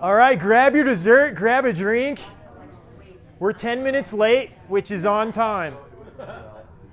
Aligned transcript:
All 0.00 0.14
right, 0.14 0.38
grab 0.38 0.74
your 0.74 0.84
dessert, 0.84 1.34
grab 1.34 1.64
a 1.64 1.72
drink. 1.72 2.20
We're 3.38 3.52
10 3.52 3.82
minutes 3.82 4.12
late, 4.12 4.50
which 4.68 4.90
is 4.90 5.04
on 5.04 5.32
time 5.32 5.76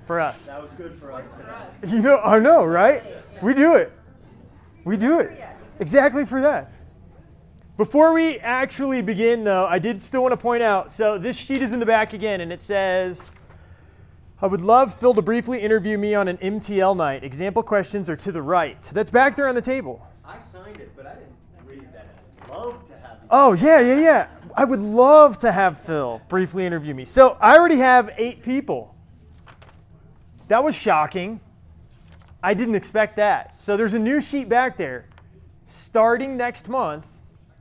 for 0.06 0.20
us. 0.20 0.46
That 0.46 0.62
was 0.62 0.70
good 0.72 0.96
for 0.96 1.12
us 1.12 1.28
today. 1.30 1.94
You 1.96 2.02
know, 2.02 2.18
I 2.18 2.38
know, 2.38 2.64
right? 2.64 3.02
We 3.42 3.54
do 3.54 3.74
it. 3.74 3.92
We 4.84 4.96
do 4.96 5.20
it. 5.20 5.40
Exactly 5.78 6.24
for 6.24 6.40
that. 6.42 6.72
Before 7.76 8.12
we 8.12 8.38
actually 8.40 9.02
begin, 9.02 9.44
though, 9.44 9.66
I 9.66 9.78
did 9.78 10.02
still 10.02 10.22
want 10.22 10.32
to 10.32 10.36
point 10.36 10.62
out 10.62 10.92
so 10.92 11.18
this 11.18 11.36
sheet 11.36 11.62
is 11.62 11.72
in 11.72 11.80
the 11.80 11.86
back 11.86 12.12
again, 12.12 12.40
and 12.40 12.52
it 12.52 12.60
says, 12.60 13.30
I 14.42 14.46
would 14.46 14.60
love 14.60 14.92
Phil 14.94 15.14
to 15.14 15.22
briefly 15.22 15.60
interview 15.60 15.98
me 15.98 16.14
on 16.14 16.28
an 16.28 16.36
MTL 16.38 16.96
night. 16.96 17.24
Example 17.24 17.62
questions 17.62 18.10
are 18.10 18.16
to 18.16 18.32
the 18.32 18.42
right. 18.42 18.80
That's 18.82 19.10
back 19.10 19.36
there 19.36 19.48
on 19.48 19.54
the 19.54 19.62
table. 19.62 20.06
It, 20.78 20.94
but 20.96 21.06
I 21.06 21.14
didn't 21.14 21.34
read 21.66 21.92
that. 21.92 22.06
I'd 22.42 22.50
love 22.50 22.84
to 22.86 22.92
have. 22.94 23.18
Oh, 23.30 23.52
yeah, 23.54 23.80
yeah, 23.80 24.00
yeah. 24.00 24.26
I 24.56 24.64
would 24.64 24.80
love 24.80 25.38
to 25.38 25.52
have 25.52 25.78
Phil 25.78 26.20
briefly 26.28 26.66
interview 26.66 26.94
me. 26.94 27.04
So 27.04 27.36
I 27.40 27.56
already 27.56 27.76
have 27.76 28.12
eight 28.16 28.42
people. 28.42 28.94
That 30.48 30.64
was 30.64 30.74
shocking. 30.74 31.40
I 32.42 32.54
didn't 32.54 32.74
expect 32.74 33.16
that. 33.16 33.58
So 33.58 33.76
there's 33.76 33.94
a 33.94 33.98
new 33.98 34.20
sheet 34.20 34.48
back 34.48 34.76
there. 34.76 35.06
Starting 35.66 36.36
next 36.36 36.68
month, 36.68 37.06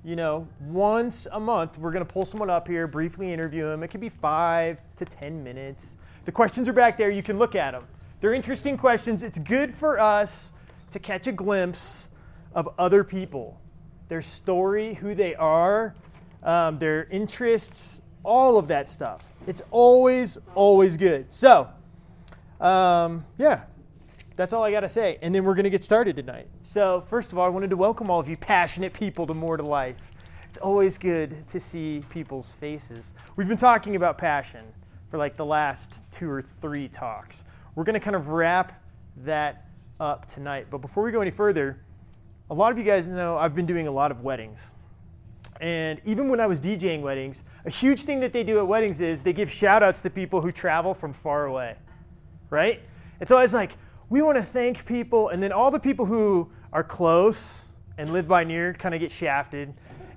you 0.04 0.16
know, 0.16 0.48
once 0.62 1.28
a 1.32 1.40
month, 1.40 1.78
we're 1.78 1.92
going 1.92 2.06
to 2.06 2.12
pull 2.12 2.26
someone 2.26 2.50
up 2.50 2.68
here, 2.68 2.88
briefly 2.88 3.32
interview 3.32 3.66
them. 3.66 3.84
It 3.84 3.90
could 3.90 4.02
be 4.02 4.10
five 4.10 4.82
to 4.96 5.06
10 5.06 5.44
minutes. 5.44 5.98
The 6.26 6.32
questions 6.32 6.68
are 6.70 6.74
back 6.74 6.98
there. 6.98 7.12
You 7.12 7.22
can 7.22 7.38
look 7.38 7.56
at 7.56 7.72
them. 7.72 7.86
They're 8.22 8.34
interesting 8.34 8.78
questions. 8.78 9.24
It's 9.24 9.38
good 9.38 9.74
for 9.74 10.00
us 10.00 10.52
to 10.92 11.00
catch 11.00 11.28
a 11.28 11.32
glimpse 11.32 12.10
of 12.54 12.70
other 12.78 13.04
people, 13.04 13.60
their 14.08 14.22
story, 14.22 14.96
who 14.96 15.14
they 15.14 15.36
are, 15.36 15.96
um, 16.44 16.78
their 16.78 17.06
interests, 17.06 18.02
all 18.24 18.58
of 18.58 18.68
that 18.68 18.90
stuff. 18.90 19.34
It's 19.48 19.62
always, 19.72 20.38
always 20.56 20.98
good. 20.98 21.34
So, 21.34 21.68
um, 22.60 23.26
yeah, 23.38 23.64
that's 24.36 24.54
all 24.54 24.64
I 24.64 24.72
got 24.72 24.82
to 24.82 24.90
say. 24.90 25.18
And 25.22 25.34
then 25.34 25.44
we're 25.44 25.54
going 25.54 25.66
to 25.66 25.70
get 25.70 25.84
started 25.84 26.16
tonight. 26.16 26.48
So, 26.62 27.02
first 27.02 27.32
of 27.32 27.38
all, 27.38 27.46
I 27.46 27.50
wanted 27.50 27.70
to 27.70 27.78
welcome 27.78 28.10
all 28.10 28.20
of 28.20 28.28
you 28.28 28.38
passionate 28.38 28.94
people 28.94 29.28
to 29.28 29.34
More 29.34 29.58
to 29.58 29.64
Life. 29.64 29.98
It's 30.48 30.58
always 30.58 30.98
good 30.98 31.48
to 31.50 31.60
see 31.60 32.04
people's 32.10 32.52
faces. 32.54 33.14
We've 33.36 33.48
been 33.48 33.58
talking 33.58 33.96
about 33.96 34.18
passion 34.18 34.66
for 35.12 35.18
like 35.18 35.36
the 35.36 35.46
last 35.46 36.04
two 36.12 36.30
or 36.30 36.42
three 36.42 36.88
talks. 36.88 37.44
We're 37.76 37.84
going 37.84 37.94
to 37.96 38.00
kind 38.00 38.16
of 38.16 38.30
wrap 38.30 38.82
that 39.18 39.66
up 40.00 40.26
tonight. 40.28 40.68
But 40.70 40.80
before 40.80 41.04
we 41.04 41.12
go 41.12 41.22
any 41.22 41.32
further, 41.32 41.82
a 42.50 42.54
lot 42.54 42.72
of 42.72 42.78
you 42.78 42.84
guys 42.84 43.08
know 43.08 43.38
I've 43.38 43.56
been 43.56 43.66
doing 43.66 43.88
a 43.88 43.92
lot 43.92 44.12
of 44.12 44.22
weddings. 44.22 44.72
And 45.62 46.02
even 46.06 46.30
when 46.30 46.40
I 46.40 46.48
was 46.48 46.62
DJing 46.62 47.02
weddings, 47.02 47.44
a 47.66 47.70
huge 47.70 48.04
thing 48.04 48.20
that 48.22 48.32
they 48.32 48.44
do 48.44 48.60
at 48.60 48.68
weddings 48.68 49.02
is 49.02 49.22
they 49.22 49.34
give 49.34 49.52
shout 49.52 49.84
outs 49.84 50.00
to 50.02 50.10
people 50.10 50.42
who 50.42 50.52
travel 50.52 50.94
from 50.94 51.12
far 51.12 51.46
away, 51.46 51.76
right? 52.50 52.82
It's 53.20 53.32
always 53.32 53.54
like, 53.54 53.74
we 54.10 54.22
want 54.22 54.38
to 54.38 54.44
thank 54.44 54.86
people, 54.86 55.30
and 55.30 55.44
then 55.44 55.52
all 55.52 55.70
the 55.70 55.80
people 55.80 56.06
who 56.06 56.50
are 56.74 56.84
close 56.84 57.68
and 57.98 58.14
live 58.14 58.28
by 58.28 58.44
near 58.44 58.74
kind 58.74 58.96
of 58.96 59.02
get 59.02 59.12
shafted. 59.12 59.74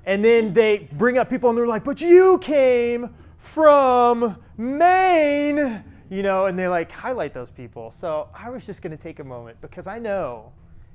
And 0.07 0.25
then 0.25 0.53
they 0.53 0.89
bring 0.93 1.19
up 1.19 1.29
people 1.29 1.51
and 1.51 1.59
they're 1.59 1.67
like, 1.67 1.85
but 1.85 2.01
you 2.01 2.39
came 2.39 3.15
from 3.39 4.37
Maine, 4.57 5.85
you 6.09 6.23
know, 6.23 6.47
and 6.47 6.59
they 6.59 6.69
like 6.69 6.91
highlight 6.91 7.35
those 7.35 7.51
people. 7.51 7.91
So 7.91 8.29
I 8.35 8.51
was 8.51 8.65
just 8.65 8.83
going 8.83 8.97
to 8.97 9.03
take 9.03 9.19
a 9.19 9.25
moment 9.25 9.61
because 9.61 9.87
I 9.87 9.99
know 9.99 10.53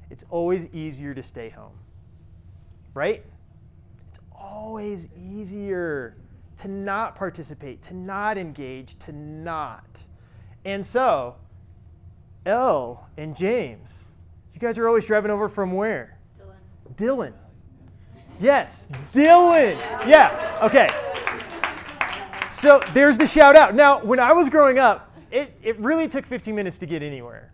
it's 0.09 0.23
always 0.30 0.67
easier 0.73 1.13
to 1.13 1.23
stay 1.23 1.50
home, 1.50 1.77
right? 2.94 3.23
It's 4.09 4.19
always 4.31 5.09
easier 5.16 6.16
to 6.59 6.67
not 6.67 7.16
participate, 7.16 7.81
to 7.83 7.94
not 7.94 8.38
engage, 8.38 8.97
to 9.00 9.11
not. 9.11 10.03
And 10.66 10.85
so, 10.85 11.35
Elle 12.45 13.07
and 13.18 13.35
James, 13.35 14.06
you 14.53 14.59
guys 14.59 14.78
are 14.78 14.88
always 14.88 15.06
driving 15.06 15.31
over 15.31 15.50
from 15.50 15.73
where? 15.73 16.18
Dillon. 16.38 16.56
Dillon. 16.95 17.34
Yes, 18.39 18.88
Dillon. 19.12 19.78
Yeah, 20.07 20.59
okay. 20.62 20.89
So 22.50 22.81
there's 22.94 23.18
the 23.18 23.28
shout 23.28 23.56
out. 23.56 23.75
Now, 23.75 24.03
when 24.03 24.19
I 24.19 24.31
was 24.31 24.50
growing 24.50 24.79
up, 24.79 25.13
it, 25.31 25.53
it 25.62 25.78
really 25.79 26.07
took 26.07 26.25
15 26.25 26.56
minutes 26.56 26.78
to 26.79 26.85
get 26.85 27.03
anywhere. 27.03 27.51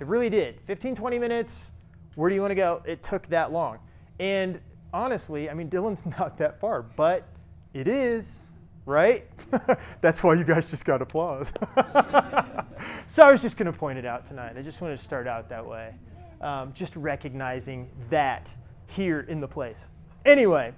It 0.00 0.06
really 0.06 0.30
did. 0.30 0.60
15, 0.62 0.94
20 0.94 1.18
minutes. 1.18 1.72
Where 2.14 2.30
do 2.30 2.34
you 2.34 2.40
want 2.40 2.52
to 2.52 2.56
go? 2.56 2.82
It 2.86 3.02
took 3.02 3.26
that 3.28 3.52
long. 3.52 3.78
And 4.18 4.58
honestly, 4.92 5.50
I 5.50 5.54
mean, 5.54 5.68
Dillon's 5.68 6.04
not 6.18 6.38
that 6.38 6.58
far, 6.58 6.82
but 6.82 7.28
it 7.74 7.86
is, 7.86 8.52
right? 8.86 9.28
That's 10.00 10.24
why 10.24 10.34
you 10.34 10.44
guys 10.44 10.66
just 10.66 10.84
got 10.84 11.02
applause. 11.02 11.52
so 13.06 13.22
I 13.22 13.30
was 13.30 13.42
just 13.42 13.58
going 13.58 13.70
to 13.70 13.78
point 13.78 13.98
it 13.98 14.06
out 14.06 14.26
tonight. 14.26 14.56
I 14.56 14.62
just 14.62 14.80
wanted 14.80 14.98
to 14.98 15.04
start 15.04 15.26
out 15.26 15.48
that 15.50 15.66
way. 15.66 15.94
Um, 16.40 16.72
just 16.72 16.96
recognizing 16.96 17.90
that 18.08 18.50
here 18.86 19.20
in 19.28 19.38
the 19.38 19.48
place. 19.48 19.88
Anyway, 20.24 20.72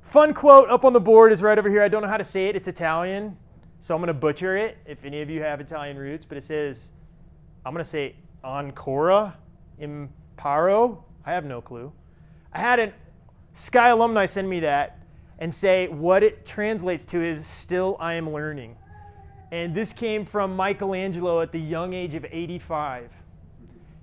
fun 0.00 0.32
quote 0.32 0.70
up 0.70 0.86
on 0.86 0.94
the 0.94 1.00
board 1.00 1.32
is 1.32 1.42
right 1.42 1.58
over 1.58 1.68
here. 1.68 1.82
I 1.82 1.88
don't 1.88 2.00
know 2.02 2.08
how 2.08 2.16
to 2.16 2.24
say 2.24 2.46
it, 2.46 2.56
it's 2.56 2.66
Italian, 2.66 3.36
so 3.80 3.94
I'm 3.94 4.00
going 4.00 4.08
to 4.08 4.14
butcher 4.14 4.56
it 4.56 4.78
if 4.86 5.04
any 5.04 5.20
of 5.20 5.28
you 5.28 5.42
have 5.42 5.60
Italian 5.60 5.98
roots, 5.98 6.24
but 6.24 6.38
it 6.38 6.44
says, 6.44 6.92
I'm 7.66 7.72
going 7.72 7.84
to 7.84 7.90
say 7.90 8.14
ancora 8.42 9.36
imparo. 9.78 11.04
I 11.26 11.32
have 11.32 11.44
no 11.44 11.60
clue. 11.60 11.92
I 12.52 12.60
had 12.60 12.78
a 12.78 12.92
Sky 13.52 13.88
alumni 13.88 14.26
send 14.26 14.48
me 14.48 14.60
that 14.60 14.98
and 15.38 15.52
say 15.52 15.88
what 15.88 16.22
it 16.22 16.46
translates 16.46 17.04
to 17.06 17.22
is 17.22 17.46
still 17.46 17.96
I 18.00 18.14
am 18.14 18.32
learning. 18.32 18.76
And 19.52 19.74
this 19.74 19.92
came 19.92 20.24
from 20.24 20.56
Michelangelo 20.56 21.40
at 21.40 21.52
the 21.52 21.60
young 21.60 21.92
age 21.92 22.14
of 22.14 22.24
85 22.24 23.10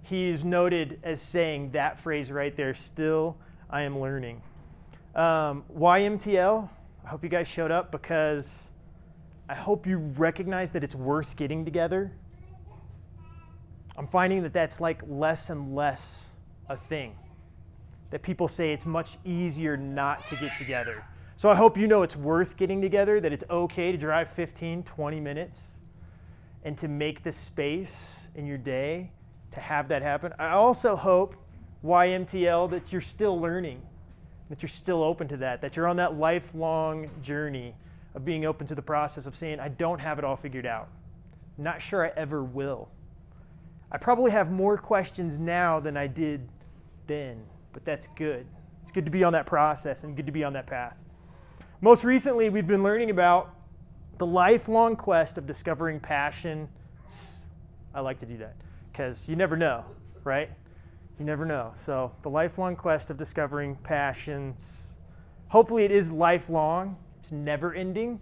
he's 0.04 0.44
noted 0.44 1.00
as 1.02 1.22
saying 1.22 1.72
that 1.72 1.98
phrase 1.98 2.32
right 2.32 2.56
there 2.56 2.74
still 2.74 3.38
i 3.70 3.82
am 3.82 4.00
learning 4.00 4.42
um, 5.16 5.64
ymtl 5.74 6.70
i 7.06 7.08
hope 7.08 7.24
you 7.24 7.30
guys 7.30 7.48
showed 7.48 7.72
up 7.72 7.90
because 7.92 8.74
i 9.48 9.56
hope 9.56 9.88
you 9.88 9.98
recognize 9.98 10.72
that 10.72 10.84
it's 10.84 10.94
worth 10.94 11.36
getting 11.38 11.64
together 11.64 12.12
i'm 13.98 14.08
finding 14.08 14.44
that 14.44 14.54
that's 14.54 14.80
like 14.82 15.02
less 15.08 15.50
and 15.50 15.76
less 15.76 16.32
a 16.70 16.76
thing 16.76 17.16
that 18.10 18.22
people 18.22 18.48
say 18.48 18.74
it's 18.74 18.86
much 18.86 19.18
easier 19.26 19.76
not 19.76 20.26
to 20.28 20.36
get 20.36 20.56
together 20.58 21.04
so 21.36 21.50
i 21.50 21.56
hope 21.56 21.78
you 21.78 21.88
know 21.88 22.04
it's 22.04 22.16
worth 22.16 22.58
getting 22.58 22.82
together 22.82 23.20
that 23.20 23.34
it's 23.34 23.44
okay 23.50 23.92
to 23.92 23.98
drive 23.98 24.30
15 24.30 24.84
20 24.84 25.20
minutes 25.20 25.74
and 26.64 26.78
to 26.78 26.88
make 26.88 27.24
the 27.24 27.32
space 27.32 28.30
in 28.36 28.46
your 28.46 28.58
day 28.58 29.12
to 29.52 29.60
have 29.60 29.88
that 29.90 30.02
happen. 30.02 30.34
I 30.40 30.50
also 30.50 30.96
hope, 30.96 31.36
YMTL, 31.84 32.70
that 32.72 32.92
you're 32.92 33.02
still 33.02 33.40
learning, 33.40 33.82
that 34.50 34.62
you're 34.62 34.70
still 34.70 35.04
open 35.04 35.28
to 35.30 35.38
that, 35.38 35.62
that 35.62 35.76
you're 35.76 35.88
on 35.88 35.98
that 35.98 36.18
lifelong 36.18 37.10
journey 37.22 37.76
of 38.16 38.26
being 38.26 38.46
open 38.46 38.68
to 38.68 38.76
the 38.76 38.82
process 38.82 39.26
of 39.26 39.36
saying, 39.36 39.60
I 39.60 39.70
don't 39.70 40.00
have 40.00 40.20
it 40.20 40.26
all 40.26 40.36
figured 40.36 40.66
out. 40.66 40.90
Not 41.58 41.82
sure 41.82 42.06
I 42.06 42.12
ever 42.16 42.44
will. 42.44 42.90
I 43.94 43.98
probably 44.00 44.32
have 44.32 44.52
more 44.52 44.76
questions 44.76 45.38
now 45.38 45.80
than 45.80 45.96
I 45.96 46.08
did 46.08 46.50
then, 47.06 47.44
but 47.74 47.86
that's 47.86 48.08
good. 48.16 48.48
It's 48.82 48.92
good 48.92 49.06
to 49.06 49.12
be 49.12 49.24
on 49.24 49.34
that 49.34 49.46
process 49.46 50.04
and 50.04 50.16
good 50.16 50.26
to 50.26 50.32
be 50.32 50.44
on 50.44 50.52
that 50.54 50.66
path. 50.66 51.04
Most 51.80 52.04
recently, 52.04 52.50
we've 52.50 52.66
been 52.66 52.82
learning 52.82 53.12
about 53.12 53.56
the 54.18 54.26
lifelong 54.26 54.96
quest 54.96 55.38
of 55.38 55.46
discovering 55.46 56.00
passion. 56.00 56.68
I 57.94 58.00
like 58.00 58.18
to 58.20 58.26
do 58.26 58.38
that 58.38 58.56
because 58.92 59.30
you 59.30 59.36
never 59.36 59.56
know, 59.56 59.86
right? 60.24 60.50
You 61.20 61.26
never 61.26 61.46
know. 61.46 61.74
So, 61.76 62.12
the 62.24 62.30
lifelong 62.30 62.76
quest 62.76 63.12
of 63.12 63.18
discovering 63.18 63.76
passions. 63.76 64.98
Hopefully, 65.50 65.84
it 65.84 65.92
is 65.92 66.12
lifelong, 66.12 66.98
it's 67.20 67.32
never 67.32 67.76
ending. 67.76 68.20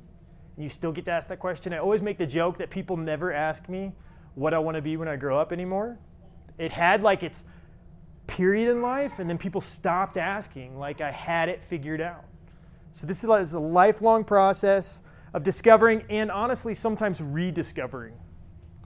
And 0.57 0.63
you 0.63 0.69
still 0.69 0.91
get 0.91 1.05
to 1.05 1.11
ask 1.11 1.29
that 1.29 1.39
question. 1.39 1.71
I 1.73 1.77
always 1.77 2.01
make 2.01 2.17
the 2.17 2.27
joke 2.27 2.57
that 2.57 2.69
people 2.69 2.97
never 2.97 3.31
ask 3.31 3.69
me 3.69 3.93
what 4.35 4.53
I 4.53 4.59
want 4.59 4.75
to 4.75 4.81
be 4.81 4.97
when 4.97 5.07
I 5.07 5.15
grow 5.15 5.39
up 5.39 5.51
anymore. 5.51 5.97
It 6.57 6.71
had 6.71 7.01
like 7.01 7.23
its 7.23 7.43
period 8.27 8.69
in 8.69 8.81
life, 8.81 9.19
and 9.19 9.29
then 9.29 9.37
people 9.37 9.61
stopped 9.61 10.17
asking, 10.17 10.77
like 10.77 11.01
I 11.01 11.11
had 11.11 11.49
it 11.49 11.63
figured 11.63 12.01
out. 12.01 12.25
So, 12.93 13.07
this 13.07 13.23
is 13.23 13.53
a 13.53 13.59
lifelong 13.59 14.23
process 14.23 15.01
of 15.33 15.43
discovering 15.43 16.03
and 16.09 16.29
honestly 16.29 16.73
sometimes 16.73 17.21
rediscovering, 17.21 18.15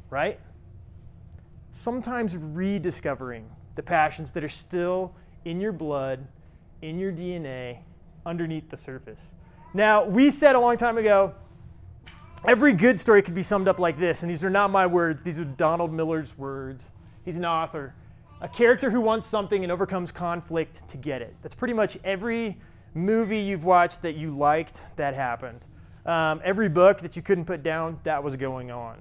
right? 0.09 0.39
sometimes 1.75 2.37
rediscovering 2.37 3.49
the 3.75 3.83
passions 3.83 4.31
that 4.31 4.45
are 4.45 4.49
still 4.49 5.13
in 5.43 5.59
your 5.59 5.73
blood, 5.73 6.25
in 6.81 6.97
your 6.97 7.11
DNA, 7.11 7.79
underneath 8.25 8.69
the 8.69 8.77
surface. 8.77 9.31
Now, 9.73 10.05
we 10.05 10.31
said 10.31 10.55
a 10.55 10.59
long 10.59 10.77
time 10.77 10.97
ago, 10.97 11.35
every 12.47 12.73
good 12.73 12.99
story 12.99 13.21
could 13.21 13.33
be 13.33 13.43
summed 13.43 13.67
up 13.67 13.79
like 13.79 13.97
this, 13.97 14.21
and 14.21 14.29
these 14.29 14.43
are 14.43 14.49
not 14.49 14.69
my 14.71 14.85
words, 14.85 15.23
these 15.23 15.39
are 15.39 15.45
Donald 15.45 15.91
Miller's 15.91 16.37
words. 16.37 16.83
He's 17.23 17.37
an 17.37 17.45
author. 17.45 17.93
a 18.41 18.47
character 18.47 18.91
who 18.91 19.01
wants 19.01 19.27
something 19.27 19.63
and 19.63 19.71
overcomes 19.71 20.11
conflict 20.11 20.87
to 20.89 20.97
get 20.97 21.21
it. 21.21 21.35
That's 21.41 21.55
pretty 21.55 21.73
much 21.73 21.97
every 22.03 22.57
movie 22.93 23.39
you've 23.39 23.63
watched 23.63 24.01
that 24.01 24.15
you 24.15 24.35
liked 24.35 24.81
that 24.97 25.13
happened. 25.13 25.63
Um, 26.05 26.41
every 26.43 26.69
book 26.69 26.99
that 26.99 27.15
you 27.15 27.21
couldn't 27.21 27.45
put 27.45 27.63
down, 27.63 27.99
that 28.03 28.23
was 28.23 28.35
going 28.35 28.71
on. 28.71 28.97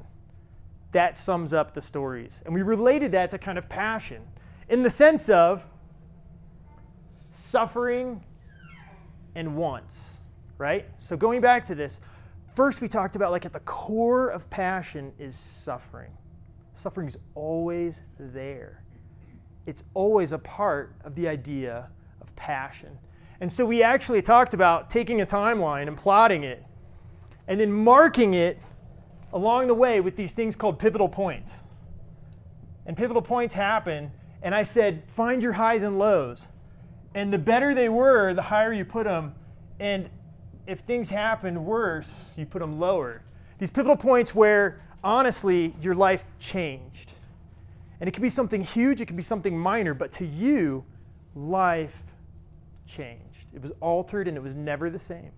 That 0.93 1.19
sums 1.19 1.52
up 1.52 1.75
the 1.75 1.82
stories. 1.82 2.43
And 2.46 2.55
we 2.55 2.62
related 2.62 3.12
that 3.12 3.31
to 3.32 3.38
kind 3.38 3.58
of 3.58 3.69
passion 3.69 4.23
in 4.69 4.82
the 4.82 4.91
sense 4.91 5.29
of 5.29 5.67
suffering 7.32 8.25
and 9.35 9.56
wants, 9.56 10.19
right? 10.56 10.87
So 10.96 11.17
going 11.17 11.41
back 11.41 11.64
to 11.67 11.75
this, 11.75 12.00
first 12.55 12.81
we 12.81 12.89
talked 12.89 13.17
about 13.17 13.31
like 13.31 13.45
at 13.45 13.53
the 13.53 13.61
core 13.61 14.29
of 14.29 14.49
passion 14.51 15.12
is 15.19 15.37
suffering. 15.37 16.11
Suffering 16.75 17.06
is 17.06 17.19
always 17.35 18.03
there. 18.19 18.83
It's 19.67 19.83
always 19.95 20.33
a 20.33 20.39
part 20.39 20.95
of 21.05 21.15
the 21.15 21.29
idea 21.29 21.89
of 22.21 22.35
passion. 22.37 22.99
And 23.41 23.53
so 23.53 23.65
we 23.65 23.83
actually 23.83 24.23
talked 24.23 24.55
about 24.55 24.91
taking 24.91 25.21
a 25.21 25.27
timeline 25.27 25.89
and 25.89 25.97
plotting 25.97 26.45
it 26.45 26.65
and 27.47 27.61
then 27.61 27.73
marking 27.73 28.35
it 28.35 28.59
along 29.33 29.67
the 29.67 29.75
way 29.75 30.01
with 30.01 30.17
these 30.17 30.33
things 30.33 30.56
called 30.56 30.79
pivotal 30.79 31.09
points. 31.09 31.53
And 32.87 32.97
pivotal 32.97 33.23
points 33.23 33.55
happen, 33.55 34.12
and 34.43 34.55
I 34.55 34.62
said, 34.62 35.03
find 35.06 35.43
your 35.43 35.53
highs 35.53 35.83
and 35.83 35.99
lows. 35.99 36.47
And 37.15 37.33
the 37.33 37.39
better 37.39 37.75
they 37.75 37.89
were, 37.89 38.35
the 38.35 38.43
higher 38.43 38.73
you 38.73 38.85
put 38.85 39.05
them. 39.05 39.35
And 39.81 40.09
if 40.67 40.81
things 40.81 41.09
happened 41.09 41.65
worse, 41.65 42.13
you 42.37 42.47
put 42.47 42.61
them 42.61 42.79
lower. 42.81 43.23
These 43.59 43.71
pivotal 43.71 43.97
points 43.97 44.35
where, 44.35 44.81
honestly, 45.03 45.75
your 45.81 45.95
life 45.95 46.27
changed. 46.39 47.13
And 48.01 48.09
it 48.09 48.13
could 48.13 48.23
be 48.23 48.31
something 48.31 48.63
huge, 48.63 49.01
it 49.01 49.07
could 49.07 49.17
be 49.17 49.23
something 49.23 49.59
minor, 49.59 49.95
but 49.95 50.13
to 50.13 50.27
you, 50.27 50.85
life 51.35 52.03
changed. 52.87 53.47
It 53.55 53.63
was 53.63 53.73
altered 53.81 54.29
and 54.29 54.37
it 54.37 54.43
was 54.43 54.55
never 54.55 54.91
the 54.91 54.99
same. 54.99 55.31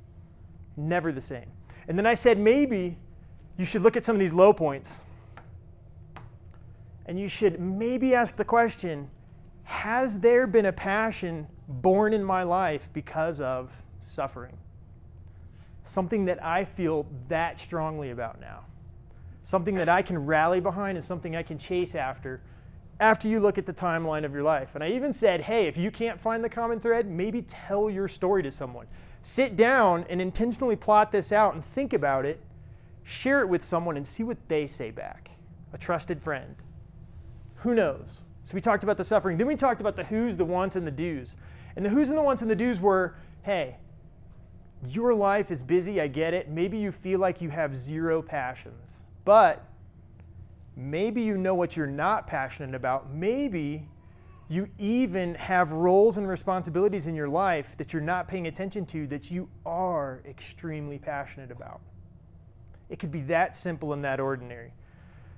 Never 0.76 1.12
the 1.12 1.20
same. 1.20 1.46
And 1.88 1.99
then 1.99 2.06
I 2.06 2.14
said, 2.14 2.38
maybe 2.38 2.96
you 3.56 3.64
should 3.64 3.82
look 3.82 3.96
at 3.96 4.05
some 4.05 4.17
of 4.17 4.20
these 4.20 4.32
low 4.32 4.52
points. 4.52 5.00
And 7.06 7.19
you 7.19 7.28
should 7.28 7.61
maybe 7.61 8.14
ask 8.14 8.37
the 8.37 8.44
question 8.44 9.08
Has 9.62 10.19
there 10.19 10.46
been 10.46 10.67
a 10.67 10.73
passion 10.73 11.46
born 11.69 12.12
in 12.12 12.25
my 12.25 12.43
life 12.43 12.88
because 12.93 13.40
of 13.40 13.70
suffering? 14.00 14.56
Something 15.86 16.26
that 16.26 16.44
I 16.44 16.64
feel 16.64 17.06
that 17.28 17.58
strongly 17.58 18.10
about 18.10 18.40
now. 18.40 18.64
Something 19.42 19.76
that 19.76 19.88
I 19.88 20.02
can 20.02 20.26
rally 20.26 20.60
behind 20.60 20.98
and 20.98 21.04
something 21.04 21.34
I 21.34 21.42
can 21.42 21.58
chase 21.58 21.94
after 21.94 22.42
after 22.98 23.28
you 23.28 23.40
look 23.40 23.58
at 23.58 23.66
the 23.66 23.74
timeline 23.74 24.24
of 24.24 24.32
your 24.32 24.42
life. 24.42 24.74
And 24.74 24.82
I 24.82 24.88
even 24.88 25.12
said, 25.12 25.42
hey, 25.42 25.66
if 25.66 25.76
you 25.76 25.90
can't 25.90 26.18
find 26.18 26.42
the 26.42 26.48
common 26.48 26.80
thread, 26.80 27.06
maybe 27.06 27.42
tell 27.42 27.90
your 27.90 28.08
story 28.08 28.42
to 28.42 28.50
someone. 28.50 28.86
Sit 29.22 29.54
down 29.54 30.06
and 30.08 30.20
intentionally 30.20 30.76
plot 30.76 31.12
this 31.12 31.30
out 31.30 31.52
and 31.52 31.62
think 31.62 31.92
about 31.92 32.24
it 32.24 32.40
share 33.06 33.40
it 33.40 33.48
with 33.48 33.62
someone 33.62 33.96
and 33.96 34.06
see 34.06 34.24
what 34.24 34.36
they 34.48 34.66
say 34.66 34.90
back. 34.90 35.30
A 35.72 35.78
trusted 35.78 36.20
friend. 36.20 36.56
Who 37.56 37.74
knows? 37.74 38.20
So 38.44 38.54
we 38.54 38.60
talked 38.60 38.82
about 38.82 38.96
the 38.96 39.04
suffering. 39.04 39.38
Then 39.38 39.46
we 39.46 39.56
talked 39.56 39.80
about 39.80 39.96
the 39.96 40.04
who's, 40.04 40.36
the 40.36 40.44
wants, 40.44 40.76
and 40.76 40.86
the 40.86 40.90
do's. 40.90 41.36
And 41.76 41.84
the 41.84 41.88
who's 41.88 42.08
and 42.08 42.18
the 42.18 42.22
wants 42.22 42.42
and 42.42 42.50
the 42.50 42.56
do's 42.56 42.80
were 42.80 43.14
hey, 43.42 43.76
your 44.94 45.14
life 45.14 45.50
is 45.50 45.62
busy, 45.62 46.00
I 46.00 46.08
get 46.08 46.34
it. 46.34 46.48
Maybe 46.48 46.78
you 46.78 46.92
feel 46.92 47.20
like 47.20 47.40
you 47.40 47.50
have 47.50 47.74
zero 47.74 48.20
passions. 48.22 48.94
But 49.24 49.64
maybe 50.76 51.22
you 51.22 51.38
know 51.38 51.54
what 51.54 51.76
you're 51.76 51.86
not 51.86 52.26
passionate 52.26 52.74
about. 52.74 53.12
Maybe 53.12 53.88
you 54.48 54.68
even 54.78 55.34
have 55.34 55.72
roles 55.72 56.18
and 56.18 56.28
responsibilities 56.28 57.06
in 57.06 57.14
your 57.14 57.28
life 57.28 57.76
that 57.78 57.92
you're 57.92 58.02
not 58.02 58.28
paying 58.28 58.46
attention 58.46 58.86
to 58.86 59.06
that 59.08 59.30
you 59.30 59.48
are 59.64 60.22
extremely 60.24 60.98
passionate 60.98 61.50
about. 61.50 61.80
It 62.88 62.98
could 62.98 63.10
be 63.10 63.22
that 63.22 63.56
simple 63.56 63.92
and 63.92 64.04
that 64.04 64.20
ordinary. 64.20 64.72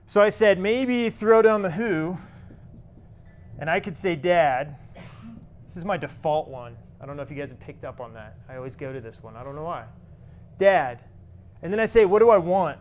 So 0.04 0.20
I 0.20 0.30
said, 0.30 0.58
maybe 0.58 1.08
throw 1.08 1.40
down 1.40 1.62
the 1.62 1.70
who, 1.70 2.18
and 3.58 3.70
I 3.70 3.80
could 3.80 3.96
say 3.96 4.16
dad. 4.16 4.76
This 5.64 5.76
is 5.76 5.84
my 5.84 5.96
default 5.96 6.48
one. 6.48 6.76
I 7.00 7.06
don't 7.06 7.16
know 7.16 7.22
if 7.22 7.30
you 7.30 7.36
guys 7.36 7.50
have 7.50 7.60
picked 7.60 7.84
up 7.84 8.00
on 8.00 8.12
that. 8.14 8.38
I 8.48 8.56
always 8.56 8.74
go 8.74 8.92
to 8.92 9.00
this 9.00 9.22
one. 9.22 9.36
I 9.36 9.44
don't 9.44 9.54
know 9.54 9.64
why. 9.64 9.84
Dad. 10.58 11.00
And 11.62 11.72
then 11.72 11.80
I 11.80 11.86
say, 11.86 12.04
what 12.04 12.20
do 12.20 12.30
I 12.30 12.38
want? 12.38 12.78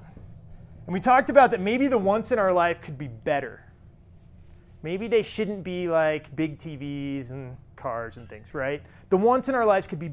And 0.86 0.94
we 0.94 1.00
talked 1.00 1.30
about 1.30 1.52
that 1.52 1.60
maybe 1.60 1.88
the 1.88 1.98
wants 1.98 2.32
in 2.32 2.40
our 2.40 2.54
life 2.54 2.82
could 2.82 2.98
be 2.98 3.08
better. 3.08 3.64
Maybe 4.84 5.08
they 5.08 5.22
shouldn't 5.22 5.64
be 5.64 5.88
like 5.88 6.36
big 6.36 6.58
TVs 6.58 7.32
and 7.32 7.58
cars 7.76 8.18
and 8.18 8.30
things, 8.30 8.54
right? 8.54 8.82
The 9.10 9.18
wants 9.18 9.50
in 9.50 9.56
our 9.56 9.66
lives 9.66 9.86
could 9.88 10.00
be 10.00 10.12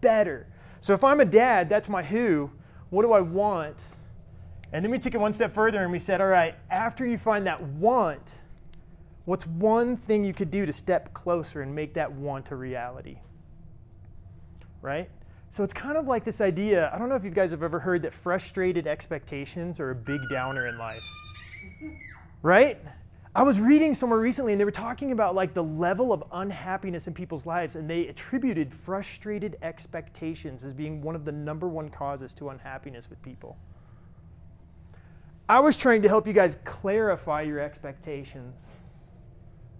better. 0.00 0.46
So 0.80 0.92
if 0.92 1.02
I'm 1.02 1.20
a 1.20 1.24
dad, 1.24 1.68
that's 1.68 1.88
my 1.88 2.02
who. 2.02 2.50
What 2.90 3.02
do 3.02 3.12
I 3.12 3.20
want? 3.20 3.82
And 4.72 4.84
then 4.84 4.90
we 4.90 4.98
took 4.98 5.14
it 5.14 5.20
one 5.20 5.32
step 5.32 5.52
further 5.52 5.82
and 5.82 5.90
we 5.90 5.98
said, 5.98 6.20
all 6.20 6.28
right, 6.28 6.54
after 6.70 7.06
you 7.06 7.16
find 7.16 7.46
that 7.46 7.62
want, 7.62 8.40
what's 9.24 9.46
one 9.46 9.96
thing 9.96 10.24
you 10.24 10.34
could 10.34 10.50
do 10.50 10.66
to 10.66 10.72
step 10.72 11.12
closer 11.14 11.62
and 11.62 11.74
make 11.74 11.94
that 11.94 12.12
want 12.12 12.50
a 12.50 12.56
reality? 12.56 13.18
Right? 14.84 15.08
So 15.48 15.64
it's 15.64 15.72
kind 15.72 15.96
of 15.96 16.06
like 16.06 16.24
this 16.24 16.42
idea 16.42 16.90
I 16.92 16.98
don't 16.98 17.08
know 17.08 17.14
if 17.14 17.24
you 17.24 17.30
guys 17.30 17.50
have 17.52 17.62
ever 17.62 17.78
heard 17.78 18.02
that 18.02 18.12
frustrated 18.12 18.86
expectations 18.86 19.80
are 19.80 19.90
a 19.90 19.94
big 19.94 20.20
downer 20.30 20.68
in 20.68 20.78
life. 20.78 21.02
Right? 22.42 22.78
I 23.34 23.42
was 23.42 23.58
reading 23.58 23.94
somewhere 23.94 24.18
recently 24.18 24.52
and 24.52 24.60
they 24.60 24.66
were 24.66 24.70
talking 24.70 25.12
about 25.12 25.34
like 25.34 25.54
the 25.54 25.64
level 25.64 26.12
of 26.12 26.22
unhappiness 26.30 27.06
in 27.06 27.14
people's 27.14 27.46
lives 27.46 27.74
and 27.74 27.88
they 27.88 28.06
attributed 28.08 28.70
frustrated 28.70 29.56
expectations 29.62 30.62
as 30.62 30.74
being 30.74 31.00
one 31.00 31.16
of 31.16 31.24
the 31.24 31.32
number 31.32 31.66
one 31.66 31.88
causes 31.88 32.34
to 32.34 32.50
unhappiness 32.50 33.08
with 33.08 33.22
people. 33.22 33.56
I 35.48 35.60
was 35.60 35.74
trying 35.74 36.02
to 36.02 36.08
help 36.08 36.26
you 36.26 36.34
guys 36.34 36.58
clarify 36.66 37.40
your 37.40 37.60
expectations 37.60 38.56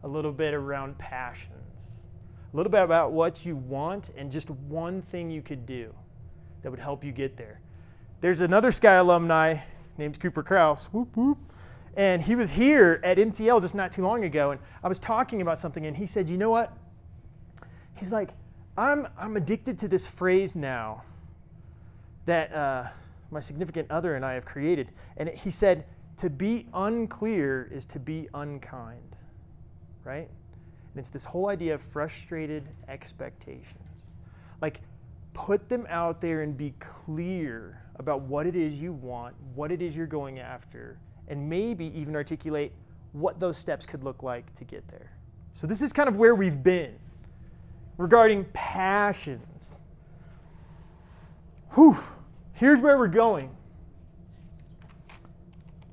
a 0.02 0.08
little 0.08 0.32
bit 0.32 0.54
around 0.54 0.96
passions, 0.96 1.73
a 2.54 2.56
little 2.56 2.72
bit 2.72 2.82
about 2.82 3.12
what 3.12 3.44
you 3.44 3.56
want 3.56 4.10
and 4.16 4.30
just 4.30 4.48
one 4.48 5.02
thing 5.02 5.30
you 5.30 5.42
could 5.42 5.66
do 5.66 5.92
that 6.62 6.70
would 6.70 6.80
help 6.80 7.04
you 7.04 7.12
get 7.12 7.36
there. 7.36 7.60
There's 8.20 8.40
another 8.40 8.72
Sky 8.72 8.94
alumni 8.94 9.58
named 9.98 10.18
Cooper 10.20 10.42
Kraus. 10.42 10.86
Whoop, 10.86 11.14
whoop 11.16 11.38
and 11.96 12.22
he 12.22 12.34
was 12.34 12.52
here 12.52 13.00
at 13.04 13.18
MTL 13.18 13.60
just 13.60 13.74
not 13.74 13.92
too 13.92 14.02
long 14.02 14.24
ago, 14.24 14.50
and 14.50 14.60
I 14.82 14.88
was 14.88 14.98
talking 14.98 15.42
about 15.42 15.60
something, 15.60 15.86
and 15.86 15.96
he 15.96 16.06
said, 16.06 16.28
You 16.28 16.36
know 16.36 16.50
what? 16.50 16.76
He's 17.94 18.10
like, 18.10 18.30
I'm, 18.76 19.06
I'm 19.16 19.36
addicted 19.36 19.78
to 19.78 19.88
this 19.88 20.04
phrase 20.04 20.56
now 20.56 21.04
that 22.26 22.52
uh, 22.52 22.88
my 23.30 23.38
significant 23.38 23.90
other 23.90 24.16
and 24.16 24.24
I 24.24 24.34
have 24.34 24.44
created. 24.44 24.90
And 25.16 25.28
he 25.28 25.50
said, 25.50 25.84
To 26.16 26.28
be 26.28 26.66
unclear 26.74 27.68
is 27.70 27.84
to 27.86 28.00
be 28.00 28.28
unkind, 28.34 29.16
right? 30.02 30.28
And 30.94 31.00
it's 31.00 31.10
this 31.10 31.24
whole 31.24 31.48
idea 31.48 31.74
of 31.74 31.82
frustrated 31.82 32.68
expectations. 32.86 34.12
Like, 34.62 34.80
put 35.32 35.68
them 35.68 35.86
out 35.90 36.20
there 36.20 36.42
and 36.42 36.56
be 36.56 36.72
clear 36.78 37.82
about 37.96 38.22
what 38.22 38.46
it 38.46 38.54
is 38.54 38.74
you 38.74 38.92
want, 38.92 39.34
what 39.56 39.72
it 39.72 39.82
is 39.82 39.96
you're 39.96 40.06
going 40.06 40.38
after, 40.38 40.98
and 41.26 41.48
maybe 41.48 41.86
even 41.98 42.14
articulate 42.14 42.72
what 43.12 43.40
those 43.40 43.56
steps 43.56 43.86
could 43.86 44.04
look 44.04 44.22
like 44.22 44.54
to 44.54 44.62
get 44.64 44.86
there. 44.86 45.10
So, 45.52 45.66
this 45.66 45.82
is 45.82 45.92
kind 45.92 46.08
of 46.08 46.16
where 46.16 46.36
we've 46.36 46.62
been 46.62 46.94
regarding 47.98 48.44
passions. 48.52 49.76
Whew, 51.74 51.98
here's 52.52 52.80
where 52.80 52.96
we're 52.96 53.08
going. 53.08 53.50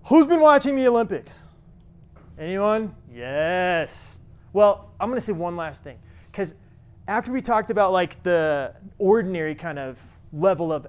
Who's 0.05 0.27
been 0.27 0.41
watching 0.41 0.75
the 0.75 0.87
Olympics? 0.87 1.47
Anyone? 2.37 2.95
Yes. 3.11 4.19
Well, 4.53 4.89
I'm 4.99 5.09
going 5.09 5.19
to 5.19 5.25
say 5.25 5.31
one 5.31 5.55
last 5.55 5.83
thing 5.83 5.97
because 6.31 6.55
after 7.07 7.31
we 7.31 7.41
talked 7.41 7.69
about 7.69 7.91
like 7.91 8.21
the 8.23 8.73
ordinary 8.97 9.55
kind 9.55 9.79
of 9.79 9.99
level 10.33 10.71
of, 10.71 10.87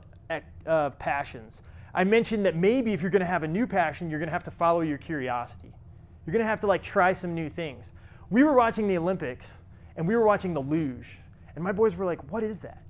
of 0.66 0.98
passions, 0.98 1.62
I 1.94 2.04
mentioned 2.04 2.46
that 2.46 2.56
maybe 2.56 2.92
if 2.92 3.02
you're 3.02 3.10
going 3.10 3.20
to 3.20 3.26
have 3.26 3.42
a 3.42 3.48
new 3.48 3.66
passion, 3.66 4.10
you're 4.10 4.18
going 4.18 4.28
to 4.28 4.32
have 4.32 4.44
to 4.44 4.50
follow 4.50 4.80
your 4.80 4.98
curiosity. 4.98 5.72
You're 6.26 6.32
going 6.32 6.44
to 6.44 6.48
have 6.48 6.60
to 6.60 6.66
like 6.66 6.82
try 6.82 7.12
some 7.12 7.34
new 7.34 7.48
things. 7.48 7.92
We 8.30 8.42
were 8.42 8.54
watching 8.54 8.88
the 8.88 8.96
Olympics 8.96 9.58
and 9.96 10.08
we 10.08 10.16
were 10.16 10.24
watching 10.24 10.54
the 10.54 10.62
luge, 10.62 11.18
and 11.54 11.62
my 11.62 11.72
boys 11.72 11.96
were 11.96 12.06
like, 12.06 12.32
"What 12.32 12.42
is 12.42 12.60
that?" 12.60 12.82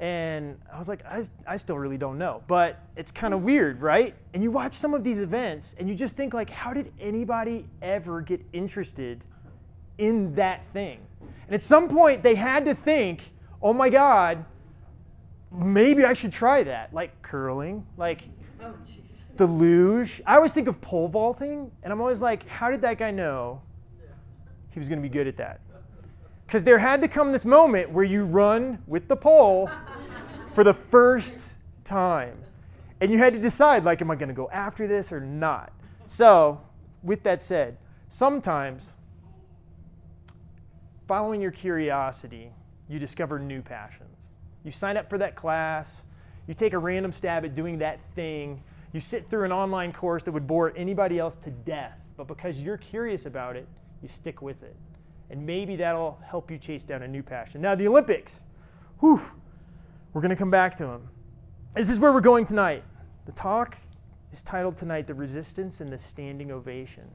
And 0.00 0.58
I 0.72 0.78
was 0.78 0.88
like, 0.88 1.04
I, 1.04 1.24
I 1.46 1.58
still 1.58 1.76
really 1.76 1.98
don't 1.98 2.16
know, 2.16 2.42
but 2.48 2.78
it's 2.96 3.12
kind 3.12 3.34
of 3.34 3.42
weird, 3.42 3.82
right? 3.82 4.14
And 4.32 4.42
you 4.42 4.50
watch 4.50 4.72
some 4.72 4.94
of 4.94 5.04
these 5.04 5.20
events 5.20 5.74
and 5.78 5.86
you 5.90 5.94
just 5.94 6.16
think 6.16 6.32
like, 6.32 6.48
how 6.48 6.72
did 6.72 6.90
anybody 6.98 7.66
ever 7.82 8.22
get 8.22 8.40
interested 8.54 9.22
in 10.00 10.34
that 10.34 10.66
thing? 10.72 11.00
And 11.20 11.54
at 11.54 11.62
some 11.62 11.88
point 11.88 12.22
they 12.22 12.34
had 12.34 12.64
to 12.64 12.74
think, 12.74 13.32
oh 13.62 13.72
my 13.72 13.88
God, 13.88 14.44
maybe 15.52 16.04
I 16.04 16.12
should 16.12 16.32
try 16.32 16.62
that, 16.64 16.92
like 16.92 17.20
curling, 17.22 17.86
like 17.96 18.22
oh, 18.62 18.74
the 19.36 19.46
luge. 19.46 20.20
I 20.26 20.36
always 20.36 20.52
think 20.52 20.68
of 20.68 20.80
pole 20.80 21.08
vaulting, 21.08 21.70
and 21.82 21.92
I'm 21.92 22.00
always 22.00 22.20
like, 22.20 22.46
how 22.48 22.70
did 22.70 22.82
that 22.82 22.98
guy 22.98 23.10
know 23.10 23.62
he 24.70 24.78
was 24.78 24.88
going 24.88 24.98
to 24.98 25.02
be 25.02 25.12
good 25.12 25.26
at 25.26 25.36
that. 25.36 25.60
Because 26.46 26.64
there 26.64 26.78
had 26.78 27.00
to 27.02 27.08
come 27.08 27.32
this 27.32 27.44
moment 27.44 27.90
where 27.90 28.04
you 28.04 28.24
run 28.24 28.78
with 28.86 29.08
the 29.08 29.16
pole 29.16 29.70
for 30.54 30.64
the 30.64 30.74
first 30.74 31.38
time. 31.84 32.36
And 33.00 33.10
you 33.10 33.18
had 33.18 33.32
to 33.32 33.38
decide, 33.38 33.84
like, 33.84 34.00
am 34.02 34.10
I 34.10 34.16
going 34.16 34.28
to 34.28 34.34
go 34.34 34.50
after 34.50 34.86
this 34.86 35.12
or 35.12 35.20
not? 35.20 35.72
So, 36.06 36.60
with 37.02 37.22
that 37.22 37.42
said, 37.42 37.78
sometimes 38.08 38.94
following 41.10 41.40
your 41.40 41.50
curiosity, 41.50 42.52
you 42.88 43.00
discover 43.00 43.36
new 43.36 43.60
passions. 43.60 44.30
You 44.62 44.70
sign 44.70 44.96
up 44.96 45.10
for 45.10 45.18
that 45.18 45.34
class, 45.34 46.04
you 46.46 46.54
take 46.54 46.72
a 46.72 46.78
random 46.78 47.10
stab 47.10 47.44
at 47.44 47.56
doing 47.56 47.78
that 47.78 47.98
thing, 48.14 48.62
you 48.92 49.00
sit 49.00 49.28
through 49.28 49.44
an 49.44 49.50
online 49.50 49.92
course 49.92 50.22
that 50.22 50.30
would 50.30 50.46
bore 50.46 50.72
anybody 50.76 51.18
else 51.18 51.34
to 51.34 51.50
death, 51.50 51.98
but 52.16 52.28
because 52.28 52.62
you're 52.62 52.76
curious 52.76 53.26
about 53.26 53.56
it, 53.56 53.66
you 54.02 54.06
stick 54.06 54.40
with 54.40 54.62
it. 54.62 54.76
And 55.30 55.44
maybe 55.44 55.74
that'll 55.74 56.16
help 56.24 56.48
you 56.48 56.58
chase 56.58 56.84
down 56.84 57.02
a 57.02 57.08
new 57.08 57.24
passion. 57.24 57.60
Now, 57.60 57.74
the 57.74 57.88
Olympics, 57.88 58.44
whew, 59.00 59.20
we're 60.12 60.20
going 60.20 60.30
to 60.30 60.36
come 60.36 60.48
back 60.48 60.76
to 60.76 60.86
them. 60.86 61.08
This 61.74 61.90
is 61.90 61.98
where 61.98 62.12
we're 62.12 62.20
going 62.20 62.44
tonight. 62.44 62.84
The 63.26 63.32
talk 63.32 63.76
is 64.30 64.44
titled 64.44 64.76
tonight 64.76 65.08
The 65.08 65.14
Resistance 65.14 65.80
and 65.80 65.92
the 65.92 65.98
Standing 65.98 66.52
Ovation. 66.52 67.10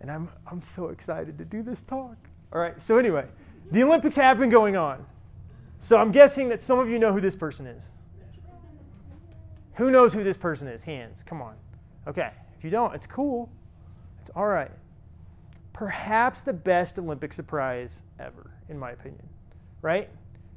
And 0.00 0.08
I'm, 0.08 0.28
I'm 0.46 0.60
so 0.60 0.90
excited 0.90 1.36
to 1.36 1.44
do 1.44 1.64
this 1.64 1.82
talk. 1.82 2.16
All 2.52 2.60
right, 2.60 2.80
so 2.80 2.96
anyway, 2.96 3.26
the 3.70 3.82
Olympics 3.82 4.16
have 4.16 4.38
been 4.38 4.50
going 4.50 4.76
on. 4.76 5.04
So 5.78 5.98
I'm 5.98 6.12
guessing 6.12 6.48
that 6.48 6.62
some 6.62 6.78
of 6.78 6.88
you 6.88 6.98
know 6.98 7.12
who 7.12 7.20
this 7.20 7.36
person 7.36 7.66
is. 7.66 7.90
Who 9.74 9.90
knows 9.90 10.14
who 10.14 10.24
this 10.24 10.36
person 10.36 10.68
is? 10.68 10.82
Hands, 10.82 11.22
come 11.24 11.42
on. 11.42 11.54
Okay, 12.06 12.30
if 12.56 12.64
you 12.64 12.70
don't, 12.70 12.94
it's 12.94 13.06
cool. 13.06 13.50
It's 14.20 14.30
all 14.34 14.46
right. 14.46 14.70
Perhaps 15.72 16.42
the 16.42 16.52
best 16.52 16.98
Olympic 16.98 17.32
surprise 17.32 18.02
ever, 18.18 18.50
in 18.68 18.78
my 18.78 18.92
opinion, 18.92 19.28
right? 19.82 20.08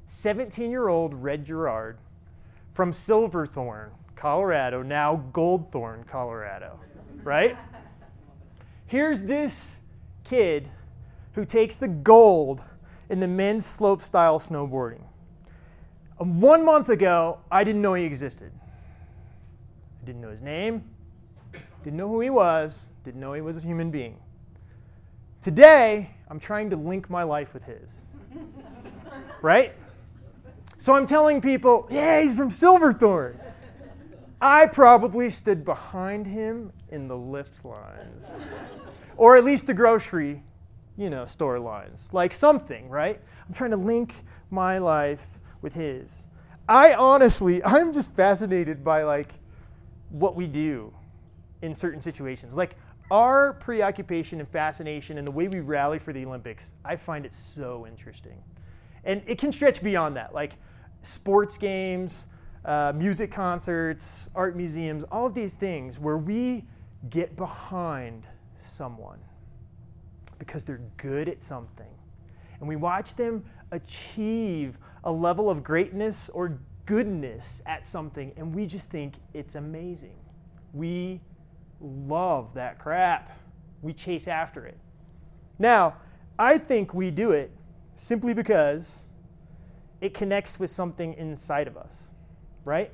17 0.08 0.72
year 0.72 0.88
old 0.88 1.14
Red 1.14 1.46
Gerard 1.46 1.98
from 2.72 2.94
Silverthorne, 2.94 3.92
Colorado, 4.16 4.82
now 4.82 5.24
Goldthorne, 5.34 6.08
Colorado, 6.08 6.80
right? 7.24 7.58
Here's 8.86 9.24
this 9.24 9.72
kid 10.24 10.70
who 11.34 11.46
takes 11.46 11.76
the 11.76 11.88
gold 11.88 12.62
in 13.10 13.20
the 13.20 13.28
men's 13.28 13.66
slope 13.66 14.02
style 14.02 14.40
snowboarding. 14.40 15.02
Um, 16.20 16.40
one 16.40 16.66
month 16.66 16.90
ago, 16.90 17.40
I 17.52 17.64
didn't 17.64 17.82
know 17.82 17.94
he 17.94 18.04
existed. 18.04 18.52
I 20.02 20.06
didn't 20.06 20.22
know 20.22 20.30
his 20.30 20.42
name, 20.42 20.84
didn't 21.84 21.98
know 21.98 22.08
who 22.08 22.20
he 22.22 22.30
was, 22.30 22.90
didn't 23.04 23.20
know 23.20 23.34
he 23.34 23.42
was 23.42 23.58
a 23.58 23.62
human 23.62 23.92
being. 23.92 24.18
Today, 25.42 26.12
I'm 26.30 26.40
trying 26.40 26.70
to 26.72 26.76
link 26.76 27.10
my 27.10 27.24
life 27.24 27.54
with 27.54 27.64
his. 27.64 28.02
right? 29.42 29.74
So 30.78 30.94
I'm 30.94 31.08
telling 31.08 31.42
people, 31.42 31.88
yeah, 31.90 32.22
he's 32.22 32.36
from 32.36 32.50
Silverthorne. 32.50 33.40
I 34.42 34.68
probably 34.68 35.30
stood 35.30 35.66
behind 35.66 36.26
him 36.26 36.72
in 36.90 37.08
the 37.08 37.18
lift 37.18 37.66
lines, 37.66 38.32
or 39.18 39.36
at 39.36 39.44
least 39.44 39.68
the 39.68 39.74
grocery, 39.74 40.44
you 41.00 41.10
know, 41.10 41.24
storylines, 41.24 42.12
like 42.12 42.34
something, 42.34 42.90
right? 42.90 43.22
I'm 43.48 43.54
trying 43.54 43.72
to 43.72 43.78
link 43.78 44.14
my 44.52 44.80
life 44.80 45.40
with 45.62 45.74
his. 45.74 46.28
I 46.68 46.94
honestly, 46.94 47.64
I'm 47.64 47.94
just 47.94 48.14
fascinated 48.14 48.84
by 48.84 49.04
like 49.04 49.32
what 50.10 50.36
we 50.36 50.46
do 50.46 50.94
in 51.62 51.74
certain 51.74 52.02
situations. 52.02 52.58
Like 52.58 52.76
our 53.10 53.54
preoccupation 53.54 54.42
and 54.42 54.50
fascination 54.50 55.18
and 55.18 55.26
the 55.26 55.32
way 55.32 55.48
we 55.48 55.62
rally 55.62 56.00
for 56.00 56.12
the 56.12 56.26
Olympics, 56.26 56.74
I 56.84 56.98
find 56.98 57.26
it 57.26 57.34
so 57.34 57.88
interesting. 57.88 58.44
And 59.06 59.24
it 59.26 59.38
can 59.38 59.54
stretch 59.54 59.82
beyond 59.82 60.18
that, 60.18 60.34
like 60.34 60.54
sports 61.02 61.58
games, 61.58 62.28
uh, 62.66 62.92
music 62.94 63.32
concerts, 63.32 64.30
art 64.36 64.58
museums, 64.58 65.06
all 65.06 65.26
of 65.26 65.34
these 65.34 65.54
things 65.54 65.98
where 65.98 66.18
we 66.18 66.66
get 67.10 67.38
behind 67.38 68.26
someone 68.58 69.20
because 70.40 70.64
they're 70.64 70.82
good 70.98 71.30
at 71.30 71.44
something. 71.44 71.92
And 72.60 72.68
we 72.68 72.76
watch 72.76 73.16
them 73.16 73.44
achieve 73.72 74.78
a 75.04 75.12
level 75.12 75.50
of 75.50 75.64
greatness 75.64 76.30
or 76.30 76.60
goodness 76.86 77.62
at 77.68 77.86
something, 77.88 78.34
and 78.36 78.54
we 78.54 78.66
just 78.66 78.90
think 78.90 79.14
it's 79.34 79.56
amazing. 79.56 80.16
We 80.74 81.22
love 81.80 82.54
that 82.56 82.80
crap. 82.80 83.38
We 83.82 83.94
chase 83.94 84.28
after 84.28 84.66
it. 84.66 84.78
Now, 85.60 85.98
I 86.38 86.58
think 86.58 86.94
we 86.94 87.12
do 87.12 87.32
it 87.32 87.52
simply 87.96 88.34
because 88.34 89.04
it 90.02 90.14
connects 90.14 90.60
with 90.60 90.70
something 90.70 91.14
inside 91.14 91.68
of 91.68 91.78
us, 91.78 92.10
right? 92.66 92.92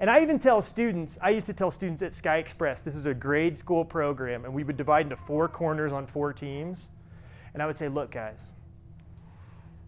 And 0.00 0.10
I 0.10 0.20
even 0.20 0.38
tell 0.38 0.60
students, 0.60 1.18
I 1.22 1.30
used 1.30 1.46
to 1.46 1.52
tell 1.52 1.70
students 1.70 2.02
at 2.02 2.14
Sky 2.14 2.38
Express, 2.38 2.82
this 2.82 2.96
is 2.96 3.06
a 3.06 3.14
grade 3.14 3.56
school 3.56 3.84
program, 3.84 4.44
and 4.44 4.52
we 4.52 4.64
would 4.64 4.76
divide 4.76 5.06
into 5.06 5.16
four 5.16 5.48
corners 5.48 5.92
on 5.92 6.06
four 6.06 6.32
teams. 6.32 6.88
And 7.54 7.62
I 7.62 7.66
would 7.66 7.76
say, 7.76 7.88
look, 7.88 8.10
guys, 8.10 8.52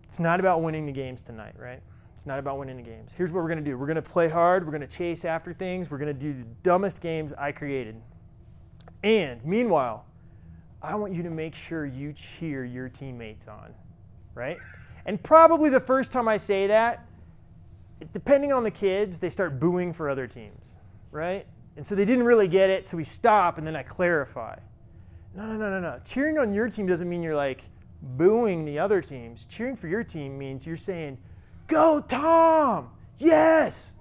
it's 0.04 0.20
not 0.20 0.38
about 0.38 0.62
winning 0.62 0.86
the 0.86 0.92
games 0.92 1.22
tonight, 1.22 1.54
right? 1.58 1.80
It's 2.14 2.26
not 2.26 2.38
about 2.38 2.58
winning 2.58 2.76
the 2.76 2.82
games. 2.82 3.12
Here's 3.16 3.32
what 3.32 3.42
we're 3.42 3.48
going 3.48 3.62
to 3.62 3.70
do 3.70 3.76
we're 3.76 3.86
going 3.86 3.96
to 3.96 4.02
play 4.02 4.28
hard, 4.28 4.64
we're 4.64 4.70
going 4.70 4.88
to 4.88 4.96
chase 4.96 5.24
after 5.24 5.52
things, 5.52 5.90
we're 5.90 5.98
going 5.98 6.14
to 6.14 6.18
do 6.18 6.32
the 6.32 6.46
dumbest 6.62 7.00
games 7.00 7.32
I 7.32 7.52
created. 7.52 7.96
And 9.02 9.44
meanwhile, 9.44 10.06
I 10.80 10.94
want 10.94 11.12
you 11.12 11.22
to 11.22 11.30
make 11.30 11.54
sure 11.54 11.86
you 11.86 12.12
cheer 12.12 12.64
your 12.64 12.88
teammates 12.88 13.48
on, 13.48 13.74
right? 14.34 14.58
And 15.06 15.22
probably 15.22 15.68
the 15.68 15.80
first 15.80 16.12
time 16.12 16.28
I 16.28 16.36
say 16.36 16.66
that, 16.68 17.06
depending 18.12 18.52
on 18.52 18.62
the 18.62 18.70
kids, 18.70 19.18
they 19.18 19.30
start 19.30 19.60
booing 19.60 19.92
for 19.92 20.08
other 20.08 20.26
teams, 20.26 20.76
right? 21.10 21.46
And 21.76 21.86
so 21.86 21.94
they 21.94 22.04
didn't 22.04 22.24
really 22.24 22.48
get 22.48 22.70
it, 22.70 22.86
so 22.86 22.96
we 22.96 23.04
stop 23.04 23.58
and 23.58 23.66
then 23.66 23.74
I 23.76 23.82
clarify. 23.82 24.56
No, 25.34 25.46
no, 25.46 25.56
no, 25.56 25.70
no, 25.70 25.80
no. 25.80 26.00
Cheering 26.04 26.38
on 26.38 26.52
your 26.52 26.68
team 26.68 26.86
doesn't 26.86 27.08
mean 27.08 27.22
you're 27.22 27.34
like 27.34 27.64
booing 28.02 28.64
the 28.64 28.78
other 28.78 29.00
teams. 29.00 29.44
Cheering 29.44 29.76
for 29.76 29.88
your 29.88 30.04
team 30.04 30.38
means 30.38 30.66
you're 30.66 30.76
saying, 30.76 31.18
Go, 31.66 32.00
Tom! 32.00 32.90
Yes! 33.18 33.96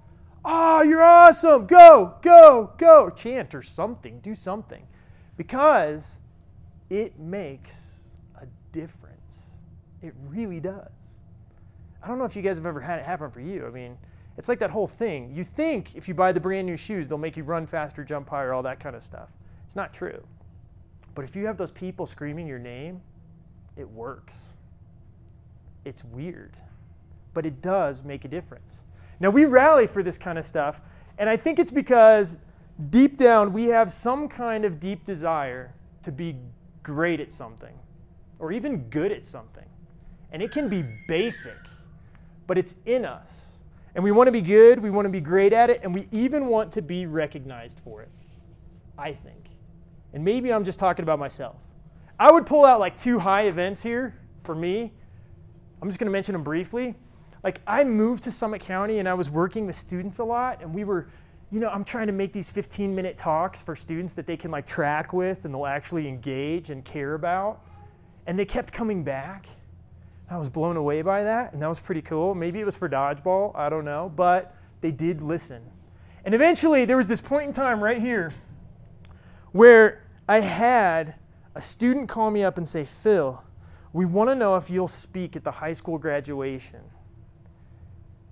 Oh, 0.46 0.84
you're 0.84 1.04
awesome! 1.04 1.66
Go, 1.66 2.16
go, 2.22 2.74
go! 2.78 3.10
Chant 3.10 3.56
or 3.56 3.64
something. 3.64 4.20
Do 4.20 4.36
something 4.36 4.86
because 5.38 6.20
it 6.90 7.18
makes 7.18 8.10
a 8.40 8.46
difference. 8.72 9.56
It 10.02 10.14
really 10.28 10.60
does. 10.60 10.92
I 12.04 12.08
don't 12.08 12.18
know 12.18 12.26
if 12.26 12.36
you 12.36 12.42
guys 12.42 12.58
have 12.58 12.66
ever 12.66 12.82
had 12.82 13.00
it 13.00 13.06
happen 13.06 13.32
for 13.32 13.40
you. 13.40 13.66
I 13.66 13.70
mean, 13.70 13.98
it's 14.38 14.50
like 14.50 14.60
that 14.60 14.72
whole 14.72 14.88
thing. 14.88 15.32
You 15.34 15.44
think 15.44 15.96
if 15.96 16.08
you 16.08 16.14
buy 16.14 16.32
the 16.32 16.40
brand 16.40 16.68
new 16.68 16.76
shoes, 16.76 17.08
they'll 17.08 17.18
make 17.18 17.38
you 17.38 17.44
run 17.44 17.66
faster, 17.66 18.04
jump 18.04 18.30
higher, 18.30 18.54
all 18.54 18.64
that 18.64 18.80
kind 18.80 18.96
of 18.96 19.04
stuff. 19.04 19.30
It's 19.66 19.76
not 19.76 19.94
true. 19.94 20.22
But 21.16 21.24
if 21.24 21.36
you 21.36 21.46
have 21.46 21.58
those 21.58 21.72
people 21.72 22.06
screaming 22.06 22.48
your 22.48 22.60
name, 22.60 23.02
it 23.78 23.90
works. 23.90 24.50
It's 25.86 26.04
weird, 26.04 26.58
but 27.34 27.46
it 27.46 27.62
does 27.62 28.04
make 28.04 28.26
a 28.26 28.28
difference. 28.28 28.84
Now, 29.20 29.30
we 29.30 29.46
rally 29.46 29.88
for 29.88 30.04
this 30.04 30.18
kind 30.18 30.38
of 30.38 30.46
stuff, 30.46 30.82
and 31.18 31.30
I 31.30 31.38
think 31.38 31.60
it's 31.60 31.72
because 31.72 32.40
deep 32.90 33.18
down, 33.18 33.54
we 33.54 33.66
have 33.66 33.92
some 33.92 34.28
kind 34.28 34.66
of 34.66 34.80
deep 34.80 35.06
desire 35.06 35.74
to 36.04 36.12
be 36.12 36.36
great 36.82 37.20
at 37.20 37.32
something 37.32 37.78
or 38.40 38.52
even 38.52 38.90
good 38.90 39.12
at 39.12 39.26
something. 39.26 39.66
And 40.32 40.42
it 40.42 40.52
can 40.52 40.68
be 40.68 40.84
basic, 41.08 41.58
but 42.48 42.58
it's 42.58 42.76
in 42.86 43.06
us. 43.06 43.48
And 43.96 44.04
we 44.04 44.12
want 44.12 44.28
to 44.28 44.32
be 44.32 44.42
good, 44.42 44.80
we 44.80 44.90
want 44.90 45.06
to 45.06 45.12
be 45.12 45.22
great 45.22 45.54
at 45.54 45.70
it, 45.70 45.82
and 45.84 45.94
we 45.94 46.08
even 46.12 46.48
want 46.48 46.72
to 46.74 46.82
be 46.82 47.06
recognized 47.06 47.80
for 47.84 48.02
it, 48.02 48.10
I 48.98 49.14
think. 49.14 49.50
And 50.14 50.24
maybe 50.24 50.52
I'm 50.52 50.64
just 50.64 50.80
talking 50.80 51.04
about 51.04 51.20
myself. 51.20 51.56
I 52.20 52.32
would 52.32 52.46
pull 52.46 52.66
out 52.66 52.80
like 52.80 52.98
two 52.98 53.20
high 53.20 53.44
events 53.44 53.82
here 53.82 54.16
for 54.44 54.56
me. 54.56 54.94
I'm 55.82 55.90
just 55.90 56.00
going 56.00 56.08
to 56.08 56.12
mention 56.12 56.34
them 56.34 56.44
briefly. 56.44 56.96
Like, 57.44 57.62
I 57.68 57.84
moved 57.84 58.24
to 58.24 58.32
Summit 58.32 58.62
County 58.62 59.00
and 59.00 59.08
I 59.08 59.14
was 59.14 59.30
working 59.30 59.68
with 59.68 59.76
students 59.76 60.20
a 60.20 60.24
lot, 60.24 60.62
and 60.62 60.74
we 60.74 60.84
were 60.84 61.08
you 61.54 61.60
know, 61.60 61.70
I'm 61.70 61.84
trying 61.84 62.08
to 62.08 62.14
make 62.14 62.34
these 62.34 62.50
15 62.50 62.96
minute 62.96 63.16
talks 63.16 63.62
for 63.62 63.76
students 63.76 64.14
that 64.14 64.26
they 64.26 64.36
can 64.36 64.50
like 64.50 64.66
track 64.66 65.14
with 65.14 65.46
and 65.46 65.54
they'll 65.54 65.68
actually 65.68 66.08
engage 66.08 66.72
and 66.72 66.84
care 66.84 67.14
about. 67.14 67.62
And 68.26 68.40
they 68.40 68.46
kept 68.46 68.74
coming 68.74 69.04
back. 69.04 69.46
I 70.34 70.38
was 70.38 70.50
blown 70.50 70.78
away 70.78 71.04
by 71.04 71.24
that, 71.24 71.54
and 71.54 71.62
that 71.62 71.68
was 71.68 71.80
pretty 71.80 72.02
cool. 72.02 72.34
Maybe 72.34 72.60
it 72.60 72.66
was 72.66 72.76
for 72.76 72.90
dodgeball, 72.90 73.52
I 73.54 73.70
don't 73.70 73.86
know, 73.86 74.12
but 74.16 74.56
they 74.82 74.90
did 74.90 75.22
listen. 75.22 75.62
And 76.26 76.34
eventually, 76.34 76.86
there 76.86 76.98
was 76.98 77.08
this 77.08 77.22
point 77.22 77.46
in 77.46 77.54
time 77.54 77.84
right 77.84 78.02
here 78.02 78.34
where 79.52 80.02
I 80.28 80.40
had 80.40 81.14
a 81.54 81.62
student 81.62 82.10
call 82.10 82.32
me 82.32 82.44
up 82.44 82.58
and 82.58 82.68
say, 82.68 82.84
Phil, 82.84 83.44
we 83.94 84.06
want 84.06 84.32
to 84.32 84.36
know 84.36 84.56
if 84.56 84.72
you'll 84.72 84.88
speak 84.88 85.36
at 85.36 85.44
the 85.44 85.52
high 85.52 85.74
school 85.74 86.00
graduation. 86.00 86.80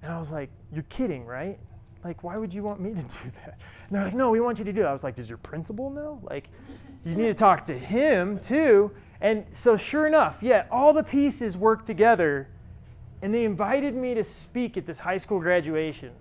And 0.02 0.12
I 0.12 0.18
was 0.18 0.32
like, 0.32 0.50
You're 0.74 0.86
kidding, 0.90 1.24
right? 1.24 1.60
Like, 2.04 2.24
why 2.24 2.36
would 2.36 2.52
you 2.52 2.64
want 2.64 2.80
me 2.80 2.96
to 2.96 3.02
do 3.02 3.32
that? 3.44 3.60
And 3.88 3.92
they're 3.92 4.06
like, 4.06 4.16
no, 4.16 4.32
we 4.32 4.40
want 4.40 4.58
you 4.58 4.66
to 4.66 4.74
do 4.74 4.82
it. 4.82 4.86
I 4.86 4.92
was 4.92 5.04
like, 5.04 5.14
does 5.14 5.30
your 5.30 5.38
principal 5.38 5.92
know? 5.92 6.20
Like, 6.24 6.50
you 7.06 7.14
need 7.14 7.28
to 7.28 7.36
talk 7.36 7.64
to 7.66 7.78
him 7.78 8.40
too. 8.40 8.92
And 9.22 9.46
so, 9.52 9.78
sure 9.78 10.08
enough, 10.08 10.40
yeah, 10.42 10.66
all 10.72 10.94
the 10.94 11.04
pieces 11.04 11.56
worked 11.56 11.86
together, 11.86 12.48
and 13.22 13.34
they 13.34 13.46
invited 13.46 13.96
me 13.96 14.16
to 14.16 14.24
speak 14.24 14.78
at 14.78 14.88
this 14.88 14.98
high 14.98 15.20
school 15.20 15.40
graduation. 15.40 16.12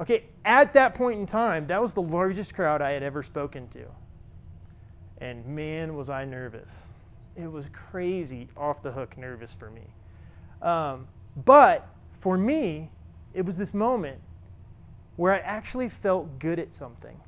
Okay, 0.00 0.24
at 0.44 0.72
that 0.72 0.94
point 0.94 1.20
in 1.20 1.26
time, 1.26 1.68
that 1.68 1.80
was 1.80 1.94
the 1.94 2.02
largest 2.02 2.52
crowd 2.52 2.82
I 2.82 2.90
had 2.90 3.04
ever 3.04 3.22
spoken 3.22 3.68
to. 3.68 3.84
And 5.18 5.46
man, 5.46 5.94
was 5.94 6.10
I 6.10 6.24
nervous. 6.24 6.86
It 7.36 7.50
was 7.50 7.66
crazy, 7.72 8.48
off 8.56 8.82
the 8.82 8.90
hook 8.90 9.16
nervous 9.16 9.52
for 9.52 9.70
me. 9.70 9.82
Um, 10.62 11.06
but 11.44 11.86
for 12.14 12.36
me, 12.36 12.90
it 13.34 13.46
was 13.46 13.56
this 13.56 13.72
moment 13.72 14.20
where 15.16 15.32
I 15.32 15.38
actually 15.38 15.88
felt 15.88 16.40
good 16.40 16.58
at 16.58 16.72
something. 16.72 17.20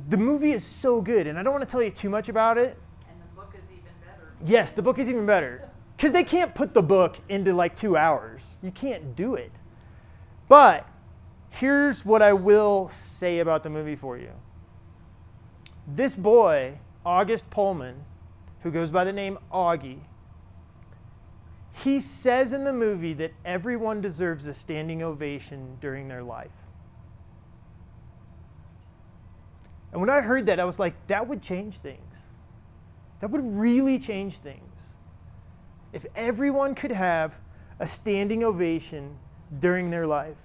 the 0.09 0.17
movie 0.17 0.53
is 0.53 0.65
so 0.65 0.99
good, 0.99 1.27
and 1.27 1.37
I 1.37 1.43
don't 1.43 1.53
want 1.53 1.61
to 1.61 1.71
tell 1.71 1.83
you 1.83 1.91
too 1.91 2.09
much 2.09 2.27
about 2.27 2.57
it. 2.57 2.75
And 3.07 3.21
the 3.21 3.35
book 3.35 3.53
is 3.53 3.61
even 3.69 3.93
better. 4.01 4.33
Yes, 4.43 4.71
the 4.71 4.81
book 4.81 4.97
is 4.97 5.11
even 5.11 5.27
better 5.27 5.68
because 5.99 6.13
they 6.13 6.23
can't 6.23 6.55
put 6.55 6.73
the 6.73 6.81
book 6.81 7.17
into 7.27 7.53
like 7.53 7.75
two 7.75 7.97
hours. 7.97 8.41
You 8.61 8.71
can't 8.71 9.17
do 9.17 9.35
it. 9.35 9.51
But 10.47 10.87
here's 11.49 12.05
what 12.05 12.21
I 12.21 12.31
will 12.31 12.87
say 12.87 13.39
about 13.39 13.63
the 13.63 13.69
movie 13.69 13.97
for 13.97 14.17
you. 14.17 14.31
This 15.85 16.15
boy, 16.15 16.79
August 17.05 17.49
Pullman, 17.49 18.05
who 18.61 18.71
goes 18.71 18.91
by 18.91 19.03
the 19.03 19.11
name 19.11 19.39
Augie, 19.51 19.99
he 21.73 21.99
says 21.99 22.53
in 22.53 22.63
the 22.63 22.71
movie 22.71 23.11
that 23.15 23.33
everyone 23.43 23.99
deserves 23.99 24.45
a 24.45 24.53
standing 24.53 25.03
ovation 25.03 25.75
during 25.81 26.07
their 26.07 26.23
life. 26.23 26.47
And 29.91 29.99
when 29.99 30.09
I 30.09 30.21
heard 30.21 30.45
that, 30.45 30.61
I 30.61 30.63
was 30.63 30.79
like, 30.79 30.95
that 31.07 31.27
would 31.27 31.41
change 31.41 31.79
things. 31.79 32.27
That 33.19 33.31
would 33.31 33.45
really 33.45 33.99
change 33.99 34.37
things 34.37 34.68
if 35.91 36.05
everyone 36.15 36.75
could 36.75 36.91
have 36.91 37.35
a 37.79 37.87
standing 37.87 38.43
ovation 38.43 39.17
during 39.59 39.89
their 39.89 40.05
life, 40.05 40.37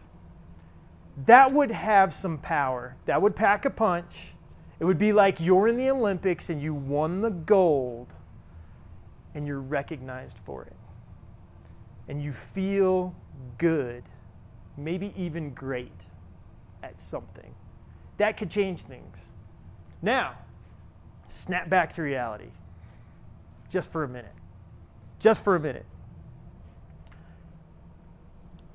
that 1.26 1.52
would 1.52 1.70
have 1.70 2.12
some 2.12 2.38
power. 2.38 2.96
That 3.07 3.20
would 3.20 3.37
pack 3.37 3.64
a 3.64 3.70
punch. 3.70 4.35
It 4.80 4.85
would 4.85 4.98
be 4.98 5.12
like 5.12 5.40
you're 5.40 5.68
in 5.68 5.76
the 5.76 5.90
Olympics 5.90 6.50
and 6.50 6.61
you 6.61 6.74
won 6.74 7.20
the 7.20 7.30
gold 7.30 8.14
and 9.35 9.46
you're 9.46 9.61
recognized 9.61 10.38
for 10.38 10.64
it. 10.64 10.76
And 12.09 12.22
you 12.22 12.33
feel 12.33 13.14
good, 13.59 14.02
maybe 14.76 15.12
even 15.16 15.54
great 15.54 16.04
at 16.83 17.00
something. 17.00 17.54
That 18.18 18.37
could 18.37 18.50
change 18.50 18.83
things. 18.83 19.28
Now, 20.02 20.35
snap 21.28 21.68
back 21.68 21.92
to 21.94 22.02
reality 22.02 22.50
just 23.70 23.90
for 23.90 24.04
a 24.04 24.09
minute 24.09 24.35
just 25.18 25.42
for 25.42 25.57
a 25.57 25.61
minute. 25.61 25.87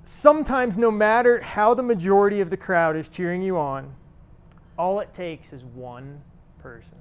Sometimes, 0.03 0.77
no 0.77 0.89
matter 0.89 1.39
how 1.39 1.75
the 1.75 1.83
majority 1.83 2.41
of 2.41 2.49
the 2.49 2.57
crowd 2.57 2.95
is 2.95 3.07
cheering 3.07 3.43
you 3.43 3.57
on, 3.57 3.93
all 4.77 4.99
it 5.01 5.13
takes 5.13 5.53
is 5.53 5.63
one 5.63 6.21
person. 6.57 6.97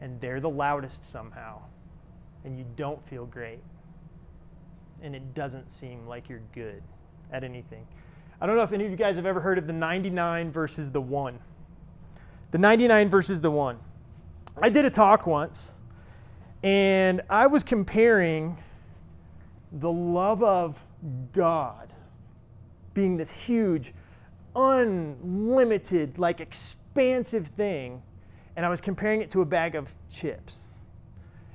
And 0.00 0.20
they're 0.20 0.40
the 0.40 0.50
loudest 0.50 1.04
somehow. 1.04 1.62
And 2.44 2.58
you 2.58 2.64
don't 2.74 3.06
feel 3.06 3.26
great. 3.26 3.62
And 5.02 5.14
it 5.14 5.34
doesn't 5.34 5.70
seem 5.72 6.06
like 6.06 6.28
you're 6.28 6.42
good 6.52 6.82
at 7.30 7.44
anything. 7.44 7.86
I 8.40 8.46
don't 8.46 8.56
know 8.56 8.62
if 8.62 8.72
any 8.72 8.84
of 8.84 8.90
you 8.90 8.96
guys 8.96 9.16
have 9.16 9.26
ever 9.26 9.40
heard 9.40 9.56
of 9.56 9.66
the 9.66 9.72
99 9.72 10.50
versus 10.50 10.90
the 10.90 11.00
1. 11.00 11.38
The 12.50 12.58
99 12.58 13.08
versus 13.08 13.40
the 13.40 13.50
1. 13.50 13.78
I 14.60 14.68
did 14.68 14.84
a 14.84 14.90
talk 14.90 15.26
once 15.26 15.74
and 16.64 17.20
I 17.28 17.46
was 17.46 17.62
comparing 17.62 18.56
the 19.70 19.92
love 19.92 20.42
of 20.42 20.82
God 21.34 21.92
being 22.94 23.18
this 23.18 23.30
huge, 23.30 23.92
unlimited, 24.56 26.18
like 26.18 26.40
expansive 26.40 27.48
thing, 27.48 28.02
and 28.56 28.64
I 28.64 28.70
was 28.70 28.80
comparing 28.80 29.20
it 29.20 29.30
to 29.32 29.42
a 29.42 29.44
bag 29.44 29.74
of 29.74 29.94
chips. 30.10 30.68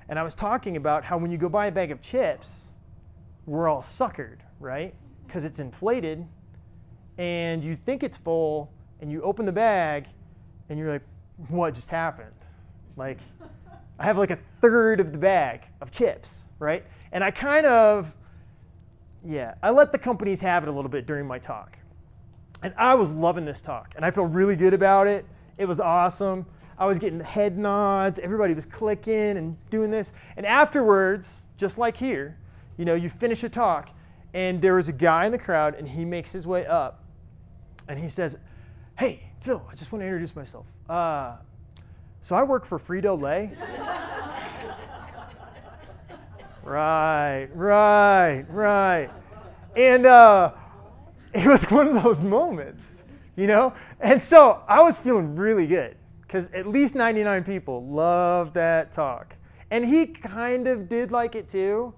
And 0.09 0.19
I 0.19 0.23
was 0.23 0.35
talking 0.35 0.77
about 0.77 1.03
how 1.03 1.17
when 1.17 1.31
you 1.31 1.39
go 1.39 1.49
buy 1.49 1.67
a 1.67 1.71
bag 1.71 1.89
of 1.89 2.01
chips, 2.01 2.73
we're 3.47 3.67
all 3.67 3.81
suckered, 3.81 4.39
right? 4.59 4.93
Because 5.25 5.43
it's 5.43 5.57
inflated, 5.59 6.23
and 7.17 7.63
you 7.63 7.73
think 7.73 8.03
it's 8.03 8.17
full, 8.17 8.71
and 9.01 9.11
you 9.11 9.23
open 9.23 9.47
the 9.47 9.51
bag, 9.51 10.05
and 10.69 10.77
you're 10.77 10.91
like, 10.91 11.03
what 11.47 11.73
just 11.73 11.89
happened? 11.89 12.35
Like, 12.95 13.17
I 13.99 14.05
have 14.05 14.17
like 14.17 14.31
a 14.31 14.39
third 14.61 15.01
of 15.01 15.11
the 15.11 15.17
bag 15.17 15.63
of 15.81 15.91
chips, 15.91 16.45
right? 16.57 16.85
And 17.11 17.21
I 17.21 17.31
kind 17.31 17.65
of, 17.65 18.17
yeah, 19.25 19.55
I 19.61 19.71
let 19.71 19.91
the 19.91 19.97
companies 19.97 20.39
have 20.39 20.63
it 20.63 20.69
a 20.69 20.71
little 20.71 20.89
bit 20.89 21.05
during 21.05 21.27
my 21.27 21.37
talk. 21.37 21.77
And 22.63 22.73
I 22.77 22.95
was 22.95 23.11
loving 23.11 23.43
this 23.45 23.59
talk, 23.59 23.93
and 23.95 24.05
I 24.05 24.11
feel 24.11 24.25
really 24.25 24.55
good 24.55 24.73
about 24.73 25.07
it. 25.07 25.25
It 25.57 25.67
was 25.67 25.81
awesome. 25.81 26.45
I 26.77 26.85
was 26.85 26.97
getting 26.97 27.19
head 27.19 27.57
nods, 27.57 28.19
everybody 28.19 28.53
was 28.53 28.65
clicking 28.65 29.37
and 29.37 29.57
doing 29.69 29.91
this. 29.91 30.13
And 30.37 30.45
afterwards, 30.45 31.41
just 31.57 31.77
like 31.77 31.97
here, 31.97 32.37
you 32.77 32.85
know, 32.85 32.95
you 32.95 33.09
finish 33.09 33.43
a 33.43 33.49
talk, 33.49 33.89
and 34.33 34.61
there 34.61 34.75
was 34.75 34.87
a 34.87 34.93
guy 34.93 35.25
in 35.25 35.33
the 35.33 35.37
crowd, 35.37 35.75
and 35.75 35.87
he 35.87 36.05
makes 36.05 36.31
his 36.31 36.47
way 36.47 36.65
up, 36.65 37.03
and 37.89 37.99
he 37.99 38.07
says, 38.07 38.37
Hey, 38.97 39.23
Phil, 39.41 39.61
I 39.69 39.75
just 39.75 39.91
want 39.91 40.01
to 40.03 40.05
introduce 40.05 40.35
myself. 40.35 40.65
Uh, 40.89 41.35
so 42.21 42.35
I 42.35 42.43
work 42.43 42.65
for 42.65 42.77
Frito 42.77 43.19
Lay. 43.19 43.51
right, 46.63 47.47
right, 47.53 48.45
right. 48.49 49.09
And 49.75 50.05
uh, 50.05 50.51
it 51.33 51.45
was 51.45 51.63
one 51.71 51.95
of 51.95 52.03
those 52.03 52.21
moments, 52.21 52.91
you 53.35 53.47
know? 53.47 53.73
And 53.99 54.21
so 54.21 54.63
I 54.67 54.81
was 54.81 54.97
feeling 54.97 55.35
really 55.35 55.67
good 55.67 55.95
because 56.21 56.47
at 56.53 56.67
least 56.67 56.95
99 56.95 57.43
people 57.43 57.85
loved 57.87 58.53
that 58.53 58.91
talk. 58.91 59.35
And 59.71 59.85
he 59.85 60.07
kind 60.07 60.67
of 60.67 60.89
did 60.89 61.11
like 61.11 61.35
it 61.35 61.47
too, 61.47 61.93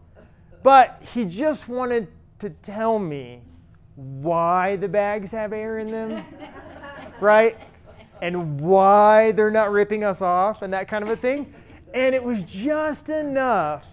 but 0.64 1.02
he 1.14 1.26
just 1.26 1.68
wanted 1.68 2.08
to 2.40 2.50
tell 2.50 3.00
me 3.00 3.42
why 3.96 4.76
the 4.78 4.90
bags 4.90 5.32
have 5.32 5.54
air 5.54 5.80
in 5.80 5.92
them, 5.92 6.24
right? 7.22 7.58
And 8.22 8.62
why 8.62 9.32
they're 9.32 9.52
not 9.52 9.72
ripping 9.72 10.04
us 10.04 10.22
off 10.22 10.62
and 10.62 10.72
that 10.74 10.88
kind 10.88 11.04
of 11.04 11.10
a 11.10 11.16
thing. 11.16 11.54
And 11.94 12.16
it 12.16 12.24
was 12.24 12.44
just 12.44 13.10
enough 13.10 13.86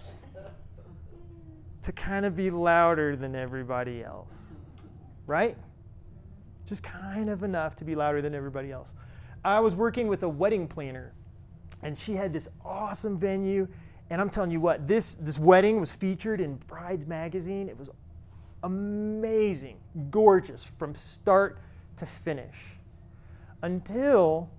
to 1.81 1.91
kind 1.91 2.25
of 2.25 2.35
be 2.35 2.51
louder 2.51 3.15
than 3.15 3.35
everybody 3.35 4.03
else, 4.03 4.35
right? 5.25 5.57
Just 6.67 6.83
kind 6.83 7.29
of 7.29 7.43
enough 7.43 7.75
to 7.77 7.85
be 7.85 7.95
louder 7.95 8.21
than 8.21 8.35
everybody 8.35 8.71
else. 8.71 8.93
I 9.43 9.59
was 9.59 9.73
working 9.73 10.07
with 10.07 10.23
a 10.23 10.29
wedding 10.29 10.67
planner, 10.67 11.13
and 11.81 11.97
she 11.97 12.13
had 12.13 12.31
this 12.31 12.47
awesome 12.63 13.17
venue. 13.17 13.67
And 14.09 14.21
I'm 14.21 14.29
telling 14.29 14.51
you 14.51 14.59
what, 14.59 14.87
this, 14.87 15.15
this 15.15 15.39
wedding 15.39 15.79
was 15.79 15.91
featured 15.91 16.41
in 16.41 16.55
Brides 16.67 17.07
Magazine. 17.07 17.69
It 17.69 17.77
was 17.77 17.89
amazing, 18.63 19.77
gorgeous 20.11 20.65
from 20.65 20.93
start 20.93 21.59
to 21.97 22.05
finish. 22.05 22.78
Until 23.61 24.49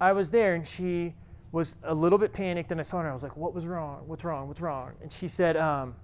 I 0.00 0.12
was 0.12 0.30
there 0.30 0.54
and 0.54 0.66
she 0.66 1.14
was 1.52 1.76
a 1.82 1.94
little 1.94 2.18
bit 2.18 2.32
panicked, 2.32 2.70
and 2.70 2.80
I 2.80 2.84
saw 2.84 3.00
her. 3.00 3.10
I 3.10 3.12
was 3.12 3.22
like, 3.22 3.36
What 3.36 3.54
was 3.54 3.66
wrong? 3.66 4.04
What's 4.06 4.24
wrong? 4.24 4.48
What's 4.48 4.60
wrong? 4.60 4.92
And 5.02 5.12
she 5.12 5.28
said, 5.28 5.56
um, 5.56 5.94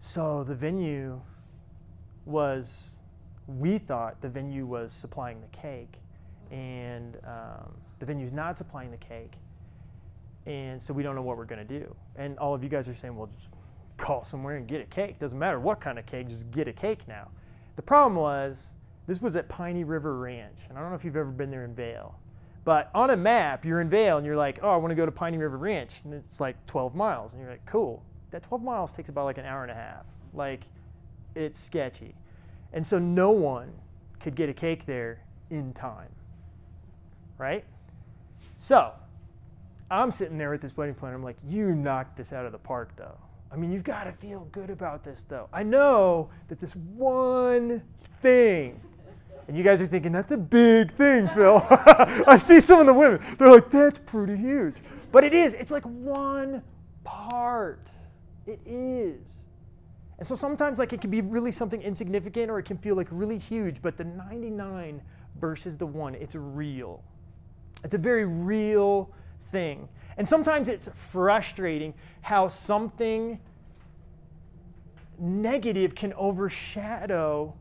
So 0.00 0.44
the 0.44 0.54
venue 0.54 1.20
was, 2.24 2.96
we 3.46 3.78
thought 3.78 4.20
the 4.20 4.28
venue 4.28 4.64
was 4.64 4.92
supplying 4.92 5.40
the 5.40 5.48
cake, 5.48 5.94
and 6.50 7.18
um, 7.24 7.74
the 7.98 8.06
venue's 8.06 8.32
not 8.32 8.56
supplying 8.56 8.90
the 8.90 8.96
cake. 8.96 9.34
And 10.46 10.82
so 10.82 10.92
we 10.92 11.02
don't 11.02 11.14
know 11.14 11.22
what 11.22 11.36
we're 11.36 11.44
going 11.44 11.64
to 11.64 11.78
do. 11.80 11.94
And 12.16 12.36
all 12.38 12.52
of 12.52 12.64
you 12.64 12.68
guys 12.68 12.88
are 12.88 12.94
saying, 12.94 13.16
Well, 13.16 13.28
just 13.36 13.48
call 13.98 14.24
somewhere 14.24 14.56
and 14.56 14.66
get 14.66 14.80
a 14.80 14.86
cake. 14.86 15.18
Doesn't 15.18 15.38
matter 15.38 15.60
what 15.60 15.80
kind 15.80 15.98
of 15.98 16.06
cake, 16.06 16.28
just 16.28 16.50
get 16.50 16.68
a 16.68 16.72
cake 16.72 17.06
now. 17.06 17.28
The 17.76 17.82
problem 17.82 18.16
was, 18.16 18.74
this 19.06 19.20
was 19.20 19.36
at 19.36 19.48
Piney 19.48 19.84
River 19.84 20.18
Ranch. 20.18 20.58
And 20.68 20.78
I 20.78 20.80
don't 20.80 20.90
know 20.90 20.96
if 20.96 21.04
you've 21.04 21.16
ever 21.16 21.30
been 21.30 21.50
there 21.50 21.64
in 21.64 21.74
Vail. 21.74 22.18
But 22.64 22.90
on 22.94 23.10
a 23.10 23.16
map, 23.16 23.64
you're 23.64 23.80
in 23.80 23.88
Vail 23.88 24.18
and 24.18 24.26
you're 24.26 24.36
like, 24.36 24.60
oh, 24.62 24.70
I 24.70 24.76
want 24.76 24.90
to 24.90 24.94
go 24.94 25.04
to 25.04 25.12
Piney 25.12 25.38
River 25.38 25.58
Ranch. 25.58 26.02
And 26.04 26.14
it's 26.14 26.40
like 26.40 26.64
12 26.66 26.94
miles. 26.94 27.32
And 27.32 27.42
you're 27.42 27.50
like, 27.50 27.66
cool. 27.66 28.04
That 28.30 28.42
12 28.44 28.62
miles 28.62 28.92
takes 28.92 29.08
about 29.08 29.24
like 29.24 29.38
an 29.38 29.44
hour 29.44 29.62
and 29.62 29.70
a 29.70 29.74
half. 29.74 30.06
Like, 30.32 30.62
it's 31.34 31.58
sketchy. 31.58 32.14
And 32.72 32.86
so 32.86 32.98
no 32.98 33.30
one 33.30 33.72
could 34.20 34.34
get 34.34 34.48
a 34.48 34.54
cake 34.54 34.86
there 34.86 35.24
in 35.50 35.72
time. 35.72 36.08
Right? 37.38 37.64
So 38.56 38.92
I'm 39.90 40.10
sitting 40.10 40.38
there 40.38 40.50
with 40.50 40.60
this 40.62 40.76
wedding 40.76 40.94
planner. 40.94 41.16
I'm 41.16 41.22
like, 41.22 41.36
you 41.46 41.74
knocked 41.74 42.16
this 42.16 42.32
out 42.32 42.46
of 42.46 42.52
the 42.52 42.58
park, 42.58 42.94
though. 42.96 43.18
I 43.50 43.56
mean, 43.56 43.70
you've 43.70 43.84
got 43.84 44.04
to 44.04 44.12
feel 44.12 44.48
good 44.52 44.70
about 44.70 45.04
this, 45.04 45.24
though. 45.28 45.48
I 45.52 45.62
know 45.62 46.30
that 46.48 46.58
this 46.58 46.74
one 46.74 47.82
thing, 48.22 48.80
and 49.48 49.56
you 49.56 49.62
guys 49.62 49.80
are 49.82 49.86
thinking, 49.86 50.12
that's 50.12 50.30
a 50.30 50.36
big 50.36 50.92
thing, 50.92 51.28
Phil. 51.28 51.64
I 52.26 52.36
see 52.36 52.60
some 52.60 52.80
of 52.80 52.86
the 52.86 52.94
women. 52.94 53.20
They're 53.38 53.50
like, 53.50 53.70
that's 53.70 53.98
pretty 53.98 54.36
huge. 54.36 54.76
But 55.10 55.24
it 55.24 55.34
is. 55.34 55.54
It's 55.54 55.70
like 55.70 55.84
one 55.84 56.62
part. 57.04 57.88
It 58.46 58.60
is. 58.64 59.42
And 60.18 60.26
so 60.26 60.34
sometimes, 60.34 60.78
like, 60.78 60.92
it 60.92 61.00
can 61.00 61.10
be 61.10 61.20
really 61.20 61.50
something 61.50 61.82
insignificant 61.82 62.50
or 62.50 62.58
it 62.58 62.64
can 62.64 62.78
feel 62.78 62.94
like 62.94 63.08
really 63.10 63.38
huge, 63.38 63.82
but 63.82 63.96
the 63.96 64.04
99 64.04 65.02
versus 65.40 65.76
the 65.76 65.86
one, 65.86 66.14
it's 66.14 66.36
real. 66.36 67.02
It's 67.84 67.94
a 67.94 67.98
very 67.98 68.24
real 68.24 69.10
thing. 69.50 69.88
And 70.16 70.28
sometimes 70.28 70.68
it's 70.68 70.88
frustrating 70.94 71.94
how 72.20 72.48
something 72.48 73.40
negative 75.18 75.94
can 75.94 76.12
overshadow 76.14 77.54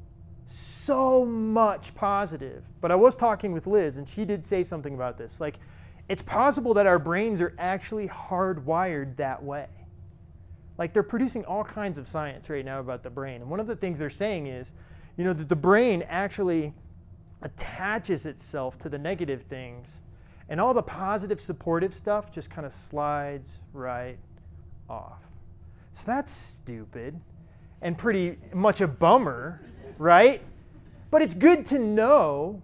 so 0.52 1.26
much 1.26 1.94
positive. 1.96 2.64
But 2.82 2.92
I 2.92 2.96
was 2.96 3.16
talking 3.16 3.52
with 3.52 3.68
Liz, 3.68 3.98
and 3.98 4.08
she 4.08 4.26
did 4.26 4.44
say 4.44 4.64
something 4.64 4.94
about 4.94 5.18
this. 5.18 5.40
Like, 5.40 5.60
it's 6.10 6.22
possible 6.22 6.74
that 6.74 6.86
our 6.86 7.00
brains 7.00 7.42
are 7.42 7.54
actually 7.58 8.08
hardwired 8.08 9.16
that 9.18 9.42
way. 9.42 9.68
Like, 10.78 10.94
they're 10.94 11.04
producing 11.04 11.46
all 11.46 11.64
kinds 11.64 11.98
of 11.98 12.08
science 12.08 12.50
right 12.50 12.66
now 12.66 12.80
about 12.80 13.04
the 13.04 13.10
brain. 13.10 13.42
And 13.42 13.50
one 13.50 13.60
of 13.60 13.68
the 13.68 13.76
things 13.76 14.00
they're 14.00 14.10
saying 14.10 14.48
is, 14.48 14.74
you 15.18 15.24
know, 15.24 15.34
that 15.34 15.50
the 15.50 15.56
brain 15.56 16.04
actually 16.08 16.74
attaches 17.42 18.26
itself 18.26 18.78
to 18.80 18.90
the 18.90 18.98
negative 18.98 19.44
things 19.44 20.02
and 20.50 20.60
all 20.60 20.74
the 20.74 20.84
positive, 20.84 21.40
supportive 21.40 21.94
stuff 21.94 22.32
just 22.32 22.50
kind 22.50 22.66
of 22.66 22.74
slides 22.74 23.60
right 23.74 24.18
off. 24.90 25.24
So 25.94 26.12
that's 26.12 26.32
stupid 26.32 27.20
and 27.82 27.98
pretty 27.98 28.38
much 28.54 28.82
a 28.82 28.88
bummer, 28.88 29.62
right? 30.02 30.42
But 31.12 31.22
it's 31.22 31.36
good 31.36 31.68
to 31.68 31.78
know 31.78 32.62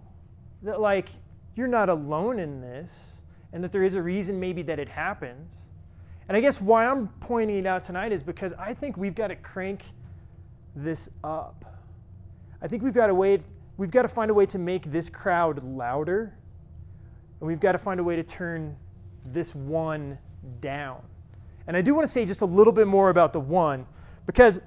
that, 0.64 0.82
like, 0.82 1.10
you're 1.56 1.68
not 1.68 1.88
alone 1.88 2.40
in 2.40 2.62
this 2.62 3.20
and 3.54 3.64
that 3.64 3.72
there 3.72 3.84
is 3.84 3.94
a 3.94 4.02
reason 4.02 4.40
maybe 4.40 4.64
that 4.64 4.80
it 4.80 4.90
happens. 4.90 5.68
And 6.28 6.36
I 6.36 6.42
guess 6.42 6.60
why 6.60 6.88
I'm 6.88 7.08
pointing 7.20 7.58
it 7.58 7.66
out 7.68 7.86
tonight 7.86 8.12
is 8.12 8.24
because 8.24 8.54
I 8.58 8.74
think 8.74 8.98
we've 8.98 9.14
got 9.14 9.28
to 9.28 9.36
crank 9.36 9.84
this 10.76 11.10
up. 11.24 11.64
I 12.60 12.68
think 12.68 12.82
we've 12.82 12.94
got 12.94 13.08
to 13.08 13.16
wait, 13.16 13.44
we've 13.78 13.92
got 13.92 14.02
to 14.02 14.08
find 14.08 14.32
a 14.32 14.34
way 14.34 14.48
to 14.48 14.58
make 14.58 14.86
this 14.86 15.10
crowd 15.10 15.64
louder 15.64 16.34
and 17.40 17.48
we've 17.48 17.60
got 17.60 17.74
to 17.74 17.78
find 17.78 18.00
a 18.00 18.04
way 18.04 18.16
to 18.16 18.24
turn 18.24 18.76
this 19.28 19.54
one 19.54 20.18
down. 20.60 21.02
And 21.68 21.78
I 21.78 21.82
do 21.82 21.94
want 21.94 22.08
to 22.08 22.12
say 22.12 22.26
just 22.26 22.42
a 22.42 22.46
little 22.46 22.74
bit 22.74 22.88
more 22.88 23.12
about 23.12 23.32
the 23.32 23.40
one 23.40 23.86
because 24.26 24.60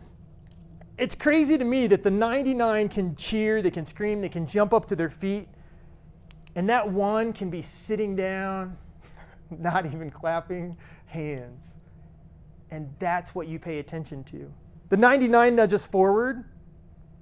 it's 1.00 1.14
crazy 1.14 1.56
to 1.56 1.64
me 1.64 1.86
that 1.86 2.02
the 2.02 2.10
99 2.10 2.90
can 2.90 3.16
cheer, 3.16 3.62
they 3.62 3.70
can 3.70 3.86
scream, 3.86 4.20
they 4.20 4.28
can 4.28 4.46
jump 4.46 4.74
up 4.74 4.84
to 4.84 4.94
their 4.94 5.08
feet, 5.08 5.48
and 6.56 6.68
that 6.68 6.86
one 6.86 7.32
can 7.32 7.48
be 7.48 7.62
sitting 7.62 8.14
down, 8.14 8.76
not 9.50 9.86
even 9.86 10.10
clapping 10.10 10.76
hands. 11.06 11.64
And 12.70 12.92
that's 12.98 13.34
what 13.34 13.48
you 13.48 13.58
pay 13.58 13.78
attention 13.78 14.22
to. 14.24 14.52
The 14.90 14.98
99 14.98 15.56
nudge 15.56 15.72
us 15.72 15.86
forward, 15.86 16.44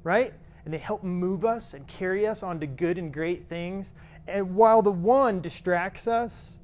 right? 0.03 0.35
And 0.65 0.75
they 0.75 0.79
help 0.79 1.05
move 1.05 1.45
us 1.45 1.73
and 1.73 1.87
carry 1.87 2.27
us 2.27 2.43
onto 2.43 2.67
good 2.67 2.99
and 2.99 3.15
great 3.15 3.49
things. 3.49 3.95
And 4.27 4.57
while 4.57 4.83
the 4.83 4.93
one 4.93 5.41
distracts 5.41 6.09
us, 6.09 6.59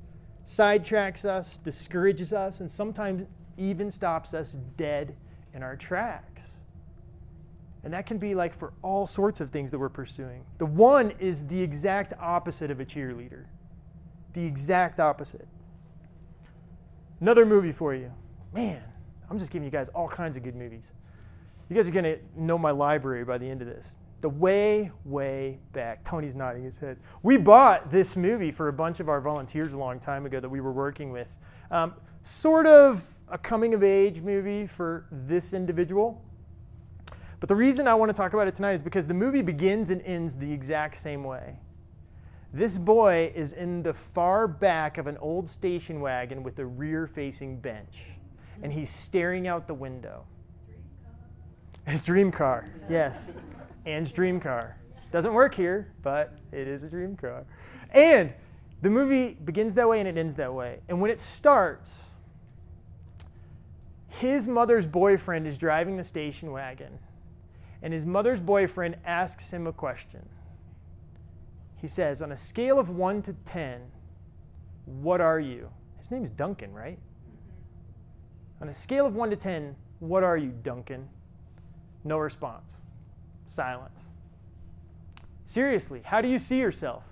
sidetracks 0.44 1.24
us, 1.24 1.58
discourages 1.58 2.32
us, 2.32 2.58
and 2.58 2.68
sometimes 2.68 3.26
even 3.56 3.92
stops 3.92 4.34
us 4.34 4.56
dead 4.76 5.14
in 5.54 5.62
our 5.62 5.76
tracks. 5.76 6.54
And 7.84 7.92
that 7.92 8.06
can 8.06 8.18
be 8.18 8.34
like 8.34 8.54
for 8.54 8.72
all 8.82 9.06
sorts 9.06 9.40
of 9.40 9.50
things 9.50 9.70
that 9.70 9.78
we're 9.78 9.88
pursuing. 9.90 10.44
The 10.58 10.66
one 10.66 11.12
is 11.18 11.46
the 11.46 11.60
exact 11.60 12.14
opposite 12.18 12.70
of 12.70 12.80
a 12.80 12.84
cheerleader. 12.84 13.44
The 14.32 14.44
exact 14.44 15.00
opposite. 15.00 15.46
Another 17.20 17.44
movie 17.44 17.72
for 17.72 17.94
you. 17.94 18.10
Man, 18.52 18.82
I'm 19.30 19.38
just 19.38 19.50
giving 19.50 19.64
you 19.64 19.70
guys 19.70 19.88
all 19.90 20.08
kinds 20.08 20.36
of 20.36 20.42
good 20.42 20.56
movies. 20.56 20.92
You 21.68 21.76
guys 21.76 21.86
are 21.86 21.92
going 21.92 22.04
to 22.04 22.18
know 22.36 22.58
my 22.58 22.70
library 22.70 23.24
by 23.24 23.38
the 23.38 23.48
end 23.48 23.62
of 23.62 23.68
this 23.68 23.98
the 24.24 24.28
way, 24.30 24.90
way 25.04 25.58
back. 25.74 26.02
Tony's 26.02 26.34
nodding 26.34 26.64
his 26.64 26.78
head. 26.78 26.96
We 27.22 27.36
bought 27.36 27.90
this 27.90 28.16
movie 28.16 28.50
for 28.50 28.68
a 28.68 28.72
bunch 28.72 28.98
of 28.98 29.10
our 29.10 29.20
volunteers 29.20 29.74
a 29.74 29.78
long 29.78 30.00
time 30.00 30.24
ago 30.24 30.40
that 30.40 30.48
we 30.48 30.62
were 30.62 30.72
working 30.72 31.12
with. 31.12 31.36
Um, 31.70 31.92
sort 32.22 32.66
of 32.66 33.06
a 33.28 33.36
coming 33.36 33.74
of 33.74 33.84
age 33.84 34.22
movie 34.22 34.66
for 34.66 35.04
this 35.12 35.52
individual. 35.52 36.24
But 37.44 37.48
the 37.50 37.56
reason 37.56 37.86
I 37.86 37.92
want 37.92 38.08
to 38.08 38.14
talk 38.14 38.32
about 38.32 38.48
it 38.48 38.54
tonight 38.54 38.72
is 38.72 38.82
because 38.82 39.06
the 39.06 39.12
movie 39.12 39.42
begins 39.42 39.90
and 39.90 40.00
ends 40.06 40.34
the 40.34 40.50
exact 40.50 40.96
same 40.96 41.22
way. 41.22 41.58
This 42.54 42.78
boy 42.78 43.32
is 43.34 43.52
in 43.52 43.82
the 43.82 43.92
far 43.92 44.48
back 44.48 44.96
of 44.96 45.06
an 45.08 45.18
old 45.18 45.50
station 45.50 46.00
wagon 46.00 46.42
with 46.42 46.58
a 46.58 46.64
rear 46.64 47.06
facing 47.06 47.60
bench, 47.60 48.04
and 48.62 48.72
he's 48.72 48.88
staring 48.88 49.46
out 49.46 49.66
the 49.66 49.74
window. 49.74 50.24
Dream 51.84 51.92
car, 51.92 52.00
dream 52.02 52.32
car 52.32 52.66
yes. 52.88 53.36
Ann's 53.84 54.10
dream 54.10 54.40
car. 54.40 54.78
Doesn't 55.12 55.34
work 55.34 55.54
here, 55.54 55.92
but 56.00 56.38
it 56.50 56.66
is 56.66 56.82
a 56.82 56.88
dream 56.88 57.14
car. 57.14 57.44
And 57.90 58.32
the 58.80 58.88
movie 58.88 59.36
begins 59.44 59.74
that 59.74 59.86
way 59.86 60.00
and 60.00 60.08
it 60.08 60.16
ends 60.16 60.34
that 60.36 60.54
way. 60.54 60.80
And 60.88 60.98
when 60.98 61.10
it 61.10 61.20
starts, 61.20 62.14
his 64.08 64.48
mother's 64.48 64.86
boyfriend 64.86 65.46
is 65.46 65.58
driving 65.58 65.98
the 65.98 66.04
station 66.04 66.50
wagon, 66.50 66.98
and 67.84 67.92
his 67.92 68.06
mother's 68.06 68.40
boyfriend 68.40 68.96
asks 69.04 69.52
him 69.52 69.66
a 69.66 69.72
question. 69.72 70.26
He 71.76 71.86
says, 71.86 72.22
On 72.22 72.32
a 72.32 72.36
scale 72.36 72.78
of 72.78 72.88
1 72.88 73.20
to 73.22 73.34
10, 73.44 73.82
what 74.86 75.20
are 75.20 75.38
you? 75.38 75.68
His 75.98 76.10
name 76.10 76.24
is 76.24 76.30
Duncan, 76.30 76.72
right? 76.72 76.98
Mm-hmm. 76.98 78.62
On 78.62 78.68
a 78.70 78.74
scale 78.74 79.04
of 79.04 79.14
1 79.14 79.28
to 79.28 79.36
10, 79.36 79.76
what 79.98 80.24
are 80.24 80.38
you, 80.38 80.54
Duncan? 80.62 81.06
No 82.04 82.16
response. 82.16 82.78
Silence. 83.44 84.06
Seriously, 85.44 86.00
how 86.06 86.22
do 86.22 86.28
you 86.28 86.38
see 86.38 86.58
yourself? 86.58 87.04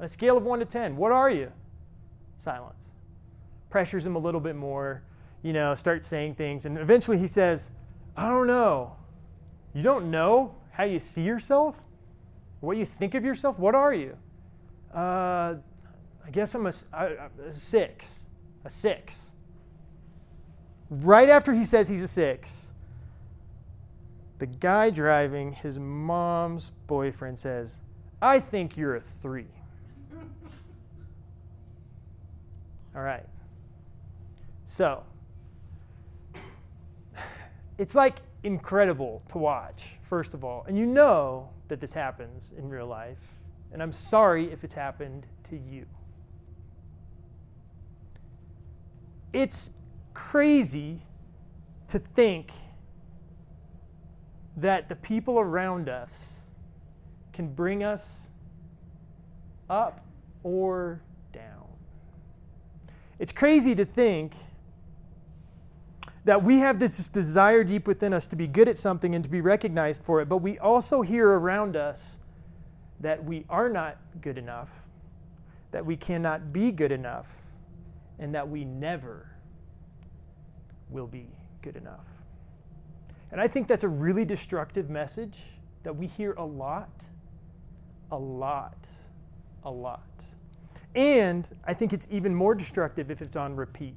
On 0.00 0.06
a 0.06 0.08
scale 0.08 0.36
of 0.36 0.42
1 0.42 0.58
to 0.58 0.64
10, 0.64 0.96
what 0.96 1.12
are 1.12 1.30
you? 1.30 1.52
Silence. 2.36 2.94
Pressures 3.70 4.04
him 4.04 4.16
a 4.16 4.20
little 4.20 4.40
bit 4.40 4.56
more, 4.56 5.04
you 5.44 5.52
know, 5.52 5.72
starts 5.76 6.08
saying 6.08 6.34
things. 6.34 6.66
And 6.66 6.78
eventually 6.78 7.16
he 7.16 7.28
says, 7.28 7.68
I 8.16 8.28
don't 8.28 8.48
know. 8.48 8.96
You 9.76 9.82
don't 9.82 10.10
know 10.10 10.54
how 10.70 10.84
you 10.84 10.98
see 10.98 11.20
yourself? 11.20 11.76
What 12.60 12.78
you 12.78 12.86
think 12.86 13.14
of 13.14 13.26
yourself? 13.26 13.58
What 13.58 13.74
are 13.74 13.92
you? 13.92 14.16
Uh, 14.90 15.56
I 16.24 16.30
guess 16.32 16.54
I'm 16.54 16.66
a, 16.66 16.72
a, 16.94 17.28
a 17.46 17.52
six. 17.52 18.24
A 18.64 18.70
six. 18.70 19.26
Right 20.88 21.28
after 21.28 21.52
he 21.52 21.66
says 21.66 21.88
he's 21.88 22.00
a 22.00 22.08
six, 22.08 22.72
the 24.38 24.46
guy 24.46 24.88
driving 24.88 25.52
his 25.52 25.78
mom's 25.78 26.70
boyfriend 26.86 27.38
says, 27.38 27.78
I 28.22 28.40
think 28.40 28.78
you're 28.78 28.96
a 28.96 29.00
three. 29.02 29.44
All 32.94 33.02
right. 33.02 33.26
So, 34.64 35.02
it's 37.76 37.94
like 37.94 38.20
incredible 38.46 39.22
to 39.28 39.38
watch, 39.38 39.98
first 40.08 40.32
of 40.32 40.44
all. 40.44 40.64
And 40.68 40.78
you 40.78 40.86
know 40.86 41.50
that 41.66 41.80
this 41.80 41.92
happens 41.92 42.52
in 42.56 42.68
real 42.68 42.86
life. 42.86 43.18
And 43.72 43.82
I'm 43.82 43.90
sorry 43.90 44.52
if 44.52 44.62
it's 44.62 44.72
happened 44.72 45.26
to 45.50 45.56
you. 45.56 45.84
It's 49.32 49.70
crazy 50.14 51.02
to 51.88 51.98
think 51.98 52.52
that 54.56 54.88
the 54.88 54.96
people 54.96 55.40
around 55.40 55.88
us 55.88 56.42
can 57.32 57.48
bring 57.52 57.82
us 57.82 58.20
up 59.68 60.06
or 60.44 61.02
down. 61.32 61.66
It's 63.18 63.32
crazy 63.32 63.74
to 63.74 63.84
think 63.84 64.36
that 66.26 66.42
we 66.42 66.58
have 66.58 66.80
this 66.80 67.08
desire 67.08 67.62
deep 67.62 67.86
within 67.86 68.12
us 68.12 68.26
to 68.26 68.34
be 68.34 68.48
good 68.48 68.68
at 68.68 68.76
something 68.76 69.14
and 69.14 69.22
to 69.22 69.30
be 69.30 69.40
recognized 69.40 70.02
for 70.02 70.20
it, 70.20 70.28
but 70.28 70.38
we 70.38 70.58
also 70.58 71.00
hear 71.00 71.38
around 71.38 71.76
us 71.76 72.16
that 72.98 73.24
we 73.24 73.44
are 73.48 73.68
not 73.68 73.96
good 74.22 74.36
enough, 74.36 74.68
that 75.70 75.86
we 75.86 75.96
cannot 75.96 76.52
be 76.52 76.72
good 76.72 76.90
enough, 76.90 77.28
and 78.18 78.34
that 78.34 78.48
we 78.48 78.64
never 78.64 79.30
will 80.90 81.06
be 81.06 81.28
good 81.62 81.76
enough. 81.76 82.08
And 83.30 83.40
I 83.40 83.46
think 83.46 83.68
that's 83.68 83.84
a 83.84 83.88
really 83.88 84.24
destructive 84.24 84.90
message 84.90 85.38
that 85.84 85.94
we 85.94 86.08
hear 86.08 86.32
a 86.32 86.44
lot, 86.44 86.90
a 88.10 88.18
lot, 88.18 88.88
a 89.62 89.70
lot. 89.70 90.24
And 90.96 91.48
I 91.64 91.72
think 91.72 91.92
it's 91.92 92.08
even 92.10 92.34
more 92.34 92.56
destructive 92.56 93.12
if 93.12 93.22
it's 93.22 93.36
on 93.36 93.54
repeat. 93.54 93.94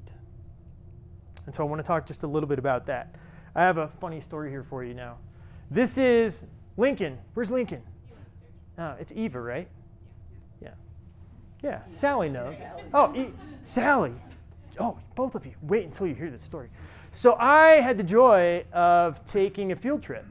And 1.49 1.55
so 1.55 1.65
I 1.65 1.67
want 1.67 1.79
to 1.79 1.83
talk 1.83 2.05
just 2.05 2.21
a 2.21 2.27
little 2.27 2.47
bit 2.47 2.59
about 2.59 2.85
that. 2.85 3.15
I 3.55 3.63
have 3.63 3.79
a 3.79 3.87
funny 3.99 4.21
story 4.21 4.51
here 4.51 4.61
for 4.61 4.83
you 4.83 4.93
now. 4.93 5.17
This 5.71 5.97
is 5.97 6.45
Lincoln. 6.77 7.17
Where's 7.33 7.49
Lincoln? 7.49 7.81
Oh, 8.77 8.95
it's 8.99 9.11
Eva, 9.15 9.41
right? 9.41 9.67
Yeah. 10.61 10.73
Yeah, 11.63 11.79
Sally 11.87 12.29
knows. 12.29 12.55
Oh, 12.93 13.11
e- 13.15 13.33
Sally. 13.63 14.13
Oh, 14.79 14.99
both 15.15 15.33
of 15.33 15.43
you. 15.43 15.55
Wait 15.63 15.85
until 15.85 16.05
you 16.05 16.13
hear 16.13 16.29
this 16.29 16.43
story. 16.43 16.69
So 17.09 17.35
I 17.39 17.81
had 17.81 17.97
the 17.97 18.03
joy 18.03 18.63
of 18.71 19.25
taking 19.25 19.71
a 19.71 19.75
field 19.75 20.03
trip 20.03 20.27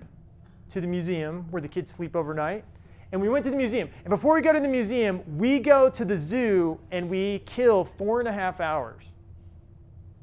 to 0.71 0.81
the 0.81 0.87
museum 0.87 1.47
where 1.51 1.61
the 1.61 1.67
kids 1.67 1.91
sleep 1.91 2.15
overnight. 2.15 2.65
And 3.11 3.21
we 3.21 3.29
went 3.29 3.45
to 3.47 3.51
the 3.51 3.57
museum. 3.57 3.91
And 4.05 4.11
before 4.11 4.37
we 4.37 4.41
go 4.41 4.53
to 4.53 4.61
the 4.61 4.69
museum, 4.69 5.25
we 5.37 5.59
go 5.59 5.91
to 5.91 6.05
the 6.05 6.17
zoo 6.17 6.79
and 6.93 7.11
we 7.11 7.41
kill 7.41 7.83
four 7.83 8.21
and 8.21 8.29
a 8.29 8.33
half 8.33 8.61
hours. 8.61 9.03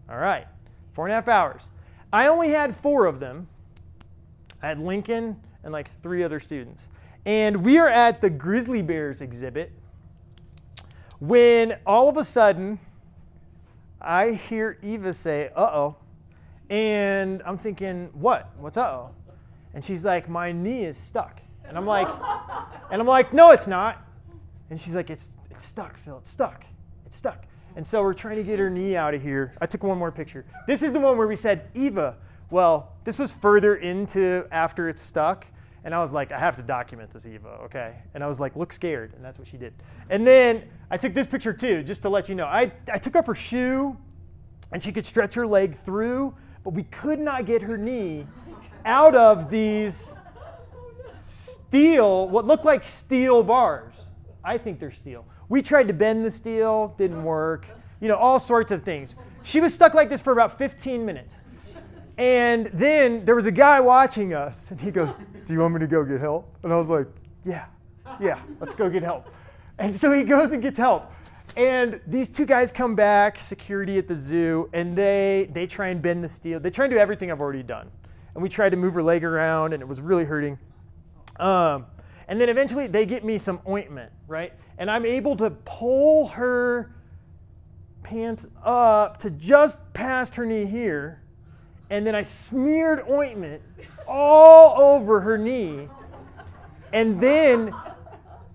All 0.09 0.19
right, 0.19 0.47
four 0.95 1.05
and 1.05 1.11
a 1.11 1.15
half 1.15 1.27
hours. 1.27 1.69
I 2.11 2.27
only 2.27 2.49
had 2.49 2.75
four 2.75 3.05
of 3.05 3.19
them. 3.19 3.47
I 4.63 4.69
had 4.69 4.79
Lincoln 4.79 5.35
and 5.63 5.73
like 5.73 5.89
three 5.89 6.23
other 6.23 6.39
students. 6.39 6.89
And 7.25 7.63
we 7.63 7.77
are 7.77 7.89
at 7.89 8.21
the 8.21 8.29
grizzly 8.29 8.81
bears 8.81 9.19
exhibit 9.19 9.71
when 11.19 11.77
all 11.85 12.07
of 12.07 12.17
a 12.17 12.23
sudden 12.23 12.79
I 13.99 14.31
hear 14.31 14.77
Eva 14.81 15.13
say, 15.13 15.49
uh 15.55 15.69
oh. 15.73 15.97
And 16.69 17.43
I'm 17.45 17.57
thinking, 17.57 18.09
what? 18.13 18.49
What's 18.57 18.77
uh 18.77 18.89
oh? 18.89 19.11
And 19.73 19.83
she's 19.83 20.05
like, 20.05 20.29
my 20.29 20.51
knee 20.51 20.85
is 20.85 20.97
stuck. 20.97 21.41
And 21.67 21.77
I'm 21.77 21.85
like, 21.85 22.07
and 22.91 23.01
I'm 23.01 23.07
like, 23.07 23.33
no, 23.33 23.51
it's 23.51 23.67
not. 23.67 24.05
And 24.69 24.79
she's 24.79 24.95
like, 24.95 25.09
it's, 25.09 25.29
it's 25.51 25.65
stuck, 25.65 25.97
Phil. 25.97 26.19
It's 26.19 26.31
stuck. 26.31 26.63
It's 27.05 27.17
stuck. 27.17 27.45
And 27.75 27.85
so 27.85 28.01
we're 28.01 28.13
trying 28.13 28.37
to 28.37 28.43
get 28.43 28.57
her 28.59 28.69
knee 28.69 28.95
out 28.95 29.13
of 29.13 29.21
here. 29.21 29.53
I 29.59 29.65
took 29.65 29.83
one 29.83 29.97
more 29.97 30.11
picture. 30.11 30.45
This 30.65 30.81
is 30.81 30.93
the 30.93 30.99
one 30.99 31.17
where 31.17 31.27
we 31.27 31.35
said, 31.35 31.69
Eva. 31.73 32.17
Well, 32.49 32.93
this 33.03 33.17
was 33.17 33.31
further 33.31 33.75
into 33.75 34.47
after 34.51 34.87
it's 34.87 35.01
stuck. 35.01 35.45
And 35.83 35.93
I 35.93 35.99
was 35.99 36.13
like, 36.13 36.31
I 36.31 36.39
have 36.39 36.55
to 36.55 36.63
document 36.63 37.11
this, 37.11 37.27
Eva, 37.27 37.59
okay? 37.65 37.95
And 38.13 38.23
I 38.23 38.27
was 38.27 38.39
like, 38.39 38.55
look 38.55 38.73
scared. 38.73 39.13
And 39.13 39.23
that's 39.23 39.37
what 39.37 39.47
she 39.47 39.57
did. 39.57 39.73
And 40.09 40.25
then 40.25 40.63
I 40.89 40.97
took 40.97 41.13
this 41.13 41.27
picture 41.27 41.53
too, 41.53 41.83
just 41.83 42.01
to 42.03 42.09
let 42.09 42.27
you 42.27 42.33
know. 42.33 42.45
I, 42.45 42.71
I 42.91 42.97
took 42.97 43.15
off 43.15 43.27
her 43.27 43.35
shoe 43.35 43.95
and 44.71 44.81
she 44.81 44.91
could 44.91 45.05
stretch 45.05 45.35
her 45.35 45.45
leg 45.45 45.77
through, 45.77 46.33
but 46.63 46.73
we 46.73 46.83
could 46.83 47.19
not 47.19 47.45
get 47.45 47.61
her 47.61 47.77
knee 47.77 48.25
out 48.83 49.15
of 49.15 49.49
these 49.49 50.15
steel, 51.21 52.29
what 52.29 52.45
looked 52.45 52.65
like 52.65 52.83
steel 52.83 53.43
bars. 53.43 53.93
I 54.43 54.57
think 54.57 54.79
they're 54.79 54.91
steel. 54.91 55.25
We 55.49 55.61
tried 55.61 55.87
to 55.87 55.93
bend 55.93 56.25
the 56.25 56.31
steel, 56.31 56.95
didn't 56.97 57.23
work. 57.23 57.67
You 58.01 58.07
know, 58.07 58.17
all 58.17 58.39
sorts 58.39 58.71
of 58.71 58.83
things. 58.83 59.15
She 59.43 59.59
was 59.59 59.73
stuck 59.73 59.93
like 59.93 60.09
this 60.09 60.21
for 60.21 60.33
about 60.33 60.57
15 60.57 61.05
minutes. 61.05 61.35
And 62.17 62.67
then 62.67 63.25
there 63.25 63.35
was 63.35 63.45
a 63.45 63.51
guy 63.51 63.79
watching 63.79 64.33
us, 64.33 64.71
and 64.71 64.79
he 64.79 64.89
goes, 64.89 65.17
Do 65.45 65.53
you 65.53 65.59
want 65.59 65.73
me 65.73 65.79
to 65.81 65.87
go 65.87 66.03
get 66.03 66.19
help? 66.19 66.55
And 66.63 66.71
I 66.71 66.77
was 66.77 66.89
like, 66.89 67.07
Yeah, 67.43 67.65
yeah, 68.19 68.39
let's 68.59 68.73
go 68.73 68.89
get 68.89 69.03
help. 69.03 69.29
And 69.77 69.93
so 69.93 70.11
he 70.13 70.23
goes 70.23 70.51
and 70.51 70.61
gets 70.61 70.77
help. 70.77 71.11
And 71.57 71.99
these 72.07 72.29
two 72.29 72.45
guys 72.45 72.71
come 72.71 72.95
back, 72.95 73.39
security 73.39 73.97
at 73.97 74.07
the 74.07 74.15
zoo, 74.15 74.69
and 74.73 74.97
they 74.97 75.49
they 75.51 75.67
try 75.67 75.89
and 75.89 76.01
bend 76.01 76.23
the 76.23 76.29
steel. 76.29 76.59
They 76.59 76.71
try 76.71 76.85
and 76.85 76.91
do 76.91 76.97
everything 76.97 77.31
I've 77.31 77.41
already 77.41 77.63
done. 77.63 77.91
And 78.33 78.41
we 78.41 78.49
tried 78.49 78.69
to 78.69 78.77
move 78.77 78.93
her 78.93 79.03
leg 79.03 79.23
around, 79.23 79.73
and 79.73 79.81
it 79.81 79.87
was 79.87 80.01
really 80.01 80.25
hurting. 80.25 80.57
Um, 81.37 81.85
and 82.27 82.39
then 82.39 82.49
eventually 82.49 82.87
they 82.87 83.05
get 83.05 83.23
me 83.23 83.37
some 83.37 83.59
ointment, 83.67 84.11
right? 84.27 84.53
And 84.77 84.91
I'm 84.91 85.05
able 85.05 85.35
to 85.37 85.49
pull 85.49 86.27
her 86.27 86.91
pants 88.03 88.45
up 88.63 89.17
to 89.17 89.31
just 89.31 89.79
past 89.93 90.35
her 90.35 90.45
knee 90.45 90.65
here. 90.65 91.21
And 91.89 92.05
then 92.05 92.15
I 92.15 92.23
smeared 92.23 93.07
ointment 93.09 93.61
all 94.07 94.81
over 94.81 95.21
her 95.21 95.37
knee. 95.37 95.87
And 96.93 97.19
then 97.19 97.73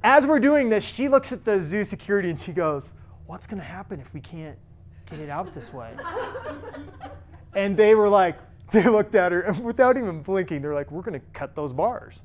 as 0.03 0.27
we're 0.27 0.41
doing 0.41 0.71
this, 0.71 0.85
she 0.85 1.09
looks 1.09 1.33
at 1.33 1.45
the 1.45 1.63
zoo 1.63 1.85
security 1.85 2.31
and 2.31 2.41
she 2.41 2.53
goes, 2.53 2.89
What's 3.27 3.47
going 3.47 3.61
to 3.61 3.67
happen 3.67 4.01
if 4.01 4.13
we 4.13 4.21
can't 4.21 4.59
get 5.09 5.21
it 5.21 5.31
out 5.31 5.55
this 5.55 5.73
way? 5.73 5.95
And 7.55 7.77
they 7.77 7.95
were 7.95 8.09
like, 8.09 8.39
they 8.73 8.85
looked 8.85 9.15
at 9.15 9.33
her 9.33 9.43
and 9.43 9.63
without 9.65 9.97
even 9.97 10.23
blinking, 10.23 10.63
they're 10.63 10.75
like, 10.75 10.91
We're 10.91 11.03
going 11.03 11.21
to 11.21 11.27
cut 11.33 11.55
those 11.55 11.73
bars. 11.73 12.23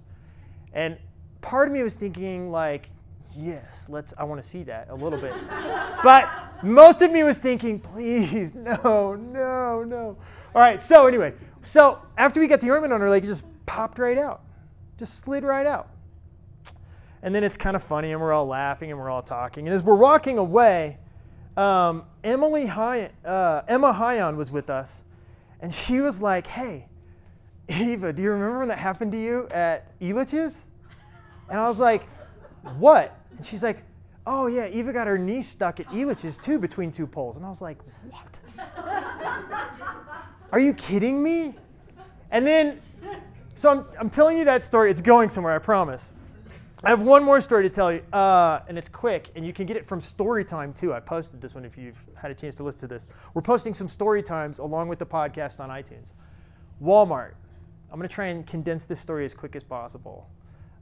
And 0.73 0.97
part 1.41 1.67
of 1.67 1.73
me 1.73 1.83
was 1.83 1.93
thinking, 1.95 2.51
like, 2.51 2.89
yes, 3.35 3.87
let's, 3.89 4.13
I 4.17 4.23
want 4.23 4.41
to 4.41 4.47
see 4.47 4.63
that 4.63 4.89
a 4.89 4.95
little 4.95 5.19
bit. 5.19 5.33
but 6.03 6.29
most 6.63 7.01
of 7.01 7.11
me 7.11 7.23
was 7.23 7.37
thinking, 7.37 7.79
please, 7.79 8.53
no, 8.55 9.15
no, 9.15 9.83
no. 9.83 10.17
All 10.53 10.61
right, 10.61 10.81
so 10.81 11.07
anyway, 11.07 11.33
so 11.61 11.99
after 12.17 12.39
we 12.39 12.47
got 12.47 12.61
the 12.61 12.71
ointment 12.71 12.93
on 12.93 13.01
her 13.01 13.09
leg, 13.09 13.23
it 13.23 13.27
just 13.27 13.45
popped 13.65 13.99
right 13.99 14.17
out, 14.17 14.41
just 14.97 15.19
slid 15.19 15.43
right 15.43 15.65
out. 15.65 15.89
And 17.21 17.33
then 17.33 17.43
it's 17.43 17.57
kind 17.57 17.75
of 17.75 17.83
funny, 17.83 18.11
and 18.11 18.21
we're 18.21 18.31
all 18.31 18.45
laughing 18.45 18.91
and 18.91 18.99
we're 18.99 19.09
all 19.09 19.23
talking. 19.23 19.67
And 19.67 19.73
as 19.75 19.81
we're 19.81 19.95
walking 19.95 20.37
away, 20.37 20.99
um, 21.57 22.03
Emily 22.23 22.67
Hy- 22.67 23.09
uh, 23.23 23.61
Emma 23.67 23.91
Hyon 23.93 24.35
was 24.35 24.51
with 24.51 24.69
us, 24.69 25.03
and 25.61 25.73
she 25.73 26.01
was 26.01 26.21
like, 26.21 26.45
"Hey, 26.45 26.87
Eva, 27.67 28.13
do 28.13 28.21
you 28.21 28.29
remember 28.29 28.59
when 28.59 28.67
that 28.67 28.77
happened 28.77 29.11
to 29.13 29.17
you 29.17 29.47
at 29.49 29.97
Elitch's?" 29.99 30.61
And 31.49 31.59
I 31.59 31.67
was 31.67 31.79
like, 31.79 32.03
"What?" 32.77 33.17
And 33.37 33.45
she's 33.45 33.63
like, 33.63 33.83
"Oh 34.25 34.47
yeah, 34.47 34.67
Eva 34.67 34.93
got 34.93 35.07
her 35.07 35.17
knee 35.17 35.41
stuck 35.41 35.79
at 35.79 35.87
Elitch's 35.87 36.37
too 36.37 36.59
between 36.59 36.91
two 36.91 37.07
poles." 37.07 37.35
And 37.37 37.45
I 37.45 37.49
was 37.49 37.61
like, 37.61 37.77
"What? 38.09 38.39
Are 40.51 40.59
you 40.59 40.73
kidding 40.73 41.21
me?" 41.21 41.55
And 42.31 42.45
then, 42.45 42.81
so 43.55 43.71
I'm, 43.71 43.85
I'm 43.99 44.09
telling 44.09 44.37
you 44.37 44.45
that 44.45 44.63
story. 44.63 44.91
It's 44.91 45.01
going 45.01 45.29
somewhere, 45.29 45.53
I 45.53 45.59
promise. 45.59 46.13
I 46.83 46.89
have 46.89 47.01
one 47.01 47.23
more 47.23 47.41
story 47.41 47.63
to 47.63 47.69
tell 47.69 47.91
you, 47.91 48.01
uh, 48.13 48.61
and 48.67 48.77
it's 48.77 48.89
quick, 48.89 49.29
and 49.35 49.45
you 49.45 49.53
can 49.53 49.65
get 49.65 49.75
it 49.75 49.85
from 49.85 50.01
Storytime 50.01 50.77
too. 50.77 50.93
I 50.93 50.99
posted 50.99 51.41
this 51.41 51.55
one 51.55 51.65
if 51.65 51.77
you've 51.77 51.97
had 52.13 52.29
a 52.29 52.35
chance 52.35 52.53
to 52.55 52.63
listen 52.63 52.81
to 52.81 52.87
this. 52.87 53.07
We're 53.33 53.41
posting 53.41 53.73
some 53.73 53.87
story 53.87 54.21
times 54.21 54.59
along 54.59 54.89
with 54.89 54.99
the 54.99 55.05
podcast 55.05 55.59
on 55.59 55.69
iTunes. 55.69 56.09
Walmart. 56.83 57.31
I'm 57.91 57.97
going 57.97 58.07
to 58.07 58.13
try 58.13 58.27
and 58.27 58.45
condense 58.45 58.85
this 58.85 58.99
story 58.99 59.25
as 59.25 59.33
quick 59.33 59.55
as 59.55 59.63
possible. 59.63 60.29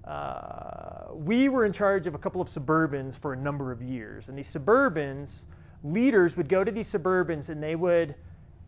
Uh, 0.05 1.13
we 1.13 1.47
were 1.49 1.65
in 1.65 1.71
charge 1.71 2.07
of 2.07 2.15
a 2.15 2.17
couple 2.17 2.41
of 2.41 2.47
Suburbans 2.47 3.15
for 3.15 3.33
a 3.33 3.37
number 3.37 3.71
of 3.71 3.81
years. 3.81 4.27
And 4.27 4.37
these 4.37 4.53
Suburbans, 4.53 5.45
leaders 5.83 6.35
would 6.35 6.49
go 6.49 6.63
to 6.63 6.71
these 6.71 6.91
Suburbans 6.91 7.49
and 7.49 7.61
they 7.61 7.75
would, 7.75 8.15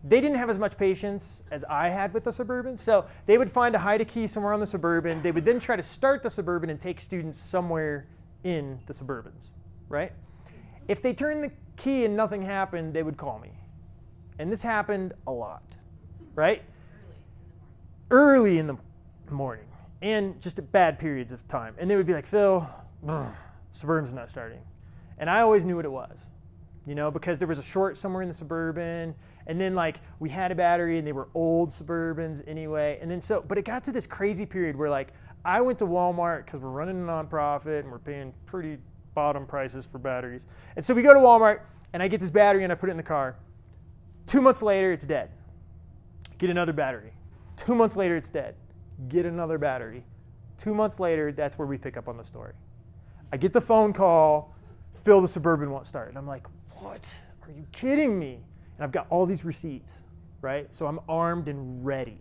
they 0.03 0.21
didn't 0.21 0.37
have 0.37 0.49
as 0.49 0.57
much 0.57 0.77
patience 0.77 1.43
as 1.51 1.63
I 1.65 1.89
had 1.89 2.13
with 2.13 2.23
the 2.23 2.31
Suburban. 2.31 2.77
So 2.77 3.05
they 3.25 3.37
would 3.37 3.51
find 3.51 3.75
a 3.75 3.79
hide 3.79 4.01
a 4.01 4.05
key 4.05 4.27
somewhere 4.27 4.53
on 4.53 4.59
the 4.59 4.67
Suburban. 4.67 5.21
They 5.21 5.31
would 5.31 5.45
then 5.45 5.59
try 5.59 5.75
to 5.75 5.83
start 5.83 6.23
the 6.23 6.29
Suburban 6.29 6.69
and 6.69 6.79
take 6.79 6.99
students 7.01 7.39
somewhere 7.39 8.07
in 8.43 8.79
the 8.85 8.93
Suburbans, 8.93 9.49
right? 9.89 10.13
If 10.87 11.01
they 11.01 11.13
turned 11.13 11.43
the 11.43 11.51
key 11.75 12.05
and 12.05 12.15
nothing 12.15 12.41
happened, 12.41 12.93
they 12.93 13.03
would 13.03 13.17
call 13.17 13.39
me. 13.39 13.51
And 14.39 14.51
this 14.51 14.61
happened 14.61 15.13
a 15.27 15.31
lot, 15.31 15.63
right? 16.35 16.61
Early 18.11 18.59
in 18.59 18.67
the 18.67 18.77
morning 19.31 19.65
and 20.01 20.39
just 20.41 20.59
at 20.59 20.71
bad 20.71 20.99
periods 20.99 21.31
of 21.31 21.47
time. 21.47 21.75
And 21.77 21.89
they 21.89 21.95
would 21.95 22.05
be 22.05 22.13
like, 22.13 22.25
Phil, 22.25 22.69
Suburban's 23.71 24.13
not 24.13 24.29
starting. 24.29 24.59
And 25.17 25.29
I 25.29 25.41
always 25.41 25.65
knew 25.65 25.75
what 25.75 25.85
it 25.85 25.91
was, 25.91 26.25
you 26.85 26.95
know, 26.95 27.09
because 27.09 27.39
there 27.39 27.47
was 27.47 27.59
a 27.59 27.63
short 27.63 27.97
somewhere 27.97 28.21
in 28.21 28.27
the 28.27 28.33
Suburban. 28.33 29.15
And 29.47 29.61
then, 29.61 29.75
like, 29.75 29.99
we 30.19 30.29
had 30.29 30.51
a 30.51 30.55
battery 30.55 30.97
and 30.97 31.07
they 31.07 31.13
were 31.13 31.27
old 31.33 31.69
Suburbans 31.69 32.41
anyway. 32.47 32.97
And 33.01 33.09
then, 33.09 33.21
so, 33.21 33.43
but 33.47 33.57
it 33.57 33.65
got 33.65 33.83
to 33.85 33.91
this 33.91 34.07
crazy 34.07 34.45
period 34.45 34.75
where, 34.75 34.89
like, 34.89 35.13
I 35.45 35.61
went 35.61 35.77
to 35.79 35.85
Walmart 35.85 36.45
because 36.45 36.61
we're 36.61 36.69
running 36.69 37.01
a 37.01 37.05
nonprofit 37.05 37.81
and 37.81 37.91
we're 37.91 37.99
paying 37.99 38.33
pretty 38.45 38.79
bottom 39.13 39.45
prices 39.45 39.85
for 39.85 39.99
batteries. 39.99 40.45
And 40.75 40.83
so 40.83 40.93
we 40.93 41.03
go 41.03 41.13
to 41.13 41.19
Walmart 41.19 41.61
and 41.93 42.01
I 42.01 42.07
get 42.07 42.19
this 42.19 42.31
battery 42.31 42.63
and 42.63 42.73
I 42.73 42.75
put 42.75 42.89
it 42.89 42.91
in 42.91 42.97
the 42.97 43.03
car. 43.03 43.35
Two 44.25 44.41
months 44.41 44.61
later, 44.61 44.91
it's 44.91 45.05
dead. 45.05 45.29
Get 46.39 46.49
another 46.49 46.73
battery. 46.73 47.13
Two 47.55 47.75
months 47.75 47.95
later, 47.95 48.17
it's 48.17 48.29
dead. 48.29 48.55
Get 49.07 49.25
another 49.25 49.57
battery. 49.57 50.05
Two 50.57 50.73
months 50.73 50.99
later, 50.99 51.31
that's 51.31 51.57
where 51.57 51.67
we 51.67 51.77
pick 51.77 51.97
up 51.97 52.07
on 52.07 52.17
the 52.17 52.23
story. 52.23 52.53
I 53.31 53.37
get 53.37 53.53
the 53.53 53.61
phone 53.61 53.93
call, 53.93 54.55
Phil, 55.03 55.21
the 55.21 55.27
Suburban 55.27 55.69
won't 55.69 55.85
start. 55.85 56.09
And 56.09 56.17
I'm 56.17 56.27
like, 56.27 56.47
what? 56.75 57.05
Are 57.43 57.51
you 57.51 57.65
kidding 57.71 58.17
me? 58.17 58.39
And 58.77 58.83
I've 58.83 58.91
got 58.91 59.07
all 59.09 59.25
these 59.25 59.45
receipts, 59.45 60.03
right? 60.41 60.73
So 60.73 60.87
I'm 60.87 60.99
armed 61.07 61.47
and 61.47 61.85
ready. 61.85 62.19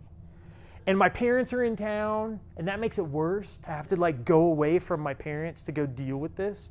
And 0.87 0.97
my 0.97 1.09
parents 1.09 1.51
are 1.51 1.63
in 1.63 1.75
town, 1.75 2.39
and 2.57 2.67
that 2.67 2.79
makes 2.79 2.99
it 2.99 3.07
worse 3.07 3.57
to 3.59 3.71
have 3.71 3.87
to 3.87 3.95
like 3.95 4.23
go 4.23 4.41
away 4.41 4.77
from 4.77 5.01
my 5.01 5.13
parents 5.13 5.63
to 5.63 5.71
go 5.71 5.85
deal 5.85 6.17
with 6.17 6.35
this. 6.35 6.69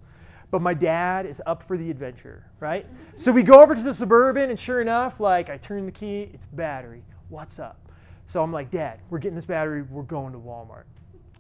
But 0.51 0.63
my 0.63 0.73
dad 0.73 1.27
is 1.27 1.43
up 1.47 1.63
for 1.65 1.77
the 1.77 1.91
adventure, 1.91 2.45
right? 2.61 2.87
So 3.17 3.33
we 3.33 3.43
go 3.43 3.61
over 3.61 3.75
to 3.75 3.83
the 3.83 3.93
suburban, 3.93 4.51
and 4.51 4.59
sure 4.59 4.81
enough, 4.81 5.19
like 5.19 5.51
I 5.51 5.57
turn 5.57 5.85
the 5.85 5.93
key, 5.93 6.31
it's 6.33 6.47
the 6.47 6.55
battery. 6.55 7.03
What's 7.29 7.59
up? 7.59 7.84
So 8.27 8.43
I'm 8.43 8.53
like, 8.53 8.71
Dad, 8.71 9.01
we're 9.11 9.19
getting 9.19 9.37
this 9.37 9.45
battery, 9.45 9.83
we're 9.83 10.03
going 10.03 10.33
to 10.33 10.39
Walmart. 10.39 10.85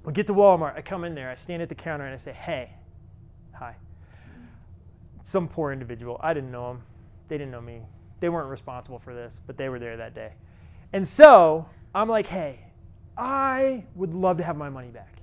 We 0.05 0.13
get 0.13 0.27
to 0.27 0.35
Walmart, 0.35 0.77
I 0.77 0.83
come 0.83 1.05
in 1.05 1.15
there, 1.15 1.31
I 1.31 1.35
stand 1.35 1.63
at 1.63 1.69
the 1.69 1.75
counter, 1.75 2.05
and 2.05 2.13
I 2.13 2.19
say, 2.19 2.33
Hey, 2.33 2.71
hi. 3.53 3.77
Some 5.23 5.49
poor 5.49 5.73
individual, 5.73 6.21
I 6.23 6.35
didn't 6.35 6.51
know 6.51 6.73
him. 6.73 6.83
they 7.29 7.39
didn't 7.39 7.51
know 7.51 7.61
me. 7.61 7.81
They 8.21 8.29
weren't 8.29 8.49
responsible 8.49 8.99
for 8.99 9.15
this, 9.15 9.41
but 9.47 9.57
they 9.57 9.69
were 9.69 9.79
there 9.79 9.97
that 9.97 10.15
day. 10.15 10.33
And 10.93 11.07
so 11.07 11.69
I'm 11.95 12.09
like, 12.09 12.27
Hey, 12.27 12.61
I 13.17 13.85
would 13.95 14.13
love 14.13 14.37
to 14.39 14.45
have 14.45 14.57
my 14.57 14.69
money 14.69 14.89
back. 14.89 15.21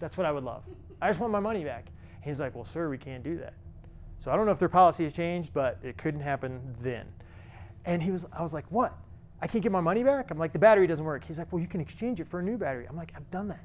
That's 0.00 0.16
what 0.16 0.26
I 0.26 0.32
would 0.32 0.44
love. 0.44 0.64
I 1.00 1.08
just 1.08 1.20
want 1.20 1.32
my 1.32 1.40
money 1.40 1.64
back. 1.64 1.86
He's 2.22 2.40
like, 2.40 2.54
Well, 2.54 2.64
sir, 2.64 2.88
we 2.88 2.98
can't 2.98 3.22
do 3.22 3.38
that. 3.38 3.54
So 4.18 4.32
I 4.32 4.36
don't 4.36 4.46
know 4.46 4.52
if 4.52 4.58
their 4.58 4.68
policy 4.68 5.04
has 5.04 5.12
changed, 5.12 5.52
but 5.52 5.78
it 5.82 5.96
couldn't 5.96 6.20
happen 6.20 6.76
then. 6.80 7.06
And 7.84 8.02
he 8.02 8.10
was, 8.10 8.26
I 8.32 8.42
was 8.42 8.52
like, 8.52 8.66
What? 8.70 8.96
I 9.42 9.46
can't 9.46 9.62
get 9.62 9.72
my 9.72 9.80
money 9.80 10.02
back? 10.02 10.30
I'm 10.30 10.38
like, 10.38 10.52
The 10.52 10.58
battery 10.58 10.86
doesn't 10.86 11.04
work. 11.04 11.24
He's 11.24 11.38
like, 11.38 11.52
Well, 11.52 11.60
you 11.60 11.68
can 11.68 11.80
exchange 11.80 12.20
it 12.20 12.26
for 12.28 12.40
a 12.40 12.42
new 12.42 12.56
battery. 12.56 12.86
I'm 12.88 12.96
like, 12.96 13.12
I've 13.14 13.30
done 13.30 13.48
that 13.48 13.64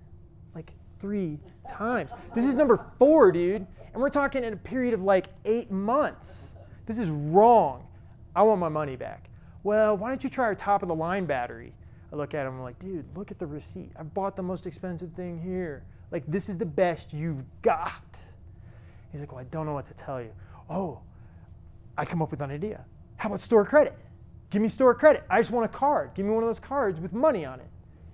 like 0.58 0.74
three 1.00 1.40
times. 1.70 2.12
This 2.36 2.46
is 2.46 2.56
number 2.56 2.84
four, 2.98 3.32
dude. 3.32 3.66
And 3.94 4.02
we're 4.02 4.10
talking 4.10 4.44
in 4.44 4.54
a 4.54 4.58
period 4.58 4.94
of 4.94 5.02
like 5.02 5.28
eight 5.46 5.72
months. 5.72 6.58
This 6.86 7.00
is 7.00 7.10
wrong. 7.10 7.88
I 8.36 8.44
want 8.44 8.60
my 8.60 8.70
money 8.70 8.96
back. 8.96 9.30
Well, 9.64 9.96
why 9.98 10.10
don't 10.10 10.24
you 10.24 10.30
try 10.30 10.46
our 10.46 10.56
top 10.56 10.82
of 10.82 10.88
the 10.88 10.96
line 10.96 11.26
battery? 11.26 11.74
I 12.12 12.16
look 12.16 12.34
at 12.34 12.46
him, 12.46 12.54
I'm 12.54 12.62
like, 12.62 12.80
dude, 12.80 13.06
look 13.16 13.32
at 13.32 13.40
the 13.40 13.46
receipt. 13.46 13.92
I've 14.00 14.14
bought 14.14 14.36
the 14.36 14.44
most 14.44 14.66
expensive 14.66 15.12
thing 15.14 15.42
here. 15.42 15.84
Like, 16.10 16.24
this 16.28 16.48
is 16.48 16.58
the 16.58 16.66
best 16.66 17.14
you've 17.14 17.44
got. 17.62 18.18
He's 19.12 19.20
like, 19.20 19.32
well, 19.32 19.42
I 19.42 19.46
don't 19.46 19.66
know 19.66 19.74
what 19.74 19.86
to 19.88 19.94
tell 19.94 20.22
you. 20.22 20.32
Oh, 20.70 21.02
I 21.98 22.06
come 22.06 22.22
up 22.22 22.32
with 22.32 22.42
an 22.42 22.52
idea. 22.52 22.86
How 23.18 23.28
about 23.28 23.42
store 23.42 23.66
credit? 23.66 23.98
Give 24.50 24.62
me 24.62 24.70
store 24.70 24.94
credit. 24.96 25.26
I 25.30 25.40
just 25.40 25.52
want 25.52 25.66
a 25.66 25.70
card. 25.70 26.12
Give 26.16 26.26
me 26.26 26.32
one 26.32 26.44
of 26.44 26.50
those 26.50 26.60
cards 26.60 27.00
with 27.00 27.14
money 27.14 27.46
on 27.46 27.60
it. 27.60 27.68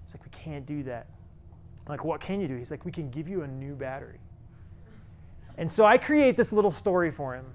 He's 0.05 0.15
like, 0.15 0.23
we 0.25 0.31
can't 0.31 0.65
do 0.65 0.83
that. 0.83 1.07
I'm 1.85 1.91
like, 1.91 2.03
what 2.03 2.21
can 2.21 2.41
you 2.41 2.47
do? 2.47 2.55
He's 2.55 2.71
like, 2.71 2.85
we 2.85 2.91
can 2.91 3.09
give 3.09 3.27
you 3.27 3.43
a 3.43 3.47
new 3.47 3.75
battery. 3.75 4.19
And 5.57 5.71
so 5.71 5.85
I 5.85 5.97
create 5.97 6.35
this 6.35 6.51
little 6.51 6.71
story 6.71 7.11
for 7.11 7.35
him 7.35 7.45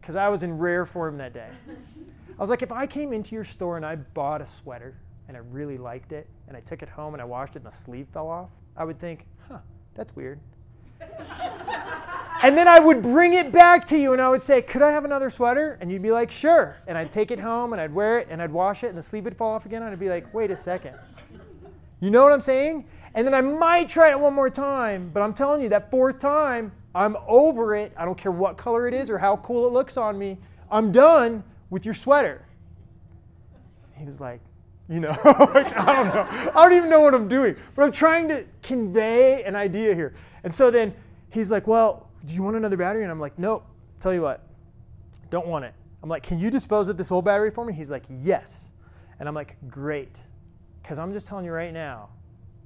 because 0.00 0.16
I 0.16 0.28
was 0.28 0.42
in 0.42 0.58
rare 0.58 0.86
form 0.86 1.18
that 1.18 1.32
day. 1.32 1.48
I 1.68 2.40
was 2.40 2.50
like, 2.50 2.62
if 2.62 2.72
I 2.72 2.86
came 2.86 3.12
into 3.12 3.34
your 3.34 3.44
store 3.44 3.76
and 3.76 3.86
I 3.86 3.96
bought 3.96 4.42
a 4.42 4.46
sweater 4.46 4.96
and 5.28 5.36
I 5.36 5.40
really 5.40 5.78
liked 5.78 6.12
it 6.12 6.28
and 6.48 6.56
I 6.56 6.60
took 6.60 6.82
it 6.82 6.88
home 6.88 7.14
and 7.14 7.22
I 7.22 7.24
washed 7.24 7.56
it 7.56 7.60
and 7.60 7.66
the 7.66 7.76
sleeve 7.76 8.08
fell 8.12 8.28
off, 8.28 8.50
I 8.76 8.84
would 8.84 8.98
think, 8.98 9.26
huh, 9.48 9.58
that's 9.94 10.14
weird. 10.16 10.40
and 12.42 12.56
then 12.56 12.68
I 12.68 12.78
would 12.78 13.02
bring 13.02 13.34
it 13.34 13.52
back 13.52 13.84
to 13.86 13.98
you 13.98 14.12
and 14.12 14.20
I 14.20 14.28
would 14.28 14.42
say, 14.42 14.62
could 14.62 14.82
I 14.82 14.90
have 14.90 15.04
another 15.04 15.30
sweater? 15.30 15.78
And 15.80 15.90
you'd 15.90 16.02
be 16.02 16.12
like, 16.12 16.30
sure. 16.30 16.76
And 16.86 16.96
I'd 16.96 17.10
take 17.10 17.30
it 17.30 17.38
home 17.38 17.72
and 17.72 17.80
I'd 17.80 17.92
wear 17.92 18.18
it 18.18 18.28
and 18.30 18.42
I'd 18.42 18.52
wash 18.52 18.84
it 18.84 18.88
and 18.88 18.98
the 18.98 19.02
sleeve 19.02 19.24
would 19.24 19.36
fall 19.36 19.52
off 19.52 19.66
again. 19.66 19.82
And 19.82 19.92
I'd 19.92 20.00
be 20.00 20.08
like, 20.08 20.32
wait 20.34 20.50
a 20.50 20.56
second. 20.56 20.94
You 22.00 22.10
know 22.10 22.22
what 22.22 22.32
I'm 22.32 22.40
saying? 22.40 22.86
And 23.14 23.26
then 23.26 23.34
I 23.34 23.40
might 23.40 23.88
try 23.88 24.10
it 24.10 24.20
one 24.20 24.34
more 24.34 24.50
time, 24.50 25.10
but 25.12 25.22
I'm 25.22 25.32
telling 25.32 25.62
you, 25.62 25.70
that 25.70 25.90
fourth 25.90 26.18
time, 26.18 26.70
I'm 26.94 27.16
over 27.26 27.74
it. 27.74 27.92
I 27.96 28.04
don't 28.04 28.18
care 28.18 28.32
what 28.32 28.58
color 28.58 28.86
it 28.86 28.92
is 28.92 29.08
or 29.08 29.16
how 29.18 29.38
cool 29.38 29.66
it 29.66 29.72
looks 29.72 29.96
on 29.96 30.18
me. 30.18 30.36
I'm 30.70 30.92
done 30.92 31.42
with 31.70 31.84
your 31.84 31.94
sweater. 31.94 32.44
He 33.94 34.04
was 34.04 34.20
like, 34.20 34.40
you 34.88 35.00
know, 35.00 35.18
like, 35.24 35.76
I 35.76 35.96
don't 35.96 36.14
know. 36.14 36.52
I 36.54 36.68
don't 36.68 36.76
even 36.76 36.90
know 36.90 37.00
what 37.00 37.14
I'm 37.14 37.28
doing, 37.28 37.56
but 37.74 37.84
I'm 37.84 37.92
trying 37.92 38.28
to 38.28 38.44
convey 38.62 39.42
an 39.44 39.56
idea 39.56 39.94
here. 39.94 40.14
And 40.44 40.54
so 40.54 40.70
then 40.70 40.94
he's 41.30 41.50
like, 41.50 41.66
well, 41.66 42.08
do 42.26 42.34
you 42.34 42.42
want 42.42 42.56
another 42.56 42.76
battery? 42.76 43.02
And 43.02 43.10
I'm 43.10 43.20
like, 43.20 43.38
nope. 43.38 43.64
Tell 44.00 44.12
you 44.12 44.22
what, 44.22 44.46
don't 45.30 45.46
want 45.46 45.64
it. 45.64 45.74
I'm 46.02 46.08
like, 46.08 46.22
can 46.22 46.38
you 46.38 46.50
dispose 46.50 46.88
of 46.88 46.96
this 46.96 47.10
old 47.10 47.24
battery 47.24 47.50
for 47.50 47.64
me? 47.64 47.72
He's 47.72 47.90
like, 47.90 48.04
yes. 48.20 48.72
And 49.18 49.28
I'm 49.28 49.34
like, 49.34 49.56
great. 49.68 50.18
Because 50.82 50.98
I'm 50.98 51.12
just 51.12 51.26
telling 51.26 51.44
you 51.44 51.52
right 51.52 51.72
now, 51.72 52.10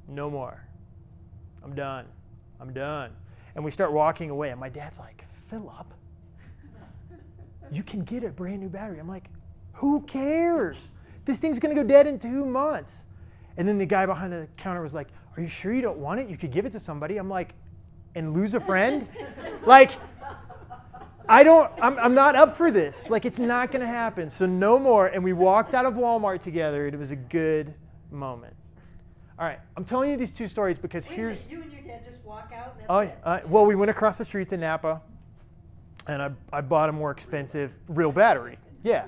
no 0.08 0.28
more. 0.28 0.62
I'm 1.62 1.74
done. 1.74 2.06
I'm 2.60 2.72
done. 2.72 3.12
And 3.54 3.64
we 3.64 3.70
start 3.70 3.92
walking 3.92 4.30
away, 4.30 4.50
and 4.50 4.58
my 4.58 4.68
dad's 4.68 4.98
like, 4.98 5.24
Philip, 5.48 5.86
you 7.70 7.82
can 7.82 8.02
get 8.02 8.24
a 8.24 8.30
brand 8.30 8.60
new 8.60 8.68
battery. 8.68 8.98
I'm 8.98 9.08
like, 9.08 9.30
who 9.72 10.02
cares? 10.02 10.92
This 11.24 11.38
thing's 11.38 11.58
gonna 11.58 11.74
go 11.74 11.84
dead 11.84 12.06
in 12.06 12.18
two 12.18 12.44
months. 12.44 13.04
And 13.56 13.68
then 13.68 13.78
the 13.78 13.86
guy 13.86 14.06
behind 14.06 14.32
the 14.32 14.48
counter 14.56 14.82
was 14.82 14.94
like, 14.94 15.08
Are 15.36 15.42
you 15.42 15.48
sure 15.48 15.72
you 15.72 15.82
don't 15.82 15.98
want 15.98 16.20
it? 16.20 16.28
You 16.28 16.36
could 16.36 16.50
give 16.50 16.66
it 16.66 16.72
to 16.72 16.80
somebody. 16.80 17.16
I'm 17.16 17.28
like, 17.28 17.54
and 18.14 18.32
lose 18.34 18.54
a 18.54 18.60
friend? 18.60 19.06
like, 19.66 19.92
I 21.28 21.42
don't, 21.44 21.70
I'm, 21.80 21.98
I'm 21.98 22.14
not 22.14 22.34
up 22.34 22.56
for 22.56 22.70
this. 22.70 23.08
Like, 23.10 23.24
it's 23.24 23.38
not 23.38 23.70
gonna 23.70 23.86
happen. 23.86 24.30
So, 24.30 24.46
no 24.46 24.78
more. 24.78 25.06
And 25.06 25.22
we 25.22 25.32
walked 25.32 25.74
out 25.74 25.86
of 25.86 25.94
Walmart 25.94 26.40
together. 26.42 26.86
and 26.86 26.94
It 26.94 26.98
was 26.98 27.10
a 27.12 27.16
good 27.16 27.74
moment. 28.10 28.54
All 29.38 29.46
right, 29.46 29.60
I'm 29.76 29.84
telling 29.86 30.10
you 30.10 30.16
these 30.18 30.32
two 30.32 30.46
stories 30.48 30.78
because 30.78 31.08
Wait 31.08 31.16
here's. 31.16 31.46
minute, 31.46 31.50
You 31.50 31.62
and 31.62 31.72
your 31.72 31.80
dad 31.82 32.04
just 32.04 32.22
walk 32.24 32.52
out 32.54 32.76
Oh, 32.90 33.00
yeah, 33.00 33.12
uh, 33.24 33.40
well, 33.46 33.64
we 33.64 33.74
went 33.74 33.90
across 33.90 34.18
the 34.18 34.24
street 34.24 34.50
to 34.50 34.58
Napa, 34.58 35.00
and 36.06 36.20
I, 36.20 36.30
I 36.52 36.60
bought 36.60 36.90
a 36.90 36.92
more 36.92 37.10
expensive 37.10 37.72
real 37.88 38.12
battery. 38.12 38.58
Yeah. 38.82 39.04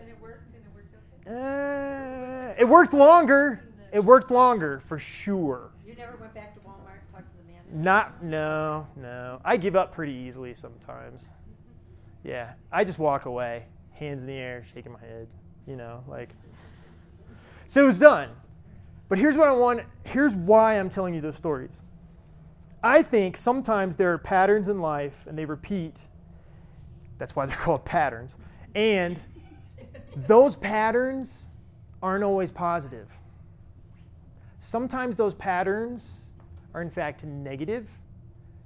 And 0.00 0.08
it 0.08 0.20
worked 0.20 0.42
and 0.54 0.64
it 0.64 0.74
worked 0.74 0.94
okay? 1.28 2.54
Uh, 2.56 2.60
it 2.60 2.68
worked 2.68 2.94
longer. 2.94 3.62
It 3.92 4.00
worked 4.04 4.30
longer 4.32 4.80
for 4.80 4.98
sure. 4.98 5.70
You 5.86 5.94
never 5.94 6.16
went 6.16 6.34
back 6.34 6.54
to 6.54 6.60
Walmart 6.60 6.98
and 6.98 7.12
talked 7.12 7.30
to 7.30 7.36
the 7.46 7.52
man? 7.52 7.55
Not, 7.72 8.22
no, 8.22 8.86
no. 8.96 9.40
I 9.44 9.56
give 9.56 9.76
up 9.76 9.92
pretty 9.92 10.12
easily 10.12 10.54
sometimes. 10.54 11.28
Yeah, 12.22 12.52
I 12.72 12.84
just 12.84 12.98
walk 12.98 13.26
away, 13.26 13.64
hands 13.92 14.22
in 14.22 14.28
the 14.28 14.34
air, 14.34 14.64
shaking 14.74 14.92
my 14.92 15.00
head, 15.00 15.28
you 15.66 15.76
know, 15.76 16.02
like. 16.08 16.30
So 17.66 17.84
it 17.84 17.86
was 17.86 17.98
done. 17.98 18.30
But 19.08 19.18
here's 19.18 19.36
what 19.36 19.48
I 19.48 19.52
want, 19.52 19.82
here's 20.04 20.34
why 20.34 20.78
I'm 20.78 20.88
telling 20.88 21.14
you 21.14 21.20
those 21.20 21.36
stories. 21.36 21.82
I 22.82 23.02
think 23.02 23.36
sometimes 23.36 23.96
there 23.96 24.12
are 24.12 24.18
patterns 24.18 24.68
in 24.68 24.80
life 24.80 25.24
and 25.26 25.36
they 25.36 25.44
repeat. 25.44 26.06
That's 27.18 27.34
why 27.34 27.46
they're 27.46 27.56
called 27.56 27.84
patterns. 27.84 28.36
And 28.74 29.20
those 30.14 30.56
patterns 30.56 31.48
aren't 32.02 32.24
always 32.24 32.50
positive. 32.50 33.08
Sometimes 34.58 35.16
those 35.16 35.34
patterns 35.34 36.25
are, 36.76 36.82
in 36.82 36.90
fact, 36.90 37.24
negative. 37.24 37.88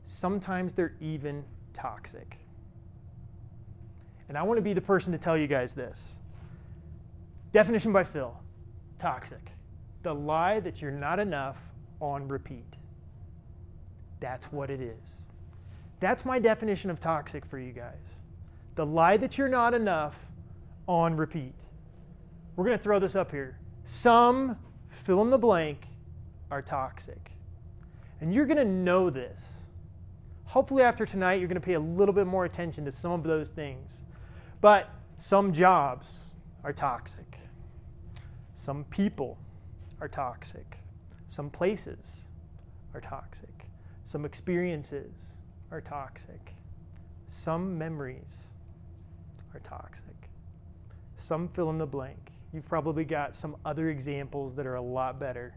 Sometimes 0.04 0.72
they're 0.74 0.96
even 1.00 1.44
toxic. 1.72 2.38
And 4.28 4.36
I 4.36 4.42
want 4.42 4.58
to 4.58 4.62
be 4.62 4.72
the 4.72 4.80
person 4.80 5.12
to 5.12 5.18
tell 5.18 5.38
you 5.38 5.46
guys 5.46 5.74
this. 5.74 6.16
Definition 7.52 7.92
by 7.92 8.04
Phil 8.04 8.36
toxic. 8.98 9.52
The 10.02 10.14
lie 10.14 10.60
that 10.60 10.82
you're 10.82 10.90
not 10.90 11.18
enough 11.20 11.58
on 12.00 12.28
repeat. 12.28 12.74
That's 14.18 14.46
what 14.52 14.70
it 14.70 14.80
is. 14.80 15.16
That's 16.00 16.24
my 16.24 16.38
definition 16.38 16.90
of 16.90 17.00
toxic 17.00 17.46
for 17.46 17.58
you 17.58 17.72
guys. 17.72 18.16
The 18.74 18.84
lie 18.84 19.16
that 19.18 19.38
you're 19.38 19.48
not 19.48 19.72
enough 19.72 20.26
on 20.86 21.16
repeat. 21.16 21.54
We're 22.56 22.64
going 22.64 22.76
to 22.76 22.82
throw 22.82 22.98
this 22.98 23.14
up 23.14 23.30
here. 23.30 23.56
Some 23.84 24.56
fill 24.88 25.22
in 25.22 25.30
the 25.30 25.38
blank 25.38 25.86
are 26.50 26.60
toxic. 26.60 27.30
And 28.20 28.34
you're 28.34 28.46
going 28.46 28.58
to 28.58 28.64
know 28.64 29.10
this. 29.10 29.42
Hopefully, 30.44 30.82
after 30.82 31.06
tonight, 31.06 31.34
you're 31.34 31.48
going 31.48 31.60
to 31.60 31.64
pay 31.64 31.74
a 31.74 31.80
little 31.80 32.14
bit 32.14 32.26
more 32.26 32.44
attention 32.44 32.84
to 32.84 32.92
some 32.92 33.12
of 33.12 33.22
those 33.22 33.48
things. 33.48 34.02
But 34.60 34.90
some 35.18 35.52
jobs 35.52 36.18
are 36.64 36.72
toxic. 36.72 37.38
Some 38.54 38.84
people 38.84 39.38
are 40.00 40.08
toxic. 40.08 40.78
Some 41.28 41.50
places 41.50 42.26
are 42.94 43.00
toxic. 43.00 43.66
Some 44.04 44.24
experiences 44.24 45.36
are 45.70 45.80
toxic. 45.80 46.54
Some 47.28 47.78
memories 47.78 48.48
are 49.54 49.60
toxic. 49.60 50.28
Some 51.16 51.48
fill 51.48 51.70
in 51.70 51.78
the 51.78 51.86
blank. 51.86 52.32
You've 52.52 52.68
probably 52.68 53.04
got 53.04 53.36
some 53.36 53.56
other 53.64 53.88
examples 53.88 54.54
that 54.56 54.66
are 54.66 54.74
a 54.74 54.82
lot 54.82 55.20
better. 55.20 55.54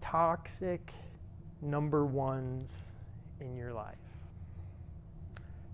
Toxic 0.00 0.92
number 1.62 2.04
ones 2.06 2.74
in 3.40 3.56
your 3.56 3.72
life. 3.72 3.96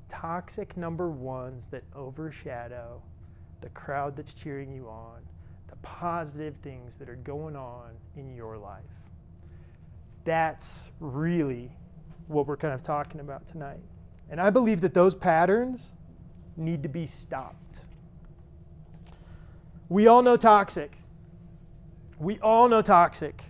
Toxic 0.09 0.77
number 0.77 1.11
ones 1.11 1.67
that 1.69 1.83
overshadow 1.95 3.03
the 3.61 3.69
crowd 3.71 4.17
that's 4.17 4.35
cheering 4.35 4.73
you 4.73 4.89
on, 4.89 5.21
the 5.69 5.77
positive 5.77 6.57
things 6.63 6.97
that 6.97 7.09
are 7.09 7.17
going 7.17 7.57
on 7.57 7.91
in 8.17 8.35
your 8.35 8.57
life. 8.57 8.83
That's 10.25 10.91
really 11.01 11.71
what 12.29 12.47
we're 12.47 12.57
kind 12.57 12.75
of 12.75 12.83
talking 12.83 13.21
about 13.21 13.47
tonight. 13.47 13.81
And 14.31 14.41
I 14.41 14.51
believe 14.51 14.81
that 14.81 14.95
those 14.95 15.15
patterns 15.15 15.95
need 16.57 16.83
to 16.83 16.89
be 16.89 17.07
stopped. 17.07 17.81
We 19.89 20.09
all 20.09 20.23
know 20.23 20.37
toxic. 20.37 20.99
We 22.19 22.39
all 22.41 22.69
know 22.69 22.83
toxic. 22.83 23.43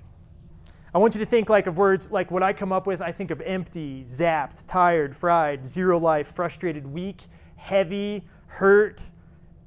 I 0.97 0.99
want 0.99 1.15
you 1.15 1.21
to 1.21 1.27
think 1.27 1.51
like 1.51 1.67
of 1.67 1.77
words 1.77 2.11
like 2.11 2.31
what 2.31 2.43
I 2.43 2.55
come 2.55 2.73
up 2.73 2.87
with. 2.87 3.03
I 3.03 3.13
think 3.13 3.31
of 3.31 3.43
empty, 3.43 4.03
zapped, 4.03 4.67
tired, 4.67 5.15
fried, 5.15 5.63
zero 5.67 5.99
life, 5.99 6.27
frustrated, 6.27 6.87
weak, 6.87 7.25
heavy, 7.57 8.25
hurt, 8.47 9.05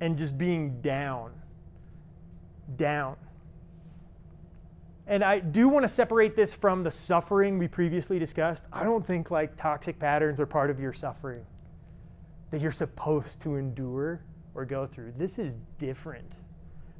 and 0.02 0.18
just 0.18 0.40
being 0.40 0.82
down. 0.82 1.32
Down. 2.78 3.16
And 5.06 5.24
I 5.24 5.38
do 5.38 5.70
want 5.70 5.84
to 5.84 5.88
separate 5.88 6.36
this 6.36 6.52
from 6.52 6.82
the 6.82 6.90
suffering 6.90 7.60
we 7.60 7.68
previously 7.68 8.18
discussed. 8.18 8.64
I 8.74 8.84
don't 8.84 9.06
think 9.06 9.30
like 9.30 9.56
toxic 9.56 10.00
patterns 10.00 10.40
are 10.40 10.48
part 10.48 10.72
of 10.72 10.80
your 10.80 10.94
suffering 10.94 11.46
that 12.50 12.60
you're 12.60 12.72
supposed 12.72 13.40
to 13.42 13.58
endure 13.58 14.24
or 14.56 14.66
go 14.66 14.88
through. 14.88 15.14
This 15.16 15.38
is 15.38 15.54
different. 15.78 16.32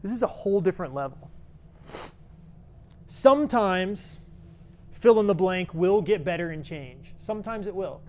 This 0.04 0.12
is 0.12 0.22
a 0.22 0.28
whole 0.28 0.62
different 0.62 0.94
level. 0.94 1.32
Sometimes 3.12 4.28
fill 4.92 5.20
in 5.20 5.26
the 5.26 5.34
blank 5.34 5.74
will 5.74 6.00
get 6.00 6.24
better 6.24 6.52
and 6.52 6.64
change. 6.64 7.16
Sometimes 7.18 7.66
it 7.66 7.74
will. 7.74 8.02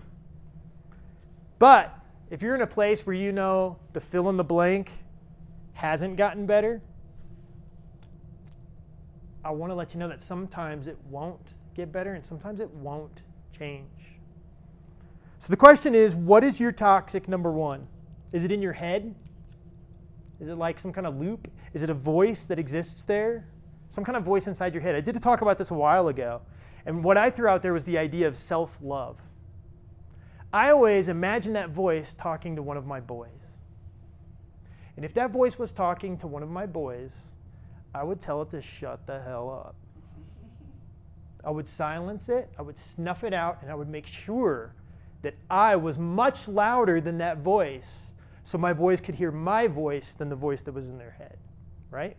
But 1.57 1.99
if 2.29 2.43
you're 2.43 2.53
in 2.53 2.61
a 2.61 2.67
place 2.67 3.03
where 3.03 3.15
you 3.15 3.31
know 3.31 3.79
the 3.93 3.99
fill 3.99 4.29
in 4.29 4.37
the 4.37 4.43
blank 4.43 4.91
hasn't 5.73 6.17
gotten 6.17 6.45
better, 6.45 6.83
I 9.43 9.49
want 9.49 9.71
to 9.71 9.75
let 9.75 9.95
you 9.95 9.99
know 9.99 10.07
that 10.07 10.21
sometimes 10.21 10.85
it 10.85 10.99
won't 11.09 11.55
get 11.73 11.91
better 11.91 12.13
and 12.13 12.23
sometimes 12.23 12.59
it 12.59 12.69
won't 12.69 13.23
change. 13.57 14.19
So 15.39 15.49
the 15.49 15.57
question 15.57 15.95
is 15.95 16.13
what 16.13 16.43
is 16.43 16.59
your 16.59 16.71
toxic 16.71 17.27
number 17.27 17.51
one? 17.51 17.87
Is 18.33 18.43
it 18.43 18.51
in 18.51 18.61
your 18.61 18.73
head? 18.73 19.15
Is 20.39 20.47
it 20.47 20.55
like 20.57 20.77
some 20.77 20.93
kind 20.93 21.07
of 21.07 21.19
loop? 21.19 21.47
Is 21.73 21.81
it 21.81 21.89
a 21.89 21.95
voice 21.95 22.45
that 22.45 22.59
exists 22.59 23.03
there? 23.03 23.47
Some 23.91 24.05
kind 24.05 24.15
of 24.15 24.23
voice 24.23 24.47
inside 24.47 24.73
your 24.73 24.81
head. 24.81 24.95
I 24.95 25.01
did 25.01 25.21
talk 25.21 25.41
about 25.41 25.57
this 25.57 25.69
a 25.69 25.73
while 25.73 26.07
ago. 26.07 26.41
And 26.85 27.03
what 27.03 27.17
I 27.17 27.29
threw 27.29 27.49
out 27.49 27.61
there 27.61 27.73
was 27.73 27.83
the 27.83 27.97
idea 27.97 28.25
of 28.25 28.37
self 28.37 28.79
love. 28.81 29.17
I 30.53 30.71
always 30.71 31.09
imagine 31.09 31.53
that 31.53 31.69
voice 31.69 32.13
talking 32.13 32.55
to 32.55 32.61
one 32.61 32.77
of 32.77 32.87
my 32.87 33.01
boys. 33.01 33.29
And 34.95 35.03
if 35.03 35.13
that 35.15 35.31
voice 35.31 35.59
was 35.59 35.73
talking 35.73 36.17
to 36.17 36.27
one 36.27 36.41
of 36.41 36.49
my 36.49 36.65
boys, 36.65 37.33
I 37.93 38.03
would 38.03 38.21
tell 38.21 38.41
it 38.41 38.49
to 38.51 38.61
shut 38.61 39.05
the 39.07 39.21
hell 39.21 39.49
up. 39.49 39.75
I 41.43 41.51
would 41.51 41.67
silence 41.67 42.29
it, 42.29 42.49
I 42.57 42.61
would 42.61 42.77
snuff 42.77 43.25
it 43.25 43.33
out, 43.33 43.59
and 43.61 43.69
I 43.69 43.75
would 43.75 43.89
make 43.89 44.07
sure 44.07 44.73
that 45.21 45.35
I 45.49 45.75
was 45.75 45.97
much 45.97 46.47
louder 46.47 47.01
than 47.01 47.17
that 47.17 47.39
voice 47.39 48.11
so 48.45 48.57
my 48.57 48.71
boys 48.71 49.01
could 49.01 49.15
hear 49.15 49.31
my 49.31 49.67
voice 49.67 50.13
than 50.13 50.29
the 50.29 50.35
voice 50.35 50.61
that 50.63 50.73
was 50.73 50.87
in 50.87 50.97
their 50.97 51.11
head, 51.11 51.37
right? 51.89 52.15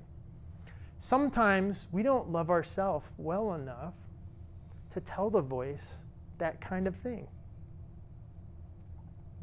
Sometimes 1.05 1.89
we 1.91 2.05
don't 2.05 2.31
love 2.31 2.49
ourselves 2.49 3.09
well 3.19 3.55
enough 3.55 3.95
to 4.91 5.01
tell 5.01 5.31
the 5.31 5.43
voice 5.43 5.95
that 6.39 6.61
kind 6.61 6.87
of 6.87 6.95
thing. 6.95 7.27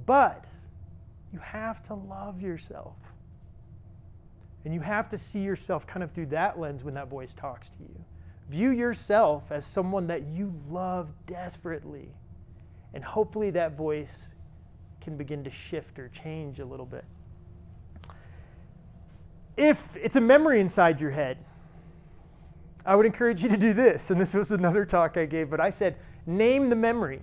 But 0.06 0.48
you 1.34 1.40
have 1.40 1.84
to 1.84 1.96
love 1.96 2.42
yourself. 2.42 2.96
And 4.64 4.74
you 4.74 4.80
have 4.80 5.10
to 5.10 5.18
see 5.18 5.42
yourself 5.42 5.86
kind 5.86 6.02
of 6.02 6.14
through 6.14 6.28
that 6.28 6.58
lens 6.58 6.86
when 6.86 6.94
that 6.94 7.10
voice 7.10 7.34
talks 7.34 7.68
to 7.72 7.80
you. 7.82 8.06
View 8.48 8.70
yourself 8.70 9.52
as 9.52 9.66
someone 9.66 10.08
that 10.08 10.28
you 10.28 10.54
love 10.70 11.12
desperately. 11.26 12.16
And 12.94 13.04
hopefully 13.04 13.50
that 13.50 13.76
voice 13.76 14.32
can 15.02 15.18
begin 15.18 15.44
to 15.44 15.50
shift 15.50 16.00
or 16.00 16.08
change 16.08 16.62
a 16.62 16.66
little 16.66 16.86
bit. 16.86 17.04
If 19.60 19.98
it's 19.98 20.16
a 20.16 20.22
memory 20.22 20.62
inside 20.62 21.02
your 21.02 21.12
head, 21.12 21.38
I 22.86 22.96
would 22.96 23.06
encourage 23.06 23.44
you 23.44 23.50
to 23.50 23.58
do 23.58 23.74
this. 23.74 24.10
And 24.10 24.20
this 24.20 24.34
was 24.34 24.52
another 24.52 24.86
talk 24.86 25.18
I 25.18 25.26
gave, 25.26 25.50
but 25.50 25.60
I 25.60 25.70
said, 25.70 25.98
name 26.26 26.70
the 26.70 26.78
memory. 26.78 27.22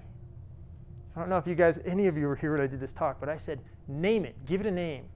I 1.16 1.20
don't 1.20 1.30
know 1.30 1.38
if 1.38 1.46
you 1.46 1.54
guys, 1.54 1.80
any 1.86 2.08
of 2.08 2.18
you 2.18 2.26
were 2.26 2.36
here 2.36 2.52
when 2.52 2.60
I 2.60 2.66
did 2.66 2.78
this 2.78 2.92
talk, 2.92 3.18
but 3.18 3.30
I 3.30 3.38
said, 3.38 3.60
name 3.88 4.26
it, 4.26 4.36
give 4.44 4.60
it 4.60 4.66
a 4.66 4.70
name. 4.70 5.06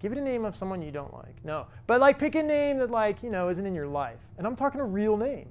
Give 0.00 0.10
it 0.10 0.18
a 0.18 0.20
name 0.20 0.44
of 0.44 0.56
someone 0.56 0.82
you 0.82 0.90
don't 0.90 1.14
like. 1.14 1.42
No. 1.44 1.68
But 1.86 2.00
like 2.00 2.18
pick 2.18 2.34
a 2.34 2.42
name 2.42 2.78
that 2.78 2.90
like, 2.90 3.22
you 3.22 3.30
know, 3.30 3.48
isn't 3.48 3.64
in 3.64 3.74
your 3.74 3.86
life. 3.86 4.18
And 4.36 4.46
I'm 4.46 4.56
talking 4.56 4.80
a 4.80 4.84
real 4.84 5.16
name. 5.16 5.48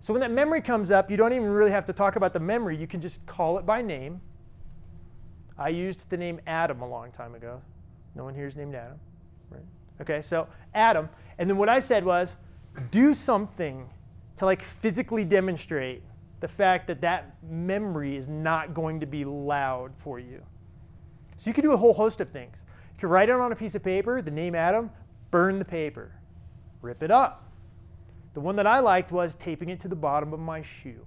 So 0.00 0.14
when 0.14 0.20
that 0.20 0.30
memory 0.30 0.62
comes 0.62 0.92
up, 0.92 1.10
you 1.10 1.16
don't 1.16 1.32
even 1.32 1.50
really 1.50 1.72
have 1.72 1.84
to 1.86 1.92
talk 1.92 2.14
about 2.14 2.32
the 2.32 2.40
memory. 2.40 2.76
You 2.76 2.86
can 2.86 3.00
just 3.00 3.26
call 3.26 3.58
it 3.58 3.66
by 3.66 3.82
name. 3.82 4.20
I 5.58 5.70
used 5.70 6.08
the 6.08 6.16
name 6.16 6.40
Adam 6.46 6.80
a 6.80 6.88
long 6.88 7.10
time 7.10 7.34
ago. 7.34 7.60
No 8.14 8.24
one 8.24 8.34
here 8.34 8.46
is 8.46 8.56
named 8.56 8.76
Adam. 8.76 8.98
Right? 9.50 9.62
Okay, 10.00 10.20
so 10.20 10.48
Adam. 10.74 11.08
And 11.38 11.48
then 11.48 11.56
what 11.56 11.68
I 11.68 11.80
said 11.80 12.04
was, 12.04 12.36
do 12.90 13.14
something 13.14 13.88
to 14.36 14.44
like 14.44 14.62
physically 14.62 15.24
demonstrate 15.24 16.02
the 16.40 16.48
fact 16.48 16.86
that 16.86 17.00
that 17.02 17.36
memory 17.42 18.16
is 18.16 18.28
not 18.28 18.72
going 18.72 19.00
to 19.00 19.06
be 19.06 19.24
loud 19.24 19.92
for 19.94 20.18
you. 20.18 20.42
So 21.36 21.50
you 21.50 21.54
can 21.54 21.64
do 21.64 21.72
a 21.72 21.76
whole 21.76 21.92
host 21.92 22.20
of 22.20 22.30
things. 22.30 22.62
You 22.94 23.00
can 23.00 23.08
write 23.10 23.28
it 23.28 23.34
on 23.34 23.52
a 23.52 23.56
piece 23.56 23.74
of 23.74 23.82
paper, 23.82 24.22
the 24.22 24.30
name 24.30 24.54
Adam, 24.54 24.90
burn 25.30 25.58
the 25.58 25.64
paper, 25.64 26.12
rip 26.80 27.02
it 27.02 27.10
up. 27.10 27.50
The 28.32 28.40
one 28.40 28.56
that 28.56 28.66
I 28.66 28.80
liked 28.80 29.12
was 29.12 29.34
taping 29.34 29.68
it 29.68 29.80
to 29.80 29.88
the 29.88 29.96
bottom 29.96 30.32
of 30.32 30.40
my 30.40 30.62
shoe 30.62 31.04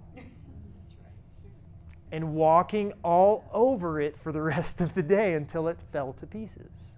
and 2.12 2.36
walking 2.36 2.94
all 3.04 3.50
over 3.52 4.00
it 4.00 4.18
for 4.20 4.32
the 4.32 4.41
rest 4.41 4.82
of 4.82 4.94
the 4.94 5.02
day 5.02 5.34
until 5.34 5.68
it 5.68 5.82
fell 5.82 6.14
to 6.14 6.28
pieces. 6.28 6.93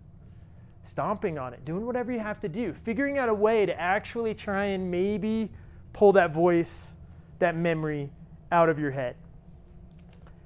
Stomping 0.86 1.38
on 1.40 1.54
it, 1.54 1.66
doing 1.66 1.86
whatever 1.86 2.12
you 2.12 2.20
have 2.20 2.40
to 2.42 2.50
do, 2.50 2.72
figuring 2.72 3.18
out 3.18 3.28
a 3.28 3.34
way 3.34 3.66
to 3.66 3.80
actually 3.80 4.34
try 4.36 4.66
and 4.66 4.90
maybe 4.90 5.52
pull 5.94 6.14
that 6.14 6.32
voice, 6.32 6.96
that 7.40 7.56
memory 7.56 8.12
out 8.52 8.70
of 8.70 8.78
your 8.78 8.92
head. 8.92 9.16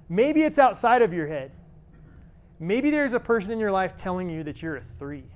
Maybe 0.07 0.43
it's 0.43 0.57
outside 0.57 1.01
of 1.01 1.13
your 1.13 1.27
head. 1.27 1.51
Maybe 2.59 2.89
there's 2.89 3.13
a 3.13 3.19
person 3.19 3.51
in 3.51 3.59
your 3.59 3.71
life 3.71 3.95
telling 3.95 4.29
you 4.29 4.43
that 4.43 4.61
you're 4.61 4.77
a 4.77 4.81
three. 4.81 5.23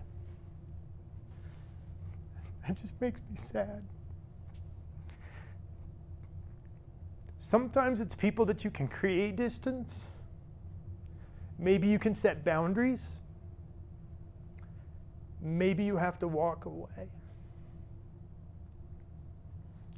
That 2.66 2.80
just 2.80 2.94
makes 3.02 3.20
me 3.30 3.36
sad. 3.36 3.84
Sometimes 7.38 8.00
it's 8.00 8.16
people 8.16 8.46
that 8.46 8.64
you 8.64 8.72
can 8.72 8.88
create 8.88 9.36
distance. 9.36 10.12
Maybe 11.60 11.90
you 11.90 12.00
can 12.00 12.14
set 12.14 12.46
boundaries 12.46 13.18
maybe 15.44 15.84
you 15.84 15.98
have 15.98 16.18
to 16.20 16.28
walk 16.28 16.66
away. 16.66 17.10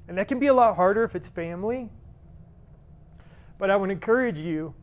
And 0.07 0.17
that 0.17 0.27
can 0.27 0.39
be 0.39 0.47
a 0.47 0.53
lot 0.53 0.75
harder 0.75 1.03
if 1.03 1.15
it's 1.15 1.27
family. 1.27 1.89
But 3.57 3.69
I 3.69 3.75
would 3.75 3.91
encourage 3.91 4.37
you 4.37 4.73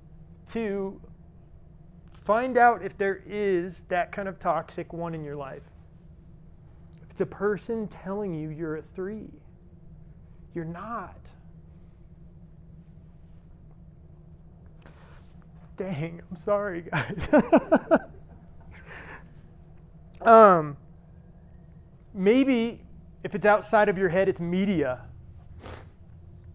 to 0.48 1.00
find 2.24 2.56
out 2.56 2.82
if 2.82 2.96
there 2.96 3.22
is 3.26 3.82
that 3.88 4.12
kind 4.12 4.28
of 4.28 4.38
toxic 4.38 4.92
one 4.92 5.14
in 5.14 5.24
your 5.24 5.36
life. 5.36 5.62
If 7.02 7.10
it's 7.10 7.20
a 7.20 7.26
person 7.26 7.88
telling 7.88 8.34
you 8.34 8.48
you're 8.48 8.76
a 8.76 8.82
three, 8.82 9.28
you're 10.54 10.64
not. 10.64 11.18
Dang, 15.76 16.20
I'm 16.30 16.36
sorry, 16.36 16.82
guys. 16.82 17.28
um, 20.26 20.76
maybe 22.14 22.80
if 23.24 23.34
it's 23.34 23.46
outside 23.46 23.88
of 23.88 23.96
your 23.96 24.08
head, 24.08 24.28
it's 24.28 24.40
media. 24.40 25.00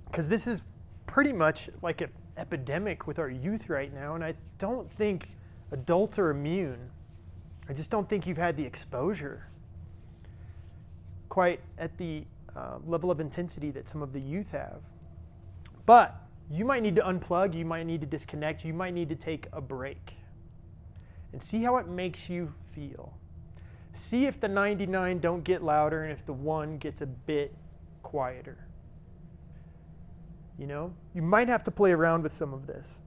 Because 0.05 0.29
this 0.29 0.47
is 0.47 0.63
pretty 1.05 1.33
much 1.33 1.69
like 1.81 2.01
an 2.01 2.09
epidemic 2.37 3.07
with 3.07 3.19
our 3.19 3.29
youth 3.29 3.69
right 3.69 3.93
now, 3.93 4.15
and 4.15 4.23
I 4.23 4.35
don't 4.57 4.91
think 4.91 5.29
adults 5.71 6.19
are 6.19 6.29
immune. 6.29 6.89
I 7.69 7.73
just 7.73 7.91
don't 7.91 8.07
think 8.07 8.27
you've 8.27 8.37
had 8.37 8.55
the 8.55 8.65
exposure 8.65 9.47
quite 11.29 11.59
at 11.77 11.97
the 11.97 12.23
uh, 12.55 12.77
level 12.85 13.11
of 13.11 13.19
intensity 13.19 13.71
that 13.71 13.87
some 13.87 14.01
of 14.01 14.13
the 14.13 14.21
youth 14.21 14.51
have. 14.51 14.81
But 15.85 16.15
you 16.49 16.65
might 16.65 16.81
need 16.81 16.95
to 16.95 17.01
unplug, 17.01 17.53
you 17.53 17.65
might 17.65 17.85
need 17.85 18.01
to 18.01 18.07
disconnect, 18.07 18.63
you 18.63 18.73
might 18.73 18.93
need 18.93 19.09
to 19.09 19.15
take 19.15 19.47
a 19.53 19.61
break 19.61 20.13
and 21.33 21.43
see 21.43 21.61
how 21.61 21.77
it 21.77 21.87
makes 21.87 22.29
you 22.29 22.53
feel. 22.73 23.13
See 23.97 24.27
if 24.27 24.39
the 24.39 24.47
99 24.47 25.17
don't 25.17 25.43
get 25.43 25.63
louder 25.63 26.03
and 26.03 26.13
if 26.13 26.23
the 26.23 26.33
1 26.33 26.77
gets 26.77 27.01
a 27.01 27.07
bit 27.07 27.55
quieter. 28.03 28.67
You 30.59 30.67
know, 30.67 30.93
you 31.15 31.23
might 31.23 31.47
have 31.47 31.63
to 31.63 31.71
play 31.71 31.91
around 31.91 32.21
with 32.21 32.31
some 32.31 32.53
of 32.53 32.67
this. 32.67 33.01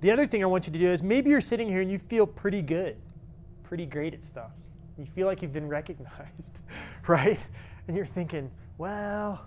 The 0.00 0.10
other 0.10 0.26
thing 0.26 0.42
I 0.42 0.46
want 0.46 0.66
you 0.66 0.72
to 0.72 0.78
do 0.78 0.88
is 0.88 1.02
maybe 1.02 1.28
you're 1.28 1.42
sitting 1.42 1.68
here 1.68 1.82
and 1.82 1.90
you 1.90 1.98
feel 1.98 2.26
pretty 2.26 2.62
good, 2.62 2.96
pretty 3.62 3.84
great 3.84 4.14
at 4.14 4.24
stuff. 4.24 4.50
You 4.98 5.04
feel 5.04 5.26
like 5.26 5.42
you've 5.42 5.52
been 5.52 5.68
recognized, 5.68 6.58
right? 7.06 7.38
And 7.86 7.94
you're 7.94 8.06
thinking, 8.06 8.50
well, 8.78 9.46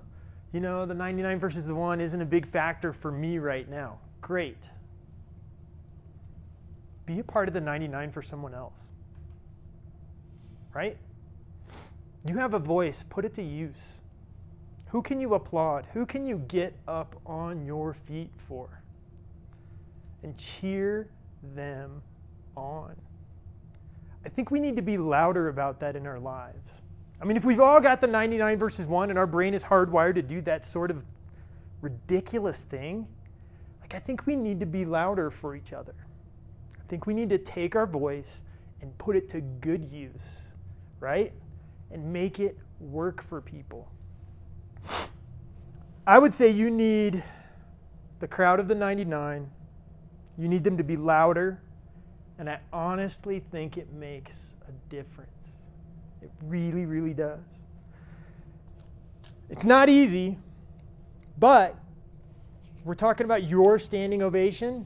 you 0.53 0.59
know, 0.59 0.85
the 0.85 0.93
99 0.93 1.39
versus 1.39 1.65
the 1.65 1.73
1 1.73 1.99
isn't 1.99 2.21
a 2.21 2.25
big 2.25 2.45
factor 2.45 2.93
for 2.93 3.11
me 3.11 3.39
right 3.39 3.67
now. 3.67 3.97
Great. 4.21 4.69
Be 7.07 7.19
a 7.19 7.23
part 7.23 7.47
of 7.47 7.55
the 7.55 7.61
99 7.61 8.11
for 8.11 8.21
someone 8.21 8.53
else. 8.53 8.77
Right? 10.73 10.97
You 12.27 12.37
have 12.37 12.53
a 12.53 12.59
voice, 12.59 13.03
put 13.09 13.25
it 13.25 13.33
to 13.35 13.43
use. 13.43 13.99
Who 14.87 15.01
can 15.01 15.19
you 15.19 15.33
applaud? 15.33 15.85
Who 15.93 16.05
can 16.05 16.25
you 16.25 16.39
get 16.47 16.75
up 16.87 17.15
on 17.25 17.65
your 17.65 17.93
feet 17.93 18.31
for? 18.47 18.81
And 20.23 20.37
cheer 20.37 21.09
them 21.55 22.01
on. 22.55 22.95
I 24.25 24.29
think 24.29 24.51
we 24.51 24.59
need 24.59 24.75
to 24.75 24.81
be 24.81 24.97
louder 24.97 25.47
about 25.47 25.79
that 25.79 25.95
in 25.95 26.05
our 26.05 26.19
lives. 26.19 26.81
I 27.21 27.25
mean, 27.25 27.37
if 27.37 27.45
we've 27.45 27.59
all 27.59 27.81
got 27.81 28.01
the 28.01 28.07
99 28.07 28.57
versus 28.57 28.85
1 28.85 29.09
and 29.09 29.17
our 29.17 29.27
brain 29.27 29.53
is 29.53 29.63
hardwired 29.63 30.15
to 30.15 30.21
do 30.21 30.41
that 30.41 30.63
sort 30.63 30.91
of 30.91 31.03
ridiculous 31.81 32.61
thing, 32.61 33.07
like 33.81 33.95
I 33.95 33.99
think 33.99 34.25
we 34.27 34.35
need 34.35 34.59
to 34.59 34.65
be 34.65 34.85
louder 34.85 35.31
for 35.31 35.55
each 35.55 35.73
other. 35.73 35.95
I 36.77 36.83
think 36.87 37.05
we 37.05 37.13
need 37.13 37.29
to 37.29 37.37
take 37.37 37.75
our 37.75 37.87
voice 37.87 38.41
and 38.81 38.95
put 38.97 39.15
it 39.15 39.29
to 39.29 39.41
good 39.41 39.83
use, 39.91 40.39
right? 40.99 41.33
And 41.91 42.11
make 42.11 42.39
it 42.39 42.57
work 42.79 43.21
for 43.21 43.41
people. 43.41 43.89
I 46.05 46.19
would 46.19 46.33
say 46.33 46.49
you 46.49 46.69
need 46.69 47.23
the 48.19 48.27
crowd 48.27 48.59
of 48.59 48.67
the 48.67 48.75
99. 48.75 49.49
You 50.37 50.47
need 50.47 50.63
them 50.63 50.77
to 50.77 50.83
be 50.83 50.95
louder. 50.95 51.61
And 52.39 52.49
I 52.49 52.59
honestly 52.71 53.39
think 53.51 53.77
it 53.77 53.91
makes 53.93 54.39
a 54.67 54.71
difference. 54.89 55.31
It 56.21 56.31
really, 56.43 56.85
really 56.85 57.13
does. 57.13 57.65
It's 59.49 59.63
not 59.63 59.89
easy, 59.89 60.37
but 61.37 61.75
we're 62.83 62.95
talking 62.95 63.25
about 63.25 63.43
your 63.43 63.79
standing 63.79 64.21
ovation, 64.21 64.85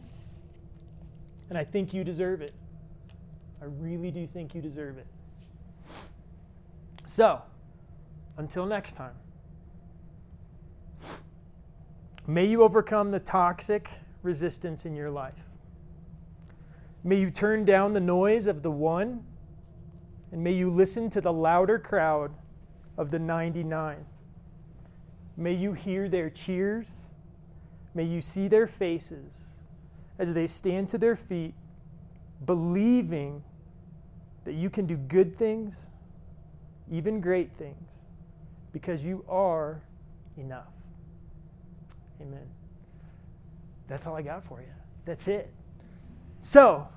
and 1.50 1.58
I 1.58 1.64
think 1.64 1.94
you 1.94 2.04
deserve 2.04 2.42
it. 2.42 2.54
I 3.62 3.66
really 3.66 4.12
do 4.12 4.28
think 4.28 4.56
you 4.56 4.62
deserve 4.62 4.98
it. 4.98 5.08
So, 7.12 7.42
until 8.38 8.66
next 8.66 8.94
time, 8.94 9.16
may 12.26 12.46
you 12.46 12.64
overcome 12.64 13.12
the 13.12 13.20
toxic 13.20 13.90
resistance 14.24 14.86
in 14.86 14.96
your 14.96 15.10
life. 15.10 15.50
May 17.04 17.20
you 17.20 17.30
turn 17.30 17.66
down 17.66 17.92
the 17.92 18.00
noise 18.00 18.48
of 18.48 18.64
the 18.64 18.72
one 18.72 19.26
and 20.32 20.42
may 20.42 20.54
you 20.54 20.70
listen 20.70 21.10
to 21.10 21.20
the 21.20 21.34
louder 21.34 21.78
crowd 21.78 22.32
of 22.98 23.12
the 23.12 23.20
99. 23.20 24.06
May 25.36 25.54
you 25.54 25.74
hear 25.74 26.08
their 26.08 26.30
cheers. 26.30 27.12
May 27.94 28.06
you 28.06 28.22
see 28.22 28.48
their 28.48 28.68
faces 28.68 29.34
as 30.18 30.34
they 30.34 30.48
stand 30.48 30.88
to 30.88 30.98
their 30.98 31.18
feet, 31.18 31.56
believing 32.46 33.44
that 34.46 34.54
you 34.54 34.70
can 34.70 34.86
do 34.86 34.96
good 34.96 35.36
things, 35.36 35.92
even 36.92 37.20
great 37.22 37.52
things, 37.54 37.92
because 38.74 39.04
you 39.04 39.26
are 39.28 39.82
enough. 40.38 40.74
Amen. 42.22 42.48
That's 43.88 44.06
all 44.06 44.16
I 44.16 44.22
got 44.22 44.44
for 44.44 44.62
you. 44.62 44.68
That's 45.06 45.28
it. 45.28 45.52
So, 46.42 46.88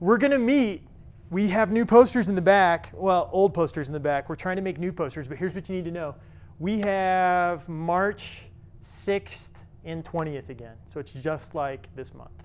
we're 0.00 0.18
going 0.18 0.32
to 0.32 0.38
meet 0.38 0.86
we 1.32 1.48
have 1.48 1.72
new 1.72 1.86
posters 1.86 2.28
in 2.28 2.34
the 2.34 2.42
back. 2.42 2.90
Well, 2.92 3.30
old 3.32 3.54
posters 3.54 3.86
in 3.86 3.94
the 3.94 4.00
back. 4.00 4.28
We're 4.28 4.36
trying 4.36 4.56
to 4.56 4.62
make 4.62 4.78
new 4.78 4.92
posters, 4.92 5.26
but 5.26 5.38
here's 5.38 5.54
what 5.54 5.66
you 5.66 5.74
need 5.74 5.86
to 5.86 5.90
know. 5.90 6.14
We 6.58 6.80
have 6.80 7.66
March 7.70 8.42
6th 8.84 9.52
and 9.82 10.04
20th 10.04 10.50
again. 10.50 10.74
So 10.88 11.00
it's 11.00 11.12
just 11.12 11.54
like 11.54 11.88
this 11.96 12.12
month. 12.12 12.44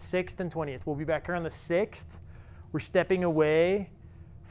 6th 0.00 0.40
and 0.40 0.50
20th. 0.50 0.80
We'll 0.86 0.96
be 0.96 1.04
back 1.04 1.26
here 1.26 1.34
on 1.34 1.42
the 1.42 1.50
6th. 1.50 2.06
We're 2.72 2.80
stepping 2.80 3.22
away 3.22 3.90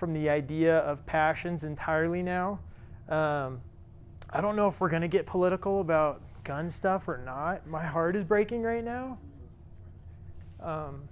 from 0.02 0.14
the 0.14 0.32
idea 0.32 0.80
of 0.80 1.06
passions 1.06 1.64
entirely 1.64 2.24
now. 2.24 2.58
Um, 3.08 3.62
I 4.32 4.42
don't 4.42 4.56
know 4.56 4.68
if 4.68 4.82
we're 4.82 4.90
going 4.90 5.04
to 5.04 5.08
get 5.08 5.28
political 5.28 5.80
about 5.80 6.24
gun 6.44 6.72
stuff 6.72 7.08
or 7.08 7.20
not. 7.20 7.68
My 7.68 7.86
heart 7.86 8.16
is 8.16 8.24
breaking 8.24 8.64
right 8.64 8.84
now. 8.84 9.20
Um, 10.60 11.04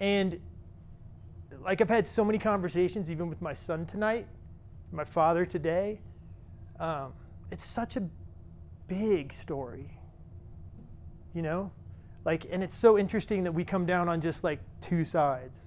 and 0.00 0.38
like 1.64 1.80
I've 1.80 1.88
had 1.88 2.06
so 2.06 2.26
many 2.26 2.38
conversations, 2.38 3.10
even 3.10 3.30
with 3.30 3.40
my 3.40 3.54
son 3.54 3.86
tonight, 3.86 4.26
my 4.92 5.04
father 5.04 5.46
today. 5.46 5.98
Um, 6.78 7.14
it's 7.50 7.64
such 7.64 7.96
a 7.96 8.02
big 8.86 9.32
story, 9.32 9.96
you 11.32 11.40
know? 11.40 11.72
Like, 12.26 12.44
and 12.50 12.62
it's 12.62 12.76
so 12.76 12.98
interesting 12.98 13.44
that 13.44 13.52
we 13.52 13.64
come 13.64 13.86
down 13.86 14.10
on 14.10 14.20
just 14.20 14.44
like 14.44 14.60
two 14.82 15.06
sides 15.06 15.61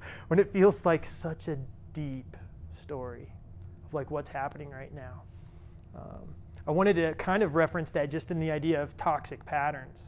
when 0.28 0.38
it 0.38 0.52
feels 0.52 0.86
like 0.86 1.04
such 1.04 1.48
a 1.48 1.58
deep 1.92 2.36
story 2.74 3.32
of 3.84 3.94
like 3.94 4.10
what's 4.10 4.30
happening 4.30 4.70
right 4.70 4.94
now. 4.94 5.22
Um, 5.94 6.34
I 6.66 6.72
wanted 6.72 6.94
to 6.94 7.14
kind 7.14 7.42
of 7.42 7.54
reference 7.54 7.90
that 7.92 8.10
just 8.10 8.30
in 8.30 8.38
the 8.38 8.50
idea 8.50 8.82
of 8.82 8.96
toxic 8.96 9.44
patterns 9.44 10.06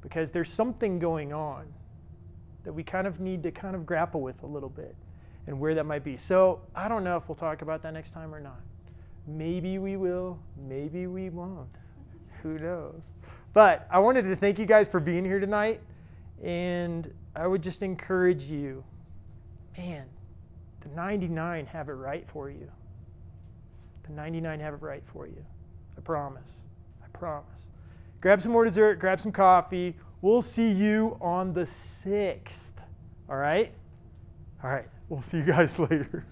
because 0.00 0.30
there's 0.30 0.52
something 0.52 0.98
going 0.98 1.32
on 1.32 1.72
that 2.64 2.72
we 2.72 2.82
kind 2.82 3.06
of 3.06 3.20
need 3.20 3.42
to 3.42 3.50
kind 3.50 3.74
of 3.74 3.86
grapple 3.86 4.20
with 4.20 4.42
a 4.42 4.46
little 4.46 4.68
bit 4.68 4.94
and 5.46 5.58
where 5.58 5.74
that 5.74 5.84
might 5.84 6.04
be. 6.04 6.16
So 6.16 6.60
I 6.74 6.88
don't 6.88 7.02
know 7.02 7.16
if 7.16 7.28
we'll 7.28 7.34
talk 7.36 7.62
about 7.62 7.82
that 7.82 7.94
next 7.94 8.12
time 8.12 8.34
or 8.34 8.40
not. 8.40 8.60
Maybe 9.26 9.78
we 9.78 9.96
will, 9.96 10.38
maybe 10.56 11.06
we 11.06 11.30
won't. 11.30 11.70
Who 12.42 12.58
knows? 12.58 13.12
But 13.52 13.86
I 13.90 13.98
wanted 13.98 14.22
to 14.22 14.36
thank 14.36 14.58
you 14.58 14.66
guys 14.66 14.88
for 14.88 15.00
being 15.00 15.24
here 15.24 15.40
tonight. 15.40 15.80
And 16.42 17.12
I 17.36 17.46
would 17.46 17.62
just 17.62 17.82
encourage 17.82 18.44
you 18.44 18.84
man, 19.76 20.06
the 20.80 20.88
99 20.90 21.66
have 21.66 21.88
it 21.88 21.92
right 21.92 22.26
for 22.26 22.50
you. 22.50 22.70
The 24.04 24.12
99 24.12 24.60
have 24.60 24.74
it 24.74 24.82
right 24.82 25.02
for 25.04 25.26
you. 25.26 25.44
I 25.96 26.00
promise. 26.00 26.56
I 27.02 27.18
promise. 27.18 27.68
Grab 28.20 28.40
some 28.40 28.52
more 28.52 28.64
dessert, 28.64 28.98
grab 28.98 29.20
some 29.20 29.32
coffee. 29.32 29.96
We'll 30.20 30.42
see 30.42 30.70
you 30.70 31.16
on 31.20 31.52
the 31.52 31.64
6th. 31.64 32.64
All 33.28 33.36
right? 33.36 33.72
All 34.62 34.70
right. 34.70 34.88
We'll 35.08 35.22
see 35.22 35.38
you 35.38 35.44
guys 35.44 35.78
later. 35.78 36.24